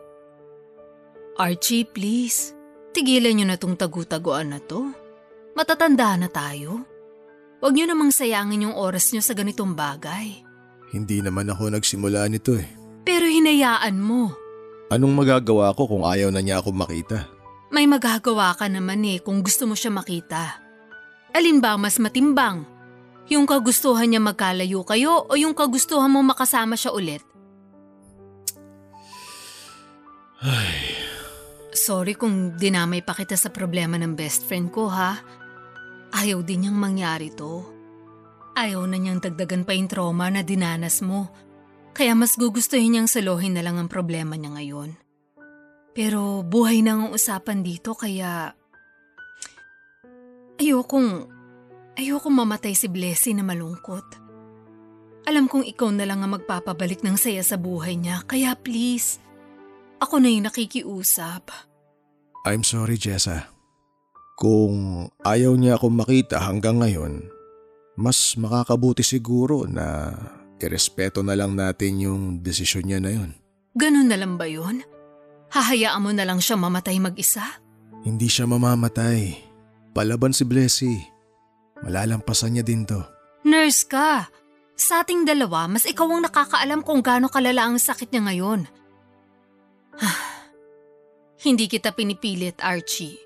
Archie, 1.35 1.83
please, 1.83 2.55
tigilan 2.95 3.35
niyo 3.35 3.51
na 3.51 3.59
tong 3.59 3.75
tagu-taguan 3.75 4.55
na 4.55 4.63
to. 4.63 4.95
Matatanda 5.59 6.15
na 6.15 6.31
tayo. 6.31 6.94
Huwag 7.63 7.73
niyo 7.73 7.85
namang 7.87 8.11
sayangin 8.11 8.67
yung 8.69 8.75
oras 8.75 9.11
niyo 9.11 9.23
sa 9.23 9.31
ganitong 9.31 9.73
bagay. 9.73 10.43
Hindi 10.91 11.19
naman 11.23 11.49
ako 11.51 11.75
nagsimula 11.75 12.27
nito 12.31 12.55
eh. 12.55 12.67
Pero 13.05 13.27
hinayaan 13.27 13.99
mo. 13.99 14.33
Anong 14.93 15.13
magagawa 15.13 15.73
ko 15.73 15.89
kung 15.89 16.03
ayaw 16.05 16.29
na 16.29 16.41
niya 16.41 16.61
ako 16.61 16.71
makita? 16.73 17.25
May 17.73 17.89
magagawa 17.89 18.53
ka 18.53 18.69
naman 18.69 19.01
eh 19.03 19.19
kung 19.19 19.41
gusto 19.41 19.65
mo 19.65 19.73
siya 19.73 19.89
makita. 19.89 20.61
Alin 21.35 21.59
ba 21.59 21.75
mas 21.75 21.99
matimbang? 21.99 22.63
Yung 23.27 23.49
kagustuhan 23.49 24.07
niya 24.07 24.21
magkalayo 24.21 24.85
kayo 24.85 25.25
o 25.25 25.33
yung 25.33 25.57
kagustuhan 25.57 26.13
mo 26.13 26.21
makasama 26.21 26.77
siya 26.77 26.93
ulit? 26.93 27.25
Sorry 31.75 32.13
kung 32.13 32.53
dinamay 32.55 33.01
pa 33.01 33.17
kita 33.17 33.33
sa 33.33 33.49
problema 33.49 33.97
ng 33.97 34.13
best 34.13 34.45
friend 34.45 34.69
ko 34.69 34.87
ha. 34.87 35.17
Ayaw 36.15 36.39
din 36.47 36.63
niyang 36.63 36.79
mangyari 36.79 37.27
to. 37.35 37.67
Ayaw 38.55 38.87
na 38.87 38.95
niyang 38.95 39.19
dagdagan 39.19 39.67
pa 39.67 39.75
yung 39.75 39.91
trauma 39.91 40.31
na 40.31 40.39
dinanas 40.47 41.03
mo. 41.03 41.27
Kaya 41.91 42.15
mas 42.15 42.39
gugustuhin 42.39 42.95
niyang 42.95 43.11
saluhin 43.11 43.51
na 43.51 43.63
lang 43.63 43.75
ang 43.75 43.91
problema 43.91 44.39
niya 44.39 44.55
ngayon. 44.55 44.95
Pero 45.91 46.39
buhay 46.43 46.79
na 46.79 46.95
ang 46.95 47.11
usapan 47.11 47.63
dito 47.63 47.91
kaya... 47.95 48.55
Ayokong 50.55 51.35
Ayoko 51.95 52.27
mamatay 52.27 52.75
si 52.75 52.91
Blessy 52.91 53.31
na 53.31 53.47
malungkot. 53.47 54.03
Alam 55.31 55.47
kong 55.47 55.63
ikaw 55.63 55.89
na 55.95 56.03
lang 56.03 56.21
ang 56.21 56.35
magpapabalik 56.35 56.99
ng 57.01 57.15
saya 57.15 57.39
sa 57.39 57.55
buhay 57.55 57.95
niya, 57.95 58.21
kaya 58.27 58.51
please, 58.59 59.17
ako 60.03 60.19
na 60.19 60.27
yung 60.27 60.45
nakikiusap. 60.45 61.49
I'm 62.43 62.67
sorry, 62.67 62.99
Jessa. 62.99 63.54
Kung 64.35 65.07
ayaw 65.23 65.55
niya 65.55 65.79
akong 65.79 65.95
makita 65.95 66.43
hanggang 66.43 66.83
ngayon, 66.83 67.23
mas 67.95 68.35
makakabuti 68.35 68.99
siguro 68.99 69.63
na 69.63 70.11
irespeto 70.59 71.23
na 71.23 71.39
lang 71.39 71.55
natin 71.55 72.03
yung 72.03 72.21
desisyon 72.43 72.91
niya 72.91 72.99
na 72.99 73.11
yun. 73.15 73.31
Ganun 73.79 74.11
na 74.11 74.19
lang 74.19 74.35
ba 74.35 74.43
yun? 74.43 74.83
Hahayaan 75.55 76.03
mo 76.03 76.11
na 76.11 76.27
lang 76.27 76.43
siya 76.43 76.59
mamatay 76.59 76.99
mag-isa? 76.99 77.43
Hindi 78.03 78.27
siya 78.27 78.43
mamamatay. 78.43 79.39
Palaban 79.95 80.35
si 80.35 80.43
Blessy. 80.43 80.95
Malalampasan 81.79 82.59
niya 82.59 82.63
din 82.67 82.83
to. 82.83 82.99
Nurse 83.47 83.87
ka. 83.87 84.27
Sa 84.75 84.99
ating 84.99 85.23
dalawa, 85.23 85.71
mas 85.71 85.87
ikaw 85.87 86.11
ang 86.11 86.27
nakakaalam 86.27 86.83
kung 86.83 86.99
gaano 86.99 87.31
kalala 87.31 87.71
ang 87.71 87.79
sakit 87.79 88.11
niya 88.11 88.21
ngayon. 88.27 88.61
Hindi 91.45 91.71
kita 91.71 91.95
pinipilit, 91.95 92.59
Archie. 92.59 93.24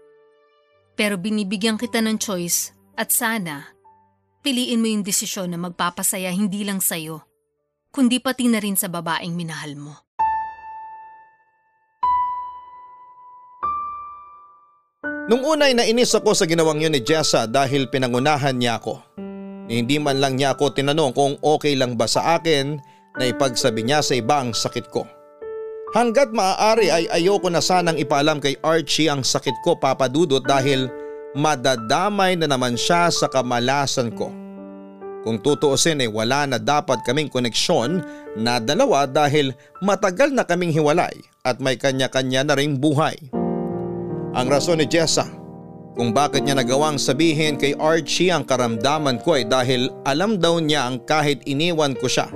Pero 1.00 1.16
binibigyan 1.16 1.80
kita 1.80 2.04
ng 2.04 2.20
choice 2.20 2.76
at 3.00 3.16
sana, 3.16 3.72
piliin 4.43 4.84
mo 4.84 4.91
yung 4.91 5.00
desisyon 5.00 5.47
na 5.47 5.56
magpapasaya 5.56 6.28
hindi 6.36 6.68
lang 6.68 6.84
sa'yo, 6.84 7.24
kundi 7.95 8.20
pati 8.20 8.52
na 8.52 8.60
rin 8.60 8.76
sa 8.76 8.91
babaeng 8.91 9.32
minahal 9.32 9.80
mo. 9.80 9.95
Nung 15.32 15.47
una 15.47 15.72
ay 15.72 15.78
nainis 15.80 16.12
ako 16.12 16.36
sa 16.36 16.43
ginawang 16.43 16.84
yun 16.84 16.91
ni 16.91 17.00
Jessa 17.00 17.47
dahil 17.47 17.88
pinangunahan 17.88 18.60
niya 18.60 18.84
ako. 18.84 19.00
Hindi 19.72 20.04
man 20.04 20.20
lang 20.20 20.36
niya 20.36 20.60
ako 20.60 20.76
tinanong 20.76 21.16
kung 21.16 21.39
okay 21.39 21.80
lang 21.80 21.95
ba 21.95 22.12
sa 22.12 22.36
akin 22.36 22.76
na 23.16 23.24
ipagsabi 23.24 23.88
niya 23.88 24.04
sa 24.04 24.20
iba 24.20 24.43
ang 24.43 24.52
sakit 24.52 24.91
ko. 24.91 25.08
Hanggat 25.90 26.30
maaari 26.30 26.94
ay 26.94 27.10
ayoko 27.10 27.50
na 27.50 27.66
sanang 27.66 27.98
ipaalam 27.98 28.38
kay 28.38 28.54
Archie 28.62 29.10
ang 29.10 29.26
sakit 29.26 29.58
ko 29.66 29.74
papadudot 29.74 30.46
dahil 30.46 30.86
madadamay 31.34 32.38
na 32.38 32.46
naman 32.46 32.78
siya 32.78 33.10
sa 33.10 33.26
kamalasan 33.26 34.14
ko. 34.14 34.30
Kung 35.26 35.42
tutuusin 35.42 36.06
ay 36.06 36.10
wala 36.10 36.46
na 36.46 36.62
dapat 36.62 37.02
kaming 37.02 37.28
koneksyon 37.34 38.06
na 38.38 38.62
dalawa 38.62 39.10
dahil 39.10 39.50
matagal 39.82 40.30
na 40.30 40.46
kaming 40.46 40.70
hiwalay 40.70 41.12
at 41.42 41.58
may 41.58 41.74
kanya-kanya 41.74 42.46
na 42.46 42.54
ring 42.54 42.78
buhay. 42.78 43.18
Ang 44.38 44.46
rason 44.46 44.78
ni 44.78 44.86
Jessa 44.86 45.26
kung 45.98 46.14
bakit 46.14 46.46
niya 46.46 46.54
nagawang 46.54 47.02
sabihin 47.02 47.58
kay 47.58 47.74
Archie 47.82 48.30
ang 48.30 48.46
karamdaman 48.46 49.26
ko 49.26 49.42
ay 49.42 49.50
dahil 49.50 49.90
alam 50.06 50.38
daw 50.38 50.62
niya 50.62 50.86
ang 50.86 51.02
kahit 51.02 51.42
iniwan 51.50 51.98
ko 51.98 52.06
siya 52.06 52.30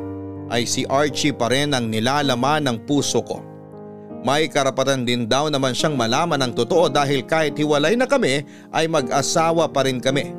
ay 0.51 0.67
si 0.67 0.83
Archie 0.87 1.35
pa 1.35 1.47
rin 1.51 1.71
ang 1.71 1.87
nilalaman 1.87 2.65
ng 2.67 2.77
puso 2.83 3.23
ko. 3.23 3.43
May 4.23 4.47
karapatan 4.47 5.03
din 5.03 5.27
daw 5.27 5.51
naman 5.51 5.75
siyang 5.75 5.99
malaman 5.99 6.39
ang 6.39 6.55
totoo 6.55 6.87
dahil 6.87 7.27
kahit 7.27 7.59
hiwalay 7.59 7.99
na 7.99 8.07
kami 8.07 8.47
ay 8.71 8.87
mag-asawa 8.87 9.67
pa 9.67 9.83
rin 9.83 9.99
kami. 9.99 10.31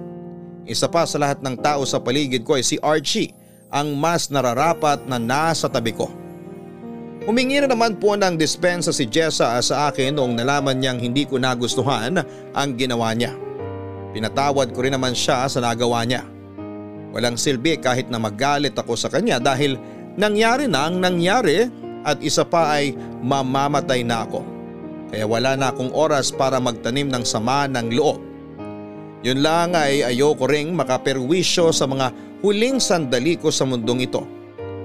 Isa 0.64 0.88
pa 0.88 1.04
sa 1.04 1.20
lahat 1.20 1.44
ng 1.44 1.60
tao 1.60 1.84
sa 1.84 2.00
paligid 2.00 2.48
ko 2.48 2.56
ay 2.56 2.64
si 2.64 2.80
Archie 2.80 3.36
ang 3.68 3.92
mas 3.92 4.32
nararapat 4.32 5.04
na 5.04 5.20
nasa 5.20 5.68
tabi 5.68 5.92
ko. 5.92 6.08
Humingi 7.24 7.60
na 7.60 7.68
naman 7.68 7.96
po 8.00 8.16
ng 8.16 8.36
dispensa 8.36 8.92
si 8.92 9.04
Jessa 9.08 9.56
sa 9.60 9.88
akin 9.88 10.16
noong 10.16 10.36
nalaman 10.36 10.76
niyang 10.76 11.00
hindi 11.00 11.28
ko 11.28 11.36
nagustuhan 11.36 12.20
ang 12.52 12.70
ginawa 12.76 13.12
niya. 13.12 13.36
Pinatawad 14.16 14.72
ko 14.72 14.84
rin 14.84 14.96
naman 14.96 15.12
siya 15.12 15.44
sa 15.48 15.60
nagawa 15.60 16.04
niya. 16.08 16.24
Walang 17.12 17.36
silbi 17.36 17.80
kahit 17.80 18.08
na 18.08 18.20
magalit 18.20 18.76
ako 18.76 18.96
sa 18.96 19.08
kanya 19.12 19.40
dahil 19.40 19.76
nangyari 20.14 20.70
na 20.70 20.88
ang 20.88 20.98
nangyari 20.98 21.68
at 22.04 22.20
isa 22.20 22.44
pa 22.44 22.78
ay 22.78 22.92
mamamatay 23.24 24.04
na 24.04 24.26
ako. 24.28 24.40
Kaya 25.14 25.24
wala 25.30 25.54
na 25.54 25.70
akong 25.70 25.94
oras 25.94 26.34
para 26.34 26.58
magtanim 26.58 27.06
ng 27.06 27.22
sama 27.22 27.70
ng 27.70 27.88
loob. 27.94 28.18
Yun 29.24 29.40
lang 29.40 29.72
ay 29.72 30.04
ayoko 30.04 30.44
ring 30.44 30.76
makaperwisyo 30.76 31.72
sa 31.72 31.88
mga 31.88 32.12
huling 32.44 32.76
sandali 32.76 33.40
ko 33.40 33.48
sa 33.48 33.64
mundong 33.64 34.04
ito. 34.04 34.20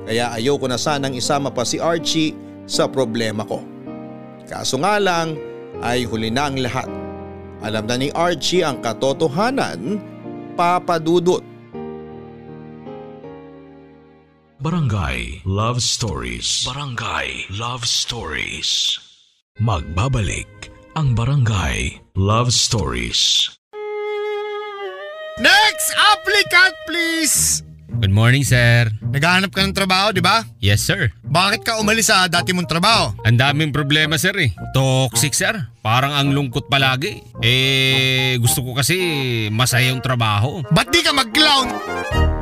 Kaya 0.08 0.32
ayoko 0.32 0.70
na 0.70 0.80
sanang 0.80 1.18
isama 1.18 1.52
pa 1.52 1.68
si 1.68 1.76
Archie 1.76 2.38
sa 2.64 2.88
problema 2.88 3.44
ko. 3.44 3.60
Kaso 4.48 4.80
nga 4.80 4.96
lang 5.02 5.36
ay 5.84 6.08
huli 6.08 6.32
na 6.32 6.48
ang 6.48 6.58
lahat. 6.62 6.88
Alam 7.60 7.84
na 7.84 7.96
ni 8.00 8.08
Archie 8.16 8.64
ang 8.64 8.80
katotohanan, 8.80 10.00
papadudot. 10.56 11.44
Barangay 14.60 15.48
Love 15.48 15.80
Stories. 15.80 16.68
Barangay 16.68 17.48
Love 17.56 17.88
Stories. 17.88 19.00
Magbabalik 19.56 20.68
ang 21.00 21.16
Barangay 21.16 21.96
Love 22.20 22.52
Stories. 22.52 23.56
Next 25.40 25.96
applicant 25.96 26.76
please! 26.92 27.64
Good 28.04 28.12
morning, 28.12 28.44
sir. 28.44 28.92
Naghahanap 29.00 29.56
ka 29.56 29.64
ng 29.64 29.72
trabaho, 29.72 30.12
di 30.12 30.20
ba? 30.20 30.44
Yes, 30.60 30.84
sir. 30.84 31.08
Bakit 31.24 31.64
ka 31.64 31.80
umalis 31.80 32.12
sa 32.12 32.28
dati 32.28 32.52
mong 32.52 32.68
trabaho? 32.68 33.16
Ang 33.24 33.40
daming 33.40 33.72
problema, 33.72 34.20
sir 34.20 34.36
eh. 34.36 34.52
Toxic, 34.76 35.32
sir. 35.32 35.56
Parang 35.80 36.12
ang 36.12 36.36
lungkot 36.36 36.68
palagi. 36.68 37.24
Eh, 37.40 38.36
gusto 38.44 38.60
ko 38.68 38.76
kasi 38.76 39.00
masaya 39.56 39.96
yung 39.96 40.04
trabaho. 40.04 40.60
Ba't 40.68 40.92
di 40.92 41.00
ka 41.00 41.16
mag-clown? 41.16 42.39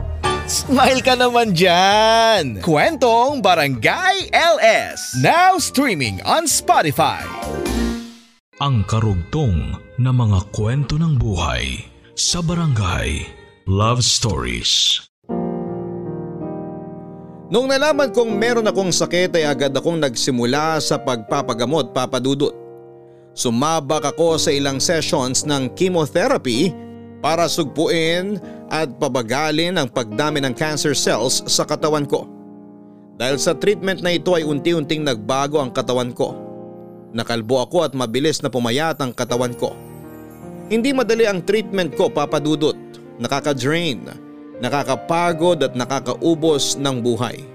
Smile 0.48 1.04
ka 1.04 1.20
naman 1.20 1.52
dyan! 1.52 2.64
Kwentong 2.64 3.44
Barangay 3.44 4.32
LS. 4.32 5.20
Now 5.20 5.60
streaming 5.60 6.24
on 6.24 6.48
Spotify. 6.48 7.28
Ang 8.64 8.88
karugtong 8.88 9.76
na 10.00 10.16
mga 10.16 10.48
kwento 10.56 10.96
ng 10.96 11.20
buhay 11.20 11.84
sa 12.16 12.40
Barangay 12.40 13.28
Love 13.68 14.00
Stories. 14.00 15.04
Nung 17.52 17.68
nalaman 17.68 18.16
kong 18.16 18.32
meron 18.32 18.72
akong 18.72 18.96
sakit 18.96 19.36
ay 19.36 19.52
agad 19.52 19.76
akong 19.76 20.00
nagsimula 20.00 20.80
sa 20.80 20.96
pagpapagamot 20.96 21.92
papadudot. 21.92 22.56
Sumabak 23.36 24.16
ako 24.16 24.40
sa 24.40 24.56
ilang 24.56 24.80
sessions 24.80 25.44
ng 25.44 25.76
chemotherapy 25.76 26.72
para 27.20 27.52
sugpuin 27.52 28.40
at 28.68 28.92
pabagalin 29.00 29.80
ang 29.80 29.88
pagdami 29.88 30.44
ng 30.44 30.54
cancer 30.56 30.96
cells 30.96 31.44
sa 31.48 31.64
katawan 31.64 32.08
ko. 32.08 32.28
Dahil 33.18 33.42
sa 33.42 33.58
treatment 33.58 34.06
na 34.06 34.14
ito 34.14 34.36
ay 34.38 34.46
unti-unting 34.46 35.02
nagbago 35.02 35.58
ang 35.58 35.74
katawan 35.74 36.14
ko. 36.14 36.38
Nakalbo 37.16 37.64
ako 37.64 37.88
at 37.88 37.94
mabilis 37.98 38.44
na 38.46 38.52
pumayat 38.52 39.00
ang 39.02 39.16
katawan 39.16 39.56
ko. 39.58 39.74
Hindi 40.68 40.92
madali 40.92 41.26
ang 41.26 41.42
treatment 41.42 41.96
ko 41.96 42.12
papadudot, 42.12 42.76
nakaka-drain 43.18 44.28
nakakapagod 44.58 45.62
at 45.62 45.74
nakakaubos 45.78 46.78
ng 46.82 46.98
buhay. 47.02 47.46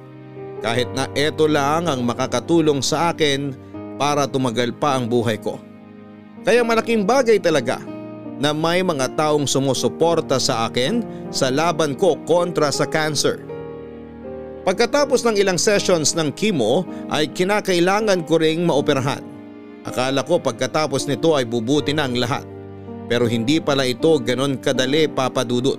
Kahit 0.62 0.86
na 0.94 1.10
ito 1.18 1.50
lang 1.50 1.90
ang 1.90 2.06
makakatulong 2.06 2.78
sa 2.80 3.10
akin 3.10 3.54
para 3.98 4.30
tumagal 4.30 4.70
pa 4.78 4.94
ang 4.94 5.10
buhay 5.10 5.38
ko. 5.38 5.58
Kaya 6.46 6.62
malaking 6.62 7.06
bagay 7.06 7.42
talaga 7.42 7.82
na 8.42 8.50
may 8.50 8.82
mga 8.82 9.14
taong 9.14 9.46
sumusuporta 9.46 10.42
sa 10.42 10.66
akin 10.66 11.06
sa 11.30 11.46
laban 11.46 11.94
ko 11.94 12.18
kontra 12.26 12.74
sa 12.74 12.90
cancer. 12.90 13.38
Pagkatapos 14.66 15.22
ng 15.22 15.38
ilang 15.38 15.58
sessions 15.62 16.18
ng 16.18 16.34
chemo 16.34 16.82
ay 17.06 17.30
kinakailangan 17.30 18.26
ko 18.26 18.42
ring 18.42 18.66
maoperahan. 18.66 19.22
Akala 19.86 20.26
ko 20.26 20.42
pagkatapos 20.42 21.06
nito 21.06 21.38
ay 21.38 21.46
bubuti 21.46 21.94
na 21.94 22.10
ang 22.10 22.18
lahat. 22.18 22.42
Pero 23.06 23.30
hindi 23.30 23.62
pala 23.62 23.86
ito 23.86 24.10
ganon 24.18 24.58
kadali 24.58 25.06
papadudot. 25.06 25.78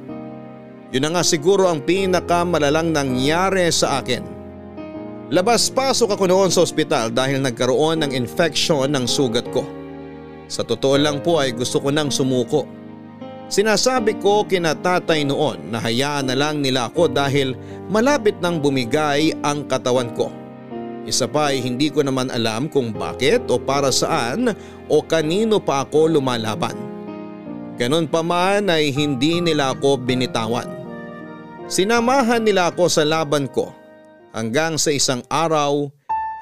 Yun 0.96 1.04
na 1.04 1.20
nga 1.20 1.24
siguro 1.24 1.68
ang 1.68 1.84
pinakamalalang 1.84 2.96
nangyari 2.96 3.68
sa 3.76 4.00
akin. 4.00 4.24
Labas-pasok 5.32 6.16
ako 6.16 6.24
noon 6.30 6.52
sa 6.52 6.64
ospital 6.64 7.12
dahil 7.12 7.44
nagkaroon 7.44 8.04
ng 8.04 8.12
infection 8.14 8.88
ng 8.92 9.08
sugat 9.08 9.48
ko. 9.52 9.83
Sa 10.54 10.62
totoo 10.62 11.02
lang 11.02 11.26
po 11.26 11.42
ay 11.42 11.58
gusto 11.58 11.82
ko 11.82 11.90
nang 11.90 12.14
sumuko. 12.14 12.70
Sinasabi 13.50 14.22
ko 14.22 14.46
kina 14.46 14.78
tatay 14.78 15.26
noon 15.26 15.74
na 15.74 15.82
hayaan 15.82 16.30
na 16.30 16.38
lang 16.38 16.62
nila 16.62 16.94
ako 16.94 17.10
dahil 17.10 17.58
malapit 17.90 18.38
nang 18.38 18.62
bumigay 18.62 19.34
ang 19.42 19.66
katawan 19.66 20.14
ko. 20.14 20.30
Isa 21.10 21.26
pa 21.26 21.50
ay 21.50 21.58
hindi 21.58 21.90
ko 21.90 22.06
naman 22.06 22.30
alam 22.30 22.70
kung 22.70 22.94
bakit 22.94 23.50
o 23.50 23.58
para 23.58 23.90
saan 23.90 24.54
o 24.86 25.02
kanino 25.02 25.58
pa 25.58 25.90
ako 25.90 26.22
lumalaban. 26.22 26.78
Ganon 27.82 28.06
pa 28.06 28.22
man 28.22 28.70
ay 28.70 28.94
hindi 28.94 29.42
nila 29.42 29.74
ako 29.74 30.06
binitawan. 30.06 30.70
Sinamahan 31.66 32.46
nila 32.46 32.70
ako 32.70 32.94
sa 32.94 33.02
laban 33.02 33.50
ko 33.50 33.74
hanggang 34.38 34.78
sa 34.78 34.94
isang 34.94 35.26
araw 35.34 35.90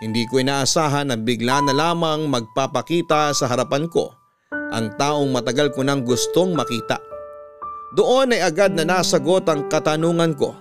hindi 0.02 0.26
ko 0.26 0.42
inaasahan 0.42 1.14
na 1.14 1.16
bigla 1.16 1.62
na 1.62 1.78
lamang 1.78 2.26
magpapakita 2.26 3.38
sa 3.38 3.46
harapan 3.46 3.86
ko 3.86 4.10
ang 4.74 4.90
taong 4.98 5.30
matagal 5.30 5.70
ko 5.76 5.86
nang 5.86 6.02
gustong 6.02 6.58
makita. 6.58 6.98
Doon 7.94 8.34
ay 8.34 8.42
agad 8.42 8.74
na 8.74 8.88
nasagot 8.88 9.46
ang 9.46 9.68
katanungan 9.70 10.34
ko. 10.34 10.58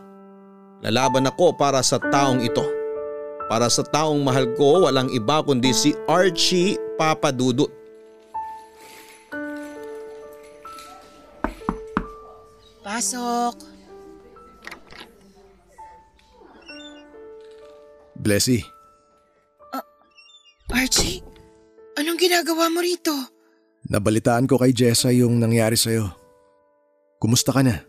Lalaban 0.83 1.31
ako 1.31 1.57
para 1.57 1.81
sa 1.81 1.97
taong 1.97 2.43
ito. 2.43 2.67
Para 3.47 3.71
sa 3.71 3.87
taong 3.87 4.19
mahal 4.21 4.51
ko 4.59 4.85
walang 4.85 5.09
iba 5.15 5.41
kundi 5.41 5.71
si 5.71 5.95
Archie 6.11 6.77
Papadudut. 6.99 7.71
Pasok. 12.83 13.55
Blessy, 18.21 18.61
Archie, 20.71 21.23
anong 21.99 22.19
ginagawa 22.19 22.71
mo 22.71 22.81
rito? 22.81 23.13
nabalitaan 23.91 24.47
ko 24.47 24.55
kay 24.55 24.71
Jessa 24.71 25.11
yung 25.11 25.43
nangyari 25.43 25.75
sa'yo. 25.75 26.07
Kumusta 27.19 27.51
ka 27.51 27.65
na? 27.65 27.83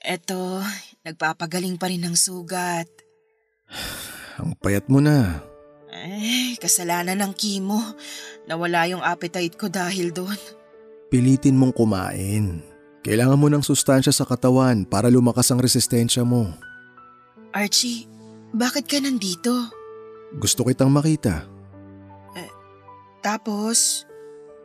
Eto, 0.00 0.62
nagpapagaling 1.04 1.76
pa 1.76 1.92
rin 1.92 2.00
ng 2.00 2.16
sugat. 2.16 2.88
Ang 4.40 4.56
payat 4.56 4.88
mo 4.88 5.00
na. 5.00 5.44
Eh, 5.92 6.56
kasalanan 6.60 7.20
ng 7.20 7.32
chemo. 7.36 7.80
Nawala 8.44 8.84
yung 8.88 9.00
appetite 9.00 9.56
ko 9.56 9.68
dahil 9.68 10.12
doon. 10.12 10.36
Pilitin 11.08 11.56
mong 11.56 11.72
kumain. 11.72 12.60
Kailangan 13.00 13.40
mo 13.40 13.48
ng 13.48 13.64
sustansya 13.64 14.12
sa 14.12 14.28
katawan 14.28 14.84
para 14.84 15.08
lumakas 15.08 15.48
ang 15.48 15.62
resistensya 15.62 16.20
mo. 16.20 16.52
Archie, 17.54 18.04
bakit 18.52 18.84
ka 18.84 19.00
nandito? 19.00 19.72
Gusto 20.36 20.68
kitang 20.68 20.92
makita. 20.92 21.48
Tapos, 23.26 24.06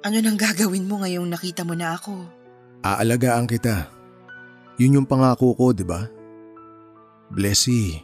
ano 0.06 0.22
nang 0.22 0.38
gagawin 0.38 0.86
mo 0.86 1.02
ngayong 1.02 1.26
nakita 1.26 1.66
mo 1.66 1.74
na 1.74 1.98
ako? 1.98 2.14
Aalagaan 2.86 3.50
kita. 3.50 3.90
Yun 4.78 5.02
yung 5.02 5.10
pangako 5.10 5.58
ko, 5.58 5.74
di 5.74 5.82
ba? 5.82 6.06
Blessy, 7.34 7.98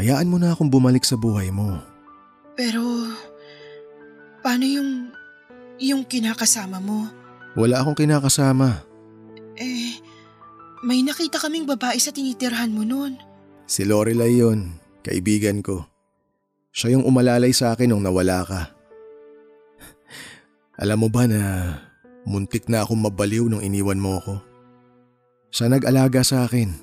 hayaan 0.00 0.32
mo 0.32 0.40
na 0.40 0.56
akong 0.56 0.72
bumalik 0.72 1.04
sa 1.04 1.20
buhay 1.20 1.52
mo. 1.52 1.84
Pero, 2.56 2.80
paano 4.40 4.64
yung, 4.64 5.12
yung 5.76 6.08
kinakasama 6.08 6.80
mo? 6.80 7.04
Wala 7.52 7.84
akong 7.84 8.08
kinakasama. 8.08 8.88
Eh, 9.60 10.00
may 10.80 11.04
nakita 11.04 11.36
kaming 11.36 11.68
babae 11.68 12.00
sa 12.00 12.08
tinitirhan 12.08 12.72
mo 12.72 12.88
noon. 12.88 13.20
Si 13.68 13.84
Lorelai 13.84 14.32
yon, 14.32 14.80
kaibigan 15.04 15.60
ko. 15.60 15.84
Siya 16.72 16.96
yung 16.96 17.04
umalalay 17.04 17.52
sa 17.52 17.76
akin 17.76 17.92
nung 17.92 18.00
nawala 18.00 18.48
ka. 18.48 18.73
Alam 20.74 21.06
mo 21.06 21.08
ba 21.08 21.30
na 21.30 21.40
muntik 22.26 22.66
na 22.66 22.82
akong 22.82 22.98
mabaliw 22.98 23.46
nung 23.46 23.62
iniwan 23.62 24.00
mo 24.00 24.18
ako? 24.18 24.34
Siya 25.54 25.70
nag-alaga 25.70 26.26
sa 26.26 26.42
akin. 26.50 26.74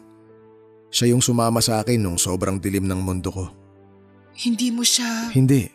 Siya 0.88 1.12
yung 1.12 1.20
sumama 1.20 1.60
sa 1.60 1.84
akin 1.84 2.00
nung 2.00 2.16
sobrang 2.16 2.56
dilim 2.56 2.88
ng 2.88 3.02
mundo 3.04 3.32
ko. 3.32 3.46
Hindi 4.32 4.72
mo 4.72 4.88
siya... 4.88 5.28
Hindi. 5.36 5.68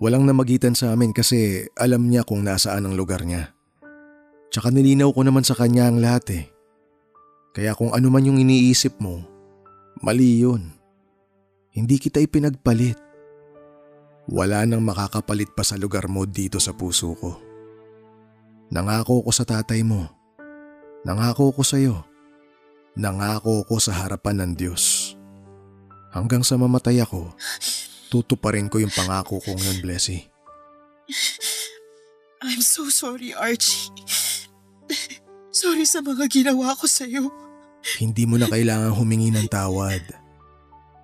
Walang 0.00 0.24
namagitan 0.24 0.72
sa 0.72 0.96
amin 0.96 1.12
kasi 1.12 1.68
alam 1.76 2.08
niya 2.08 2.24
kung 2.24 2.44
nasaan 2.44 2.88
ang 2.88 2.96
lugar 2.96 3.24
niya. 3.24 3.52
Tsaka 4.48 4.72
nilinaw 4.72 5.12
ko 5.12 5.20
naman 5.24 5.44
sa 5.44 5.52
kanya 5.56 5.92
ang 5.92 6.00
lahat 6.00 6.24
eh. 6.32 6.44
Kaya 7.52 7.72
kung 7.76 7.92
ano 7.92 8.08
man 8.12 8.24
yung 8.24 8.40
iniisip 8.40 8.96
mo, 9.00 9.24
mali 10.00 10.40
yun. 10.40 10.72
Hindi 11.72 12.00
kita 12.00 12.20
ipinagpalit. 12.20 12.96
Wala 14.26 14.66
nang 14.66 14.82
makakapalit 14.82 15.54
pa 15.54 15.62
sa 15.62 15.78
lugar 15.78 16.10
mo 16.10 16.26
dito 16.26 16.58
sa 16.58 16.74
puso 16.74 17.14
ko. 17.14 17.38
Nangako 18.74 19.22
ko 19.22 19.30
sa 19.30 19.46
tatay 19.46 19.86
mo. 19.86 20.10
Nangako 21.06 21.54
ko 21.54 21.62
sa 21.62 21.78
iyo. 21.78 22.02
Nangako 22.98 23.62
ko 23.62 23.78
sa 23.78 23.94
harapan 23.94 24.42
ng 24.42 24.52
Diyos. 24.58 25.14
Hanggang 26.10 26.42
sa 26.42 26.58
mamatay 26.58 26.98
ako, 26.98 27.30
tutuparin 28.10 28.66
ko 28.66 28.82
yung 28.82 28.90
pangako 28.90 29.38
kong 29.38 29.62
yun, 29.62 29.78
Blessy. 29.78 30.26
I'm 32.42 32.58
so 32.64 32.90
sorry, 32.90 33.30
Archie. 33.30 33.94
sorry 35.54 35.86
sa 35.86 36.02
mga 36.02 36.26
ginawa 36.26 36.74
ko 36.74 36.90
sa'yo. 36.90 37.30
Hindi 38.02 38.26
mo 38.26 38.34
na 38.34 38.50
kailangan 38.50 38.90
humingi 38.90 39.30
ng 39.30 39.46
tawad. 39.46 40.02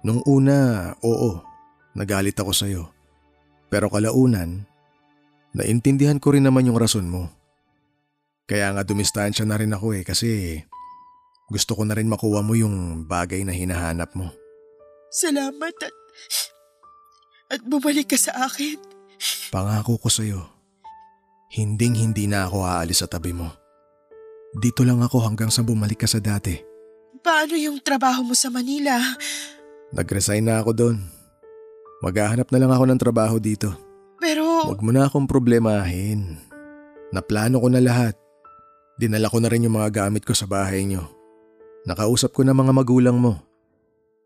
Nung 0.02 0.26
una, 0.26 0.90
oo, 1.06 1.38
nagalit 1.94 2.34
ako 2.34 2.50
sa'yo. 2.50 3.01
Pero 3.72 3.88
kalaunan, 3.88 4.68
naintindihan 5.56 6.20
ko 6.20 6.36
rin 6.36 6.44
naman 6.44 6.68
yung 6.68 6.76
rason 6.76 7.08
mo. 7.08 7.32
Kaya 8.44 8.68
nga 8.76 8.84
dumistansya 8.84 9.48
na 9.48 9.56
rin 9.56 9.72
ako 9.72 9.96
eh 9.96 10.04
kasi 10.04 10.60
gusto 11.48 11.72
ko 11.72 11.88
na 11.88 11.96
rin 11.96 12.04
makuha 12.04 12.44
mo 12.44 12.52
yung 12.52 13.08
bagay 13.08 13.48
na 13.48 13.56
hinahanap 13.56 14.12
mo. 14.12 14.28
Salamat 15.08 15.72
at... 15.80 15.94
At 17.52 17.60
bumalik 17.64 18.12
ka 18.12 18.16
sa 18.20 18.44
akin. 18.44 18.76
Pangako 19.52 20.00
ko 20.00 20.08
sa'yo, 20.08 20.40
hinding 21.52 21.96
hindi 21.96 22.24
na 22.24 22.48
ako 22.48 22.64
aalis 22.64 23.04
sa 23.04 23.08
tabi 23.08 23.36
mo. 23.36 23.52
Dito 24.56 24.84
lang 24.84 25.00
ako 25.04 25.20
hanggang 25.24 25.52
sa 25.52 25.64
bumalik 25.64 26.00
ka 26.00 26.08
sa 26.08 26.20
dati. 26.20 26.56
Paano 27.20 27.56
yung 27.56 27.80
trabaho 27.80 28.24
mo 28.24 28.32
sa 28.32 28.48
Manila? 28.48 29.00
Nag-resign 29.92 30.48
na 30.48 30.64
ako 30.64 30.70
doon. 30.72 31.21
Maghahanap 32.02 32.50
na 32.50 32.58
lang 32.58 32.74
ako 32.74 32.84
ng 32.90 33.00
trabaho 33.00 33.38
dito. 33.38 33.70
Pero... 34.18 34.66
Huwag 34.66 34.82
mo 34.82 34.90
na 34.90 35.06
akong 35.06 35.30
problemahin. 35.30 36.34
Naplano 37.14 37.62
ko 37.62 37.70
na 37.70 37.78
lahat. 37.78 38.18
Dinala 38.98 39.30
ko 39.30 39.38
na 39.38 39.46
rin 39.46 39.64
yung 39.64 39.78
mga 39.78 40.06
gamit 40.06 40.26
ko 40.26 40.34
sa 40.34 40.50
bahay 40.50 40.82
nyo. 40.82 41.06
Nakausap 41.86 42.34
ko 42.34 42.42
na 42.42 42.54
mga 42.54 42.74
magulang 42.74 43.18
mo. 43.18 43.38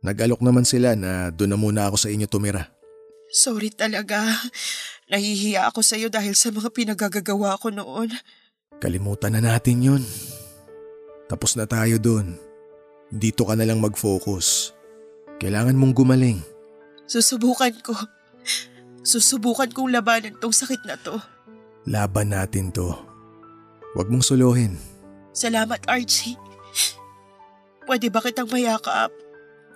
Nag-alok 0.01 0.41
naman 0.41 0.65
sila 0.65 0.97
na 0.97 1.29
doon 1.29 1.53
na 1.53 1.59
muna 1.61 1.89
ako 1.89 1.97
sa 2.01 2.09
inyo 2.09 2.25
tumira. 2.25 2.69
Sorry 3.29 3.69
talaga. 3.69 4.25
Nahihiya 5.13 5.69
ako 5.69 5.85
sa'yo 5.85 6.09
dahil 6.09 6.33
sa 6.33 6.49
mga 6.49 6.73
pinagagagawa 6.73 7.61
ko 7.61 7.69
noon. 7.69 8.09
Kalimutan 8.81 9.37
na 9.37 9.41
natin 9.45 9.85
yun. 9.85 10.03
Tapos 11.29 11.57
na 11.57 11.69
tayo 11.69 12.01
doon. 12.01 12.37
Dito 13.13 13.45
ka 13.45 13.53
na 13.53 13.69
lang 13.69 13.83
mag-focus. 13.83 14.73
Kailangan 15.43 15.77
mong 15.77 15.95
gumaling. 15.95 16.56
Susubukan 17.07 17.71
ko. 17.87 17.95
Susubukan 19.07 19.71
kong 19.71 19.95
labanan 19.95 20.35
tong 20.43 20.51
sakit 20.51 20.83
na 20.83 20.99
to. 20.99 21.15
Laban 21.87 22.35
natin 22.35 22.75
to. 22.75 22.91
Huwag 23.95 24.11
mong 24.11 24.27
suluhin. 24.27 24.75
Salamat, 25.31 25.87
Archie. 25.87 26.35
Pwede 27.87 28.11
ba 28.11 28.19
kitang 28.19 28.51
mayakap? 28.51 29.15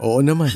Oo 0.02 0.18
naman. 0.18 0.50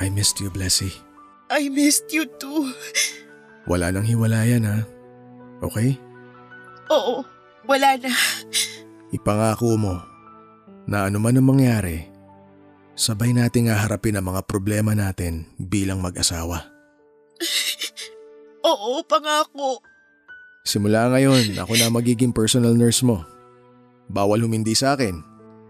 I 0.00 0.08
missed 0.08 0.40
you, 0.40 0.48
Blessy. 0.48 0.88
I 1.52 1.68
missed 1.68 2.08
you 2.10 2.24
too. 2.40 2.72
Wala 3.68 3.92
nang 3.92 4.04
hiwalayan 4.04 4.64
ha. 4.64 4.84
Okay? 5.60 5.96
Oo, 6.92 7.24
wala 7.68 7.96
na. 8.00 8.12
Ipangako 9.14 9.78
mo 9.78 9.94
na 10.84 11.08
ano 11.08 11.18
man 11.20 11.38
ang 11.38 11.46
mangyari, 11.48 12.08
sabay 12.94 13.32
nating 13.32 13.72
haharapin 13.72 14.18
ang 14.18 14.34
mga 14.34 14.44
problema 14.44 14.92
natin 14.92 15.48
bilang 15.56 16.00
mag-asawa. 16.04 16.68
Oo, 18.68 19.04
pangako. 19.04 19.80
Simula 20.64 21.12
ngayon, 21.12 21.60
ako 21.60 21.76
na 21.76 21.92
magiging 21.92 22.32
personal 22.32 22.72
nurse 22.72 23.04
mo. 23.04 23.20
Bawal 24.08 24.40
humindi 24.40 24.72
sa 24.72 24.96
akin. 24.96 25.20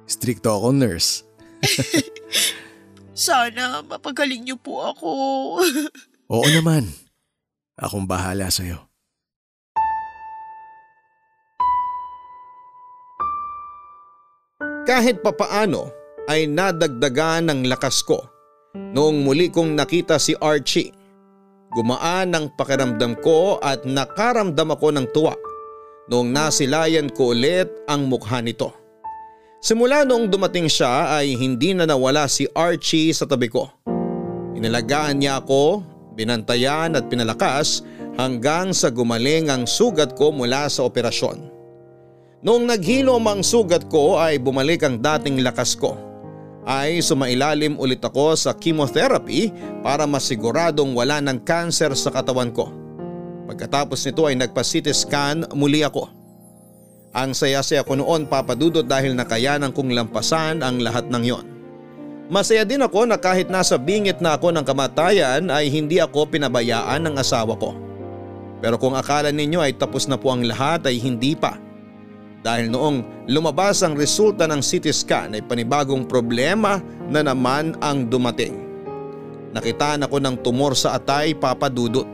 Stricto 0.06 0.54
akong 0.54 0.78
nurse. 0.78 1.26
Sana 3.14 3.82
mapagaling 3.82 4.46
niyo 4.46 4.56
po 4.58 4.86
ako. 4.86 5.10
Oo 6.34 6.46
naman. 6.50 6.90
Akong 7.74 8.06
bahala 8.06 8.50
sa'yo. 8.50 8.86
Kahit 14.84 15.24
papaano 15.24 15.88
ay 16.28 16.44
nadagdagan 16.44 17.48
ng 17.48 17.60
lakas 17.72 18.04
ko 18.04 18.20
noong 18.76 19.24
muli 19.24 19.48
kong 19.48 19.72
nakita 19.72 20.20
si 20.20 20.36
Archie. 20.36 20.92
Gumaan 21.72 22.36
ang 22.36 22.52
pakiramdam 22.52 23.16
ko 23.24 23.56
at 23.64 23.88
nakaramdam 23.88 24.76
ako 24.76 24.92
ng 24.92 25.08
tuwa 25.16 25.32
noong 26.12 26.28
nasilayan 26.28 27.08
ko 27.08 27.32
ulit 27.32 27.72
ang 27.88 28.12
mukha 28.12 28.44
nito. 28.44 28.76
Simula 29.64 30.04
noong 30.04 30.28
dumating 30.28 30.68
siya 30.68 31.16
ay 31.16 31.32
hindi 31.32 31.72
na 31.72 31.88
nawala 31.88 32.28
si 32.28 32.44
Archie 32.52 33.16
sa 33.16 33.24
tabi 33.24 33.48
ko. 33.48 33.72
Inalagaan 34.52 35.24
niya 35.24 35.40
ako, 35.40 35.80
binantayan 36.12 36.92
at 36.92 37.08
pinalakas 37.08 37.80
hanggang 38.20 38.76
sa 38.76 38.92
gumaling 38.92 39.48
ang 39.48 39.64
sugat 39.64 40.12
ko 40.12 40.28
mula 40.28 40.68
sa 40.68 40.84
operasyon. 40.84 41.53
Noong 42.44 42.68
naghilom 42.68 43.24
ang 43.24 43.40
sugat 43.40 43.88
ko 43.88 44.20
ay 44.20 44.36
bumalik 44.36 44.84
ang 44.84 45.00
dating 45.00 45.40
lakas 45.40 45.72
ko. 45.72 45.96
ay 46.64 47.04
sumailalim 47.04 47.76
ulit 47.76 48.00
ako 48.00 48.32
sa 48.32 48.56
chemotherapy 48.56 49.52
para 49.84 50.08
masiguradong 50.08 50.96
wala 50.96 51.20
ng 51.20 51.44
cancer 51.44 51.92
sa 51.92 52.08
katawan 52.08 52.48
ko. 52.48 52.72
Pagkatapos 53.44 54.00
nito 54.08 54.24
ay 54.24 54.40
nagpa-CT 54.40 54.88
scan 54.96 55.38
muli 55.52 55.84
ako. 55.84 56.08
Ang 57.12 57.36
saya-saya 57.36 57.84
ko 57.84 58.00
noon 58.00 58.24
papadudot 58.26 58.82
dahil 58.82 59.12
nakayanan 59.12 59.76
kong 59.76 59.92
lampasan 59.92 60.64
ang 60.64 60.80
lahat 60.80 61.06
ng 61.12 61.24
yon. 61.24 61.46
Masaya 62.32 62.64
din 62.64 62.80
ako 62.80 63.04
na 63.04 63.20
kahit 63.20 63.52
nasa 63.52 63.76
bingit 63.76 64.24
na 64.24 64.40
ako 64.40 64.48
ng 64.56 64.64
kamatayan 64.64 65.52
ay 65.52 65.68
hindi 65.68 66.00
ako 66.00 66.32
pinabayaan 66.32 67.04
ng 67.04 67.14
asawa 67.20 67.52
ko. 67.60 67.76
Pero 68.64 68.80
kung 68.80 68.96
akala 68.96 69.28
ninyo 69.28 69.60
ay 69.60 69.76
tapos 69.76 70.08
na 70.08 70.16
po 70.16 70.32
ang 70.32 70.40
lahat 70.40 70.88
ay 70.88 70.96
hindi 70.96 71.36
pa. 71.36 71.60
Dahil 72.44 72.68
noong 72.68 73.24
lumabas 73.32 73.80
ang 73.80 73.96
resulta 73.96 74.44
ng 74.44 74.60
CT 74.60 74.92
scan 74.92 75.32
ay 75.32 75.40
panibagong 75.40 76.04
problema 76.04 76.76
na 77.08 77.24
naman 77.24 77.72
ang 77.80 78.04
dumating. 78.04 78.60
Nakitaan 79.56 80.04
ako 80.04 80.20
ng 80.20 80.36
tumor 80.44 80.76
sa 80.76 81.00
atay 81.00 81.32
papadudot. 81.32 82.04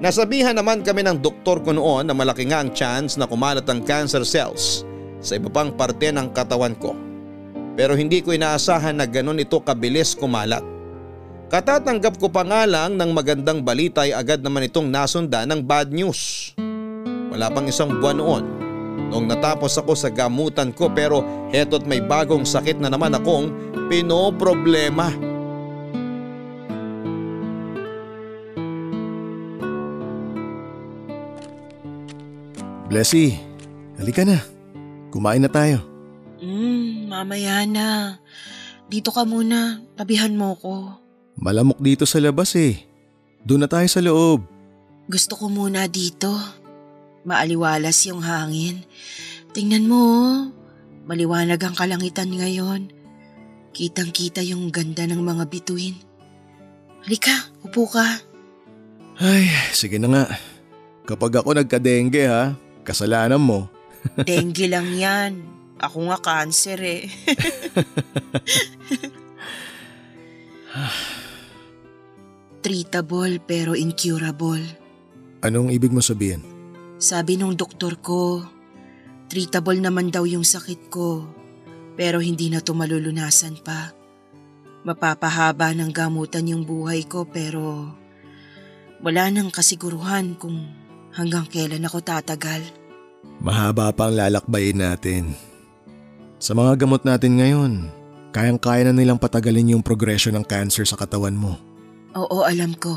Nasabihan 0.00 0.56
naman 0.56 0.80
kami 0.80 1.04
ng 1.04 1.20
doktor 1.20 1.60
ko 1.60 1.76
noon 1.76 2.08
na 2.08 2.16
malaki 2.16 2.48
nga 2.48 2.64
ang 2.64 2.72
chance 2.72 3.20
na 3.20 3.28
kumalat 3.28 3.68
ang 3.68 3.84
cancer 3.84 4.24
cells 4.24 4.88
sa 5.20 5.36
iba 5.36 5.52
pang 5.52 5.68
parte 5.76 6.08
ng 6.08 6.32
katawan 6.32 6.72
ko. 6.80 6.96
Pero 7.76 7.92
hindi 7.92 8.24
ko 8.24 8.32
inaasahan 8.32 8.96
na 8.96 9.04
ganun 9.04 9.44
ito 9.44 9.60
kabilis 9.60 10.16
kumalat. 10.16 10.64
Katatanggap 11.52 12.16
ko 12.16 12.32
pa 12.32 12.48
nga 12.48 12.64
lang 12.64 12.96
ng 12.96 13.12
magandang 13.12 13.60
balita 13.60 14.08
ay 14.08 14.16
agad 14.16 14.40
naman 14.40 14.72
itong 14.72 14.88
nasundan 14.88 15.52
ng 15.52 15.60
bad 15.60 15.92
news. 15.92 16.56
Wala 17.28 17.52
pang 17.52 17.68
isang 17.68 18.00
buwan 18.00 18.16
noon 18.16 18.61
noong 19.12 19.28
natapos 19.28 19.76
ako 19.76 19.92
sa 19.92 20.08
gamutan 20.08 20.72
ko 20.72 20.88
pero 20.88 21.20
heto't 21.52 21.84
may 21.84 22.00
bagong 22.00 22.48
sakit 22.48 22.80
na 22.80 22.88
naman 22.88 23.12
akong 23.12 23.52
pinoproblema. 23.92 25.12
Blessy, 32.92 33.40
halika 33.96 34.20
na. 34.20 34.36
Kumain 35.08 35.40
na 35.40 35.48
tayo. 35.48 35.80
Hmm, 36.44 37.08
mamaya 37.08 37.64
na. 37.64 38.20
Dito 38.84 39.08
ka 39.08 39.24
muna, 39.24 39.80
tabihan 39.96 40.36
mo 40.36 40.52
ko. 40.60 41.00
Malamok 41.40 41.80
dito 41.80 42.04
sa 42.04 42.20
labas 42.20 42.52
eh. 42.52 42.84
Doon 43.48 43.64
na 43.64 43.68
tayo 43.68 43.88
sa 43.88 44.04
loob. 44.04 44.44
Gusto 45.08 45.40
ko 45.40 45.48
muna 45.48 45.88
dito. 45.88 46.28
Maaliwalas 47.22 48.02
yung 48.10 48.18
hangin. 48.18 48.82
Tingnan 49.54 49.86
mo, 49.86 50.00
oh. 50.02 50.50
maliwanag 51.06 51.62
ang 51.62 51.78
kalangitan 51.78 52.34
ngayon. 52.34 52.90
Kitang 53.70 54.10
kita 54.10 54.42
yung 54.42 54.74
ganda 54.74 55.06
ng 55.06 55.22
mga 55.22 55.46
bituin. 55.46 55.94
Halika, 57.06 57.50
upo 57.62 57.86
ka. 57.86 58.04
Ay, 59.22 59.46
sige 59.70 60.02
na 60.02 60.08
nga. 60.10 60.24
Kapag 61.06 61.42
ako 61.42 61.54
nagka-dengue 61.54 62.26
ha, 62.26 62.58
kasalanan 62.82 63.38
mo. 63.42 63.70
Dengue 64.28 64.66
lang 64.66 64.90
yan. 64.90 65.46
Ako 65.82 66.10
nga 66.10 66.18
cancer 66.22 66.78
eh. 66.78 67.06
Treatable 72.62 73.42
pero 73.42 73.74
incurable. 73.74 74.62
Anong 75.42 75.74
ibig 75.74 75.90
mo 75.90 75.98
sabihin? 75.98 76.51
Sabi 77.02 77.34
nung 77.34 77.58
doktor 77.58 77.98
ko, 77.98 78.46
treatable 79.26 79.82
naman 79.82 80.14
daw 80.14 80.22
yung 80.22 80.46
sakit 80.46 80.86
ko, 80.86 81.26
pero 81.98 82.22
hindi 82.22 82.46
na 82.46 82.62
to 82.62 82.78
malulunasan 82.78 83.58
pa. 83.58 83.90
Mapapahaba 84.86 85.74
ng 85.74 85.90
gamutan 85.90 86.46
yung 86.46 86.62
buhay 86.62 87.02
ko 87.10 87.26
pero 87.26 87.90
wala 89.02 89.34
nang 89.34 89.50
kasiguruhan 89.50 90.38
kung 90.38 90.62
hanggang 91.10 91.42
kailan 91.50 91.82
ako 91.82 92.06
tatagal. 92.06 92.62
Mahaba 93.42 93.90
pa 93.90 94.06
ang 94.06 94.14
lalakbayin 94.14 94.78
natin. 94.78 95.34
Sa 96.38 96.54
mga 96.54 96.86
gamot 96.86 97.02
natin 97.02 97.42
ngayon, 97.42 97.72
kayang-kaya 98.30 98.86
na 98.86 98.94
nilang 98.94 99.18
patagalin 99.18 99.74
yung 99.74 99.82
progression 99.82 100.38
ng 100.38 100.46
cancer 100.46 100.86
sa 100.86 100.94
katawan 100.94 101.34
mo. 101.34 101.58
Oo, 102.14 102.46
alam 102.46 102.78
ko. 102.78 102.94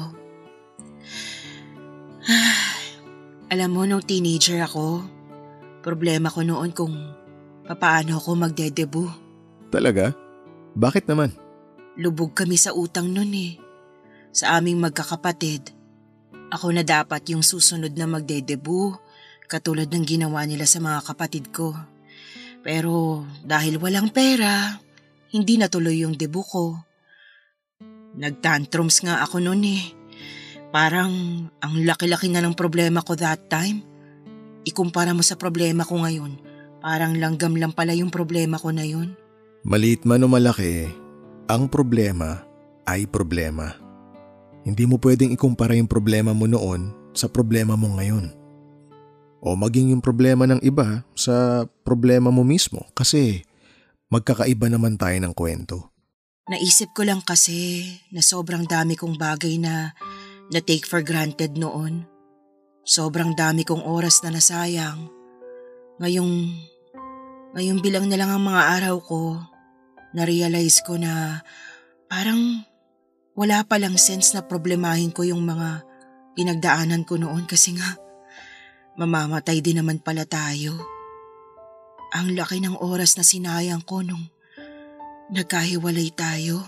Alam 3.56 3.72
mo, 3.72 3.88
nung 3.88 4.04
teenager 4.04 4.60
ako, 4.60 5.08
problema 5.80 6.28
ko 6.28 6.44
noon 6.44 6.76
kung 6.76 6.92
papaano 7.64 8.20
ako 8.20 8.36
magdedebu. 8.36 9.08
Talaga? 9.72 10.12
Bakit 10.76 11.08
naman? 11.08 11.32
Lubog 11.96 12.36
kami 12.36 12.60
sa 12.60 12.76
utang 12.76 13.08
nun 13.08 13.32
eh. 13.32 13.56
Sa 14.36 14.60
aming 14.60 14.84
magkakapatid. 14.84 15.72
Ako 16.52 16.76
na 16.76 16.84
dapat 16.84 17.32
yung 17.32 17.40
susunod 17.40 17.96
na 17.96 18.04
magdedebu, 18.04 18.92
katulad 19.48 19.88
ng 19.88 20.04
ginawa 20.04 20.44
nila 20.44 20.68
sa 20.68 20.84
mga 20.84 21.00
kapatid 21.08 21.56
ko. 21.56 21.72
Pero 22.60 23.24
dahil 23.48 23.80
walang 23.80 24.12
pera, 24.12 24.76
hindi 25.32 25.56
natuloy 25.56 26.04
yung 26.04 26.20
debu 26.20 26.42
ko. 26.44 26.76
Nagtantrums 28.20 29.00
nga 29.08 29.24
ako 29.24 29.40
noon 29.40 29.64
eh. 29.64 29.84
Parang 30.76 31.48
ang 31.64 31.88
laki-laki 31.88 32.28
na 32.28 32.44
ng 32.44 32.52
problema 32.52 33.00
ko 33.00 33.16
that 33.16 33.48
time. 33.48 33.80
Ikumpara 34.68 35.16
mo 35.16 35.24
sa 35.24 35.40
problema 35.40 35.88
ko 35.88 36.04
ngayon, 36.04 36.36
parang 36.84 37.16
langgam 37.16 37.56
lang 37.56 37.72
pala 37.72 37.96
yung 37.96 38.12
problema 38.12 38.60
ko 38.60 38.76
na 38.76 38.84
yun. 38.84 39.16
Maliit 39.64 40.04
man 40.04 40.20
o 40.20 40.28
malaki, 40.28 40.92
ang 41.48 41.72
problema 41.72 42.44
ay 42.84 43.08
problema. 43.08 43.72
Hindi 44.68 44.84
mo 44.84 45.00
pwedeng 45.00 45.32
ikumpara 45.32 45.80
yung 45.80 45.88
problema 45.88 46.36
mo 46.36 46.44
noon 46.44 46.92
sa 47.16 47.32
problema 47.32 47.80
mo 47.80 47.96
ngayon. 47.96 48.36
O 49.40 49.56
maging 49.56 49.96
yung 49.96 50.04
problema 50.04 50.44
ng 50.44 50.60
iba 50.60 51.08
sa 51.16 51.64
problema 51.88 52.36
mo 52.36 52.44
mismo 52.44 52.84
kasi 52.92 53.48
magkakaiba 54.12 54.68
naman 54.68 55.00
tayo 55.00 55.16
ng 55.24 55.32
kwento. 55.32 55.88
Naisip 56.52 56.92
ko 56.92 57.08
lang 57.08 57.24
kasi 57.24 57.88
na 58.12 58.20
sobrang 58.20 58.68
dami 58.68 59.00
kong 59.00 59.16
bagay 59.16 59.56
na 59.56 59.96
na-take 60.54 60.86
for 60.86 61.02
granted 61.02 61.58
noon. 61.58 62.06
Sobrang 62.86 63.34
dami 63.34 63.66
kong 63.66 63.82
oras 63.82 64.22
na 64.22 64.30
nasayang. 64.36 65.10
Ngayong, 65.98 66.34
ngayong 67.58 67.80
bilang 67.82 68.06
na 68.06 68.18
lang 68.20 68.30
ang 68.30 68.44
mga 68.46 68.62
araw 68.78 68.96
ko, 69.02 69.22
na-realize 70.14 70.86
ko 70.86 70.96
na 71.02 71.42
parang 72.06 72.62
wala 73.36 73.66
palang 73.68 74.00
sense 74.00 74.32
na 74.32 74.46
problemahin 74.46 75.12
ko 75.12 75.28
yung 75.28 75.44
mga 75.44 75.84
pinagdaanan 76.40 77.04
ko 77.04 77.20
noon 77.20 77.44
kasi 77.44 77.76
nga 77.76 78.00
mamamatay 78.96 79.60
din 79.60 79.84
naman 79.84 80.00
pala 80.00 80.24
tayo. 80.24 80.80
Ang 82.16 82.32
laki 82.38 82.64
ng 82.64 82.80
oras 82.80 83.20
na 83.20 83.28
sinayang 83.28 83.84
ko 83.84 84.00
nung 84.00 84.24
nagkahiwalay 85.36 86.16
tayo. 86.16 86.64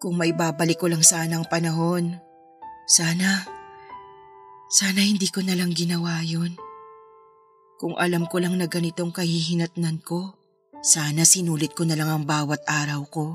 Kung 0.00 0.16
may 0.16 0.32
babalik 0.32 0.80
ko 0.80 0.88
lang 0.88 1.04
sana 1.04 1.36
ang 1.36 1.44
panahon, 1.44 2.23
sana, 2.84 3.48
sana 4.68 5.00
hindi 5.00 5.28
ko 5.32 5.40
na 5.40 5.56
lang 5.56 5.72
ginawa 5.72 6.20
yun. 6.20 6.52
Kung 7.80 7.96
alam 7.98 8.28
ko 8.28 8.40
lang 8.40 8.56
na 8.56 8.68
ganitong 8.70 9.12
kahihinatnan 9.12 10.00
ko, 10.04 10.36
sana 10.84 11.24
sinulit 11.24 11.72
ko 11.72 11.88
na 11.88 11.96
lang 11.96 12.08
ang 12.12 12.24
bawat 12.24 12.60
araw 12.68 13.00
ko. 13.08 13.26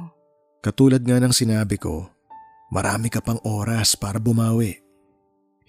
Katulad 0.61 1.01
nga 1.01 1.17
ng 1.17 1.33
sinabi 1.33 1.81
ko, 1.81 2.07
marami 2.69 3.09
ka 3.09 3.25
pang 3.25 3.41
oras 3.41 3.97
para 3.97 4.21
bumawi. 4.21 4.77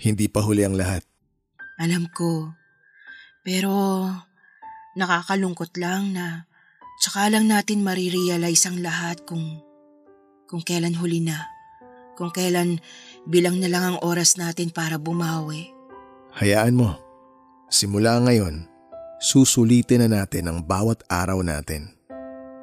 Hindi 0.01 0.29
pa 0.29 0.41
huli 0.45 0.65
ang 0.65 0.77
lahat. 0.77 1.05
Alam 1.81 2.09
ko, 2.13 2.53
pero 3.41 3.73
nakakalungkot 4.97 5.73
lang 5.81 6.13
na 6.13 6.45
tsaka 7.01 7.33
lang 7.33 7.49
natin 7.49 7.81
marirealize 7.81 8.69
ang 8.69 8.85
lahat 8.85 9.25
kung, 9.25 9.61
kung 10.45 10.61
kailan 10.61 10.97
huli 10.97 11.25
na. 11.25 11.49
Kung 12.21 12.29
kailan 12.29 12.77
bilang 13.29 13.61
na 13.61 13.69
lang 13.69 13.85
ang 13.85 13.99
oras 14.01 14.41
natin 14.41 14.73
para 14.73 14.97
bumawi. 14.97 15.73
Hayaan 16.39 16.79
mo. 16.79 16.97
Simula 17.71 18.19
ngayon, 18.23 18.67
susulitin 19.23 20.07
na 20.07 20.23
natin 20.23 20.51
ang 20.51 20.59
bawat 20.65 21.03
araw 21.07 21.43
natin. 21.45 21.93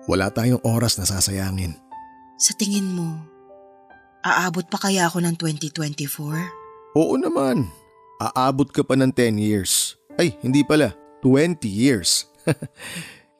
Wala 0.07 0.31
tayong 0.31 0.63
oras 0.63 0.95
na 0.95 1.05
sasayangin. 1.07 1.75
Sa 2.39 2.55
tingin 2.55 2.87
mo, 2.95 3.19
aabot 4.23 4.63
pa 4.67 4.79
kaya 4.79 5.07
ako 5.07 5.19
ng 5.23 5.35
2024? 5.35 6.95
Oo 6.95 7.15
naman. 7.19 7.67
Aabot 8.17 8.67
ka 8.71 8.81
pa 8.81 8.95
ng 8.95 9.11
10 9.11 9.37
years. 9.37 9.99
Ay, 10.17 10.33
hindi 10.41 10.63
pala. 10.63 10.95
20 11.21 11.61
years. 11.67 12.25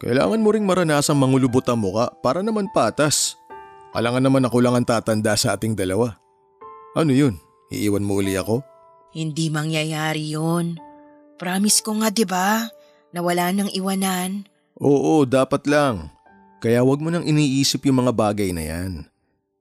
Kailangan 0.02 0.38
mo 0.38 0.54
ring 0.54 0.68
maranasang 0.68 1.18
mangulubot 1.18 1.66
ang 1.66 1.82
muka 1.82 2.14
para 2.22 2.46
naman 2.46 2.70
patas. 2.70 3.34
Alangan 3.98 4.22
naman 4.22 4.46
ako 4.46 4.62
lang 4.62 4.78
ang 4.78 4.86
tatanda 4.86 5.34
sa 5.34 5.58
ating 5.58 5.74
dalawa. 5.74 6.20
Ano 6.98 7.14
yun? 7.14 7.38
Iiwan 7.70 8.02
mo 8.02 8.18
uli 8.18 8.34
ako? 8.34 8.66
Hindi 9.14 9.54
mangyayari 9.54 10.34
yon. 10.34 10.82
Promise 11.38 11.86
ko 11.86 12.02
nga 12.02 12.10
'di 12.10 12.26
ba 12.26 12.66
na 13.14 13.20
wala 13.22 13.54
nang 13.54 13.70
iwanan. 13.70 14.50
Oo, 14.82 15.22
dapat 15.30 15.70
lang. 15.70 16.10
Kaya 16.58 16.82
wag 16.82 16.98
mo 16.98 17.14
nang 17.14 17.22
iniisip 17.22 17.86
yung 17.86 18.02
mga 18.02 18.14
bagay 18.18 18.50
na 18.50 18.66
yan. 18.66 19.06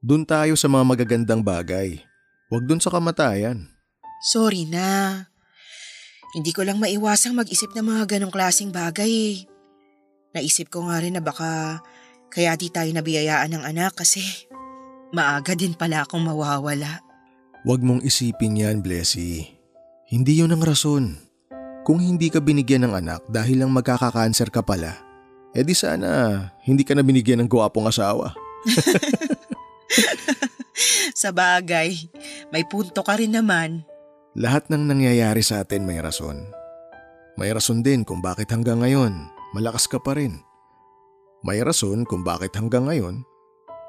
Doon 0.01 0.24
tayo 0.24 0.57
sa 0.57 0.64
mga 0.64 0.84
magagandang 0.89 1.45
bagay. 1.45 2.01
Huwag 2.49 2.64
doon 2.64 2.80
sa 2.80 2.89
kamatayan. 2.89 3.68
Sorry 4.24 4.64
na. 4.64 5.24
Hindi 6.32 6.57
ko 6.57 6.64
lang 6.64 6.80
maiwasang 6.80 7.37
mag-isip 7.37 7.72
ng 7.76 7.84
mga 7.84 8.16
ganong 8.16 8.32
klaseng 8.32 8.72
bagay. 8.72 9.45
Naisip 10.32 10.72
ko 10.72 10.89
nga 10.89 11.01
rin 11.01 11.16
na 11.16 11.22
baka 11.24 11.80
kaya 12.32 12.57
di 12.57 12.72
tayo 12.72 12.89
nabiyayaan 12.93 13.57
ng 13.57 13.64
anak 13.64 13.97
kasi 13.97 14.24
maaga 15.12 15.53
din 15.53 15.76
pala 15.76 16.05
akong 16.05 16.24
mawawala. 16.24 17.05
Huwag 17.67 17.83
mong 17.83 18.07
isipin 18.07 18.62
yan, 18.62 18.79
Blessy. 18.79 19.43
Hindi 20.07 20.39
yun 20.39 20.55
ang 20.55 20.62
rason. 20.62 21.19
Kung 21.83 21.99
hindi 21.99 22.31
ka 22.31 22.39
binigyan 22.39 22.87
ng 22.87 22.95
anak 22.95 23.27
dahil 23.27 23.67
lang 23.67 23.75
magkakakanser 23.75 24.55
ka 24.55 24.62
pala, 24.62 24.95
edi 25.51 25.75
sana 25.75 26.47
hindi 26.62 26.87
ka 26.87 26.95
na 26.95 27.03
binigyan 27.03 27.43
ng 27.43 27.51
guwapong 27.51 27.91
asawa. 27.91 28.39
Sa 31.27 31.35
bagay, 31.35 31.91
may 32.55 32.62
punto 32.71 33.03
ka 33.03 33.19
rin 33.19 33.35
naman. 33.35 33.83
Lahat 34.39 34.71
ng 34.71 34.87
nangyayari 34.87 35.43
sa 35.43 35.67
atin 35.67 35.83
may 35.83 35.99
rason. 35.99 36.47
May 37.35 37.51
rason 37.51 37.83
din 37.83 38.07
kung 38.07 38.23
bakit 38.23 38.47
hanggang 38.55 38.79
ngayon 38.79 39.27
malakas 39.59 39.91
ka 39.91 39.99
pa 39.99 40.14
rin. 40.14 40.39
May 41.43 41.67
rason 41.67 42.07
kung 42.07 42.23
bakit 42.23 42.55
hanggang 42.55 42.87
ngayon 42.87 43.27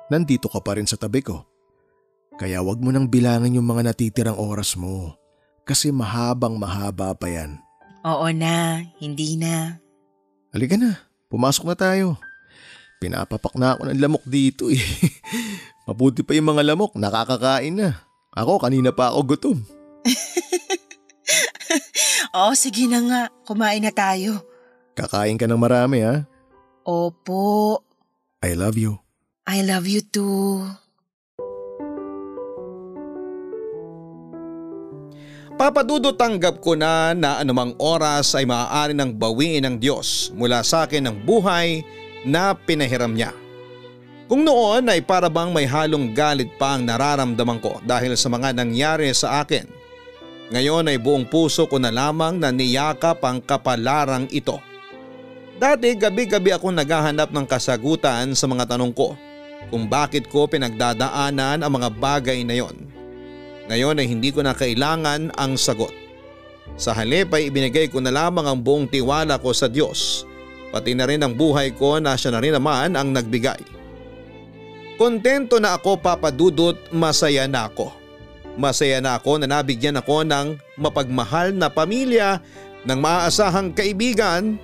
nandito 0.09 0.49
ka 0.49 0.65
pa 0.65 0.81
rin 0.81 0.89
sa 0.89 0.97
tabi 0.97 1.21
ko. 1.21 1.45
Kaya 2.37 2.61
wag 2.61 2.77
mo 2.77 2.93
nang 2.93 3.09
bilangin 3.09 3.57
yung 3.57 3.65
mga 3.65 3.89
natitirang 3.89 4.37
oras 4.37 4.77
mo 4.77 5.17
kasi 5.65 5.89
mahabang 5.89 6.53
mahaba 6.53 7.09
pa 7.17 7.25
yan. 7.25 7.57
Oo 8.05 8.29
na, 8.29 8.85
hindi 9.01 9.41
na. 9.41 9.81
Halika 10.53 10.77
na, 10.77 11.01
pumasok 11.33 11.65
na 11.67 11.75
tayo. 11.75 12.07
Pinapapak 13.01 13.57
na 13.57 13.73
ako 13.73 13.89
ng 13.89 13.99
lamok 13.99 14.23
dito 14.29 14.69
eh. 14.69 14.79
Mabuti 15.89 16.21
pa 16.21 16.37
yung 16.37 16.53
mga 16.53 16.73
lamok, 16.73 16.93
nakakakain 16.93 17.73
na. 17.73 18.05
Ako 18.37 18.61
kanina 18.61 18.93
pa 18.93 19.09
ako 19.09 19.33
gutom. 19.33 19.57
Oo, 22.37 22.53
sige 22.53 22.85
na 22.85 23.01
nga, 23.01 23.21
kumain 23.49 23.81
na 23.81 23.89
tayo. 23.89 24.45
Kakain 24.93 25.41
ka 25.41 25.49
ng 25.49 25.57
marami 25.57 26.05
ha? 26.05 26.21
Opo. 26.85 27.81
I 28.45 28.53
love 28.53 28.77
you. 28.77 29.01
I 29.49 29.65
love 29.65 29.89
you 29.89 30.05
too. 30.05 30.69
Papadudo 35.57 36.13
tanggap 36.13 36.61
ko 36.61 36.77
na 36.77 37.17
na 37.17 37.41
anumang 37.41 37.73
oras 37.81 38.29
ay 38.37 38.45
maaari 38.45 38.93
ng 38.93 39.09
bawiin 39.17 39.65
ng 39.65 39.75
Diyos 39.81 40.29
mula 40.37 40.61
sa 40.61 40.85
akin 40.85 41.09
ng 41.09 41.17
buhay 41.25 41.81
na 42.21 42.53
pinahiram 42.53 43.09
niya. 43.09 43.33
Kung 44.29 44.45
noon 44.45 44.85
ay 44.85 45.01
para 45.01 45.33
bang 45.33 45.49
may 45.49 45.65
halong 45.65 46.13
galit 46.13 46.53
pa 46.61 46.77
ang 46.77 46.85
nararamdaman 46.85 47.57
ko 47.57 47.81
dahil 47.81 48.13
sa 48.13 48.29
mga 48.29 48.53
nangyari 48.53 49.09
sa 49.17 49.41
akin. 49.41 49.65
Ngayon 50.53 50.93
ay 50.93 51.01
buong 51.01 51.25
puso 51.25 51.65
ko 51.65 51.81
na 51.81 51.89
lamang 51.89 52.37
na 52.37 52.53
niyakap 52.53 53.17
ang 53.25 53.41
kapalarang 53.41 54.29
ito. 54.29 54.61
Dati 55.57 55.97
gabi-gabi 55.97 56.53
ako 56.53 56.69
naghahanap 56.69 57.33
ng 57.33 57.49
kasagutan 57.49 58.37
sa 58.37 58.45
mga 58.45 58.77
tanong 58.77 58.93
ko 58.93 59.17
kung 59.73 59.89
bakit 59.89 60.29
ko 60.29 60.45
pinagdadaanan 60.45 61.65
ang 61.65 61.71
mga 61.73 61.89
bagay 61.97 62.45
na 62.45 62.61
yon. 62.61 62.96
Ngayon 63.67 63.99
ay 63.99 64.07
hindi 64.07 64.31
ko 64.31 64.43
na 64.43 64.55
kailangan 64.55 65.35
ang 65.35 65.59
sagot. 65.59 65.91
Sa 66.79 66.95
halip 66.95 67.31
ay 67.35 67.51
ibinigay 67.51 67.91
ko 67.91 67.99
na 67.99 68.11
lamang 68.11 68.47
ang 68.47 68.59
buong 68.59 68.87
tiwala 68.87 69.39
ko 69.39 69.51
sa 69.51 69.67
Diyos, 69.67 70.23
pati 70.71 70.95
na 70.95 71.07
rin 71.07 71.23
ang 71.23 71.35
buhay 71.35 71.75
ko 71.75 71.99
na 71.99 72.15
siya 72.15 72.35
na 72.35 72.43
rin 72.43 72.55
naman 72.55 72.95
ang 72.95 73.11
nagbigay. 73.11 73.59
Kontento 74.97 75.61
na 75.61 75.77
ako 75.77 76.01
papadudot, 76.01 76.75
masaya 76.89 77.45
na 77.45 77.69
ako. 77.69 77.93
Masaya 78.57 78.97
na 78.97 79.21
ako 79.21 79.37
na 79.37 79.45
nabigyan 79.45 80.01
ako 80.01 80.25
ng 80.25 80.57
mapagmahal 80.81 81.53
na 81.53 81.69
pamilya, 81.69 82.41
ng 82.87 82.97
maaasahang 82.97 83.75
kaibigan 83.75 84.57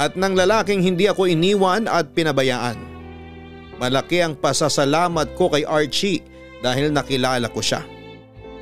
at 0.00 0.18
ng 0.18 0.32
lalaking 0.34 0.82
hindi 0.82 1.06
ako 1.06 1.28
iniwan 1.30 1.86
at 1.86 2.10
pinabayaan. 2.16 2.76
Malaki 3.76 4.24
ang 4.24 4.34
pasasalamat 4.34 5.36
ko 5.36 5.52
kay 5.52 5.62
Archie 5.62 6.24
dahil 6.64 6.90
nakilala 6.90 7.46
ko 7.52 7.60
siya. 7.60 7.95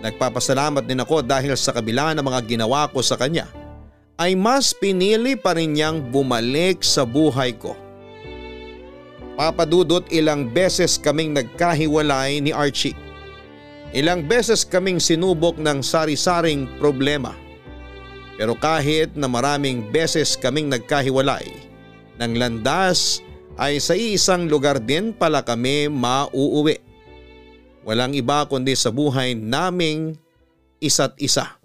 Nagpapasalamat 0.05 0.85
din 0.85 1.01
ako 1.01 1.25
dahil 1.25 1.57
sa 1.57 1.73
kabila 1.73 2.13
ng 2.13 2.21
mga 2.21 2.41
ginawa 2.45 2.85
ko 2.93 3.01
sa 3.01 3.17
kanya 3.17 3.49
ay 4.21 4.37
mas 4.37 4.77
pinili 4.77 5.33
pa 5.33 5.57
rin 5.57 5.73
niyang 5.73 6.05
bumalik 6.13 6.85
sa 6.85 7.09
buhay 7.09 7.57
ko. 7.57 7.73
Papadudot 9.35 10.05
ilang 10.13 10.53
beses 10.53 11.01
kaming 11.01 11.33
nagkahiwalay 11.33 12.39
ni 12.39 12.53
Archie. 12.53 12.95
Ilang 13.97 14.29
beses 14.29 14.63
kaming 14.63 15.01
sinubok 15.01 15.57
ng 15.57 15.81
sari-saring 15.81 16.69
problema. 16.77 17.33
Pero 18.37 18.55
kahit 18.55 19.17
na 19.17 19.27
maraming 19.27 19.89
beses 19.89 20.37
kaming 20.37 20.69
nagkahiwalay, 20.69 21.47
ng 22.21 22.33
landas 22.39 23.25
ay 23.59 23.79
sa 23.79 23.95
isang 23.95 24.51
lugar 24.51 24.83
din 24.83 25.15
pala 25.15 25.43
kami 25.43 25.89
mauuwi. 25.91 26.84
Walang 27.85 28.17
iba 28.17 28.49
kundi 28.49 28.73
sa 28.73 28.89
buhay 28.89 29.37
naming 29.37 30.17
isa't 30.81 31.17
isa. 31.21 31.61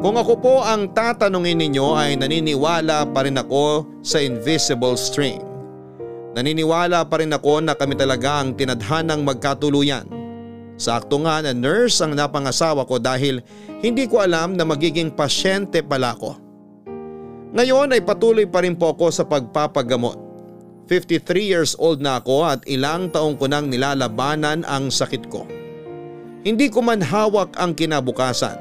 Kung 0.00 0.20
ako 0.20 0.34
po 0.40 0.54
ang 0.60 0.92
tatanungin 0.92 1.60
ninyo 1.60 1.96
ay 1.96 2.20
naniniwala 2.20 3.08
pa 3.12 3.24
rin 3.24 3.40
ako 3.40 3.88
sa 4.04 4.20
invisible 4.20 4.96
string. 5.00 5.40
Naniniwala 6.36 7.04
pa 7.08 7.20
rin 7.20 7.32
ako 7.32 7.64
na 7.64 7.72
kami 7.72 7.96
talaga 7.96 8.44
ang 8.44 8.52
tinadhanang 8.52 9.24
magkatuluyan. 9.24 10.04
Sakto 10.74 11.22
nga 11.22 11.40
na 11.40 11.54
nurse 11.54 12.02
ang 12.02 12.12
napangasawa 12.18 12.84
ko 12.84 12.98
dahil 12.98 13.40
hindi 13.80 14.10
ko 14.10 14.20
alam 14.24 14.58
na 14.58 14.66
magiging 14.66 15.12
pasyente 15.14 15.80
pala 15.80 16.12
ako. 16.16 16.36
Ngayon 17.54 17.94
ay 17.94 18.02
patuloy 18.02 18.50
pa 18.50 18.66
rin 18.66 18.74
po 18.74 18.90
ako 18.90 19.14
sa 19.14 19.22
pagpapagamot. 19.22 20.18
53 20.84 21.24
years 21.40 21.72
old 21.80 22.04
na 22.04 22.20
ako 22.20 22.44
at 22.44 22.60
ilang 22.68 23.08
taong 23.08 23.40
ko 23.40 23.48
nang 23.48 23.72
nilalabanan 23.72 24.68
ang 24.68 24.92
sakit 24.92 25.32
ko. 25.32 25.48
Hindi 26.44 26.68
ko 26.68 26.84
man 26.84 27.00
hawak 27.00 27.56
ang 27.56 27.72
kinabukasan. 27.72 28.60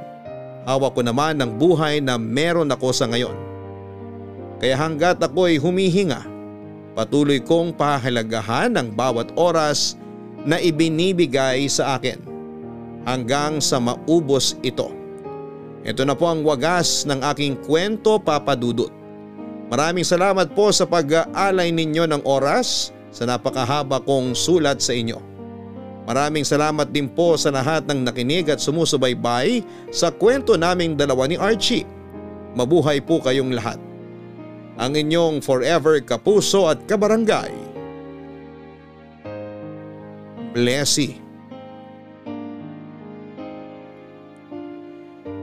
Hawak 0.63 0.95
ko 0.95 1.03
naman 1.03 1.43
ang 1.43 1.59
buhay 1.59 1.99
na 1.99 2.15
meron 2.15 2.71
ako 2.71 2.95
sa 2.95 3.11
ngayon. 3.11 3.36
Kaya 4.63 4.80
hanggat 4.80 5.19
ako 5.19 5.51
ay 5.51 5.59
humihinga, 5.59 6.24
patuloy 6.95 7.43
kong 7.43 7.76
pahalagahan 7.76 8.71
ang 8.80 8.95
bawat 8.95 9.36
oras 9.36 9.99
na 10.47 10.55
ibinibigay 10.63 11.67
sa 11.67 11.99
akin 11.99 12.24
hanggang 13.03 13.59
sa 13.59 13.84
maubos 13.84 14.55
ito. 14.63 14.88
Ito 15.84 16.07
na 16.07 16.15
po 16.15 16.32
ang 16.32 16.47
wagas 16.47 17.03
ng 17.03 17.19
aking 17.19 17.59
kwento 17.67 18.15
papadudot. 18.15 19.02
Maraming 19.72 20.03
salamat 20.03 20.51
po 20.51 20.72
sa 20.76 20.84
pag-aalay 20.84 21.72
ninyo 21.72 22.03
ng 22.09 22.22
oras 22.28 22.91
sa 23.14 23.24
napakahaba 23.30 24.01
kong 24.03 24.34
sulat 24.36 24.82
sa 24.84 24.91
inyo. 24.91 25.22
Maraming 26.03 26.43
salamat 26.43 26.91
din 26.91 27.07
po 27.07 27.39
sa 27.39 27.47
lahat 27.47 27.88
ng 27.88 28.03
nakinig 28.03 28.51
at 28.51 28.59
sumusubaybay 28.59 29.64
sa 29.88 30.11
kwento 30.11 30.59
naming 30.59 30.99
dalawa 30.99 31.32
ni 31.32 31.39
Archie. 31.39 31.88
Mabuhay 32.59 32.99
po 32.99 33.24
kayong 33.24 33.55
lahat. 33.55 33.80
Ang 34.76 34.99
inyong 34.99 35.39
forever 35.39 36.03
kapuso 36.03 36.68
at 36.68 36.84
kabarangay. 36.84 37.55
Blessy. 40.51 41.24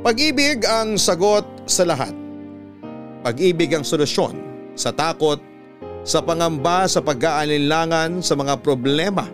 Pag-ibig 0.05 0.64
ang 0.68 1.01
sagot 1.01 1.45
sa 1.64 1.89
lahat. 1.89 2.20
Pag-ibig 3.21 3.73
ang 3.77 3.85
solusyon 3.85 4.37
sa 4.73 4.95
takot, 4.95 5.41
sa 6.01 6.25
pangamba 6.25 6.89
sa 6.89 7.05
pag-aalinlangan 7.05 8.25
sa 8.25 8.33
mga 8.33 8.64
problema. 8.64 9.29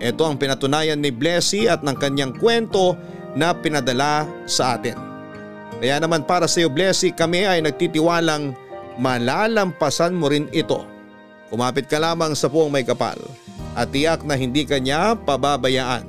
Ito 0.00 0.24
ang 0.24 0.36
pinatunayan 0.36 1.00
ni 1.00 1.12
Blessy 1.12 1.68
at 1.68 1.84
ng 1.84 1.96
kanyang 1.96 2.36
kwento 2.36 2.96
na 3.36 3.52
pinadala 3.52 4.24
sa 4.48 4.76
atin. 4.76 4.96
Kaya 5.76 6.00
naman 6.00 6.24
para 6.24 6.48
sa 6.48 6.64
iyo 6.64 6.72
Blessy 6.72 7.12
kami 7.12 7.44
ay 7.44 7.60
nagtitiwalang 7.60 8.56
malalampasan 8.96 10.16
mo 10.16 10.32
rin 10.32 10.48
ito. 10.52 10.80
Kumapit 11.52 11.88
ka 11.88 12.00
lamang 12.00 12.32
sa 12.32 12.48
puong 12.48 12.72
may 12.72 12.84
kapal 12.84 13.16
at 13.76 13.92
tiyak 13.92 14.24
na 14.24 14.36
hindi 14.36 14.64
ka 14.64 14.80
niya 14.80 15.16
pababayaan. 15.20 16.08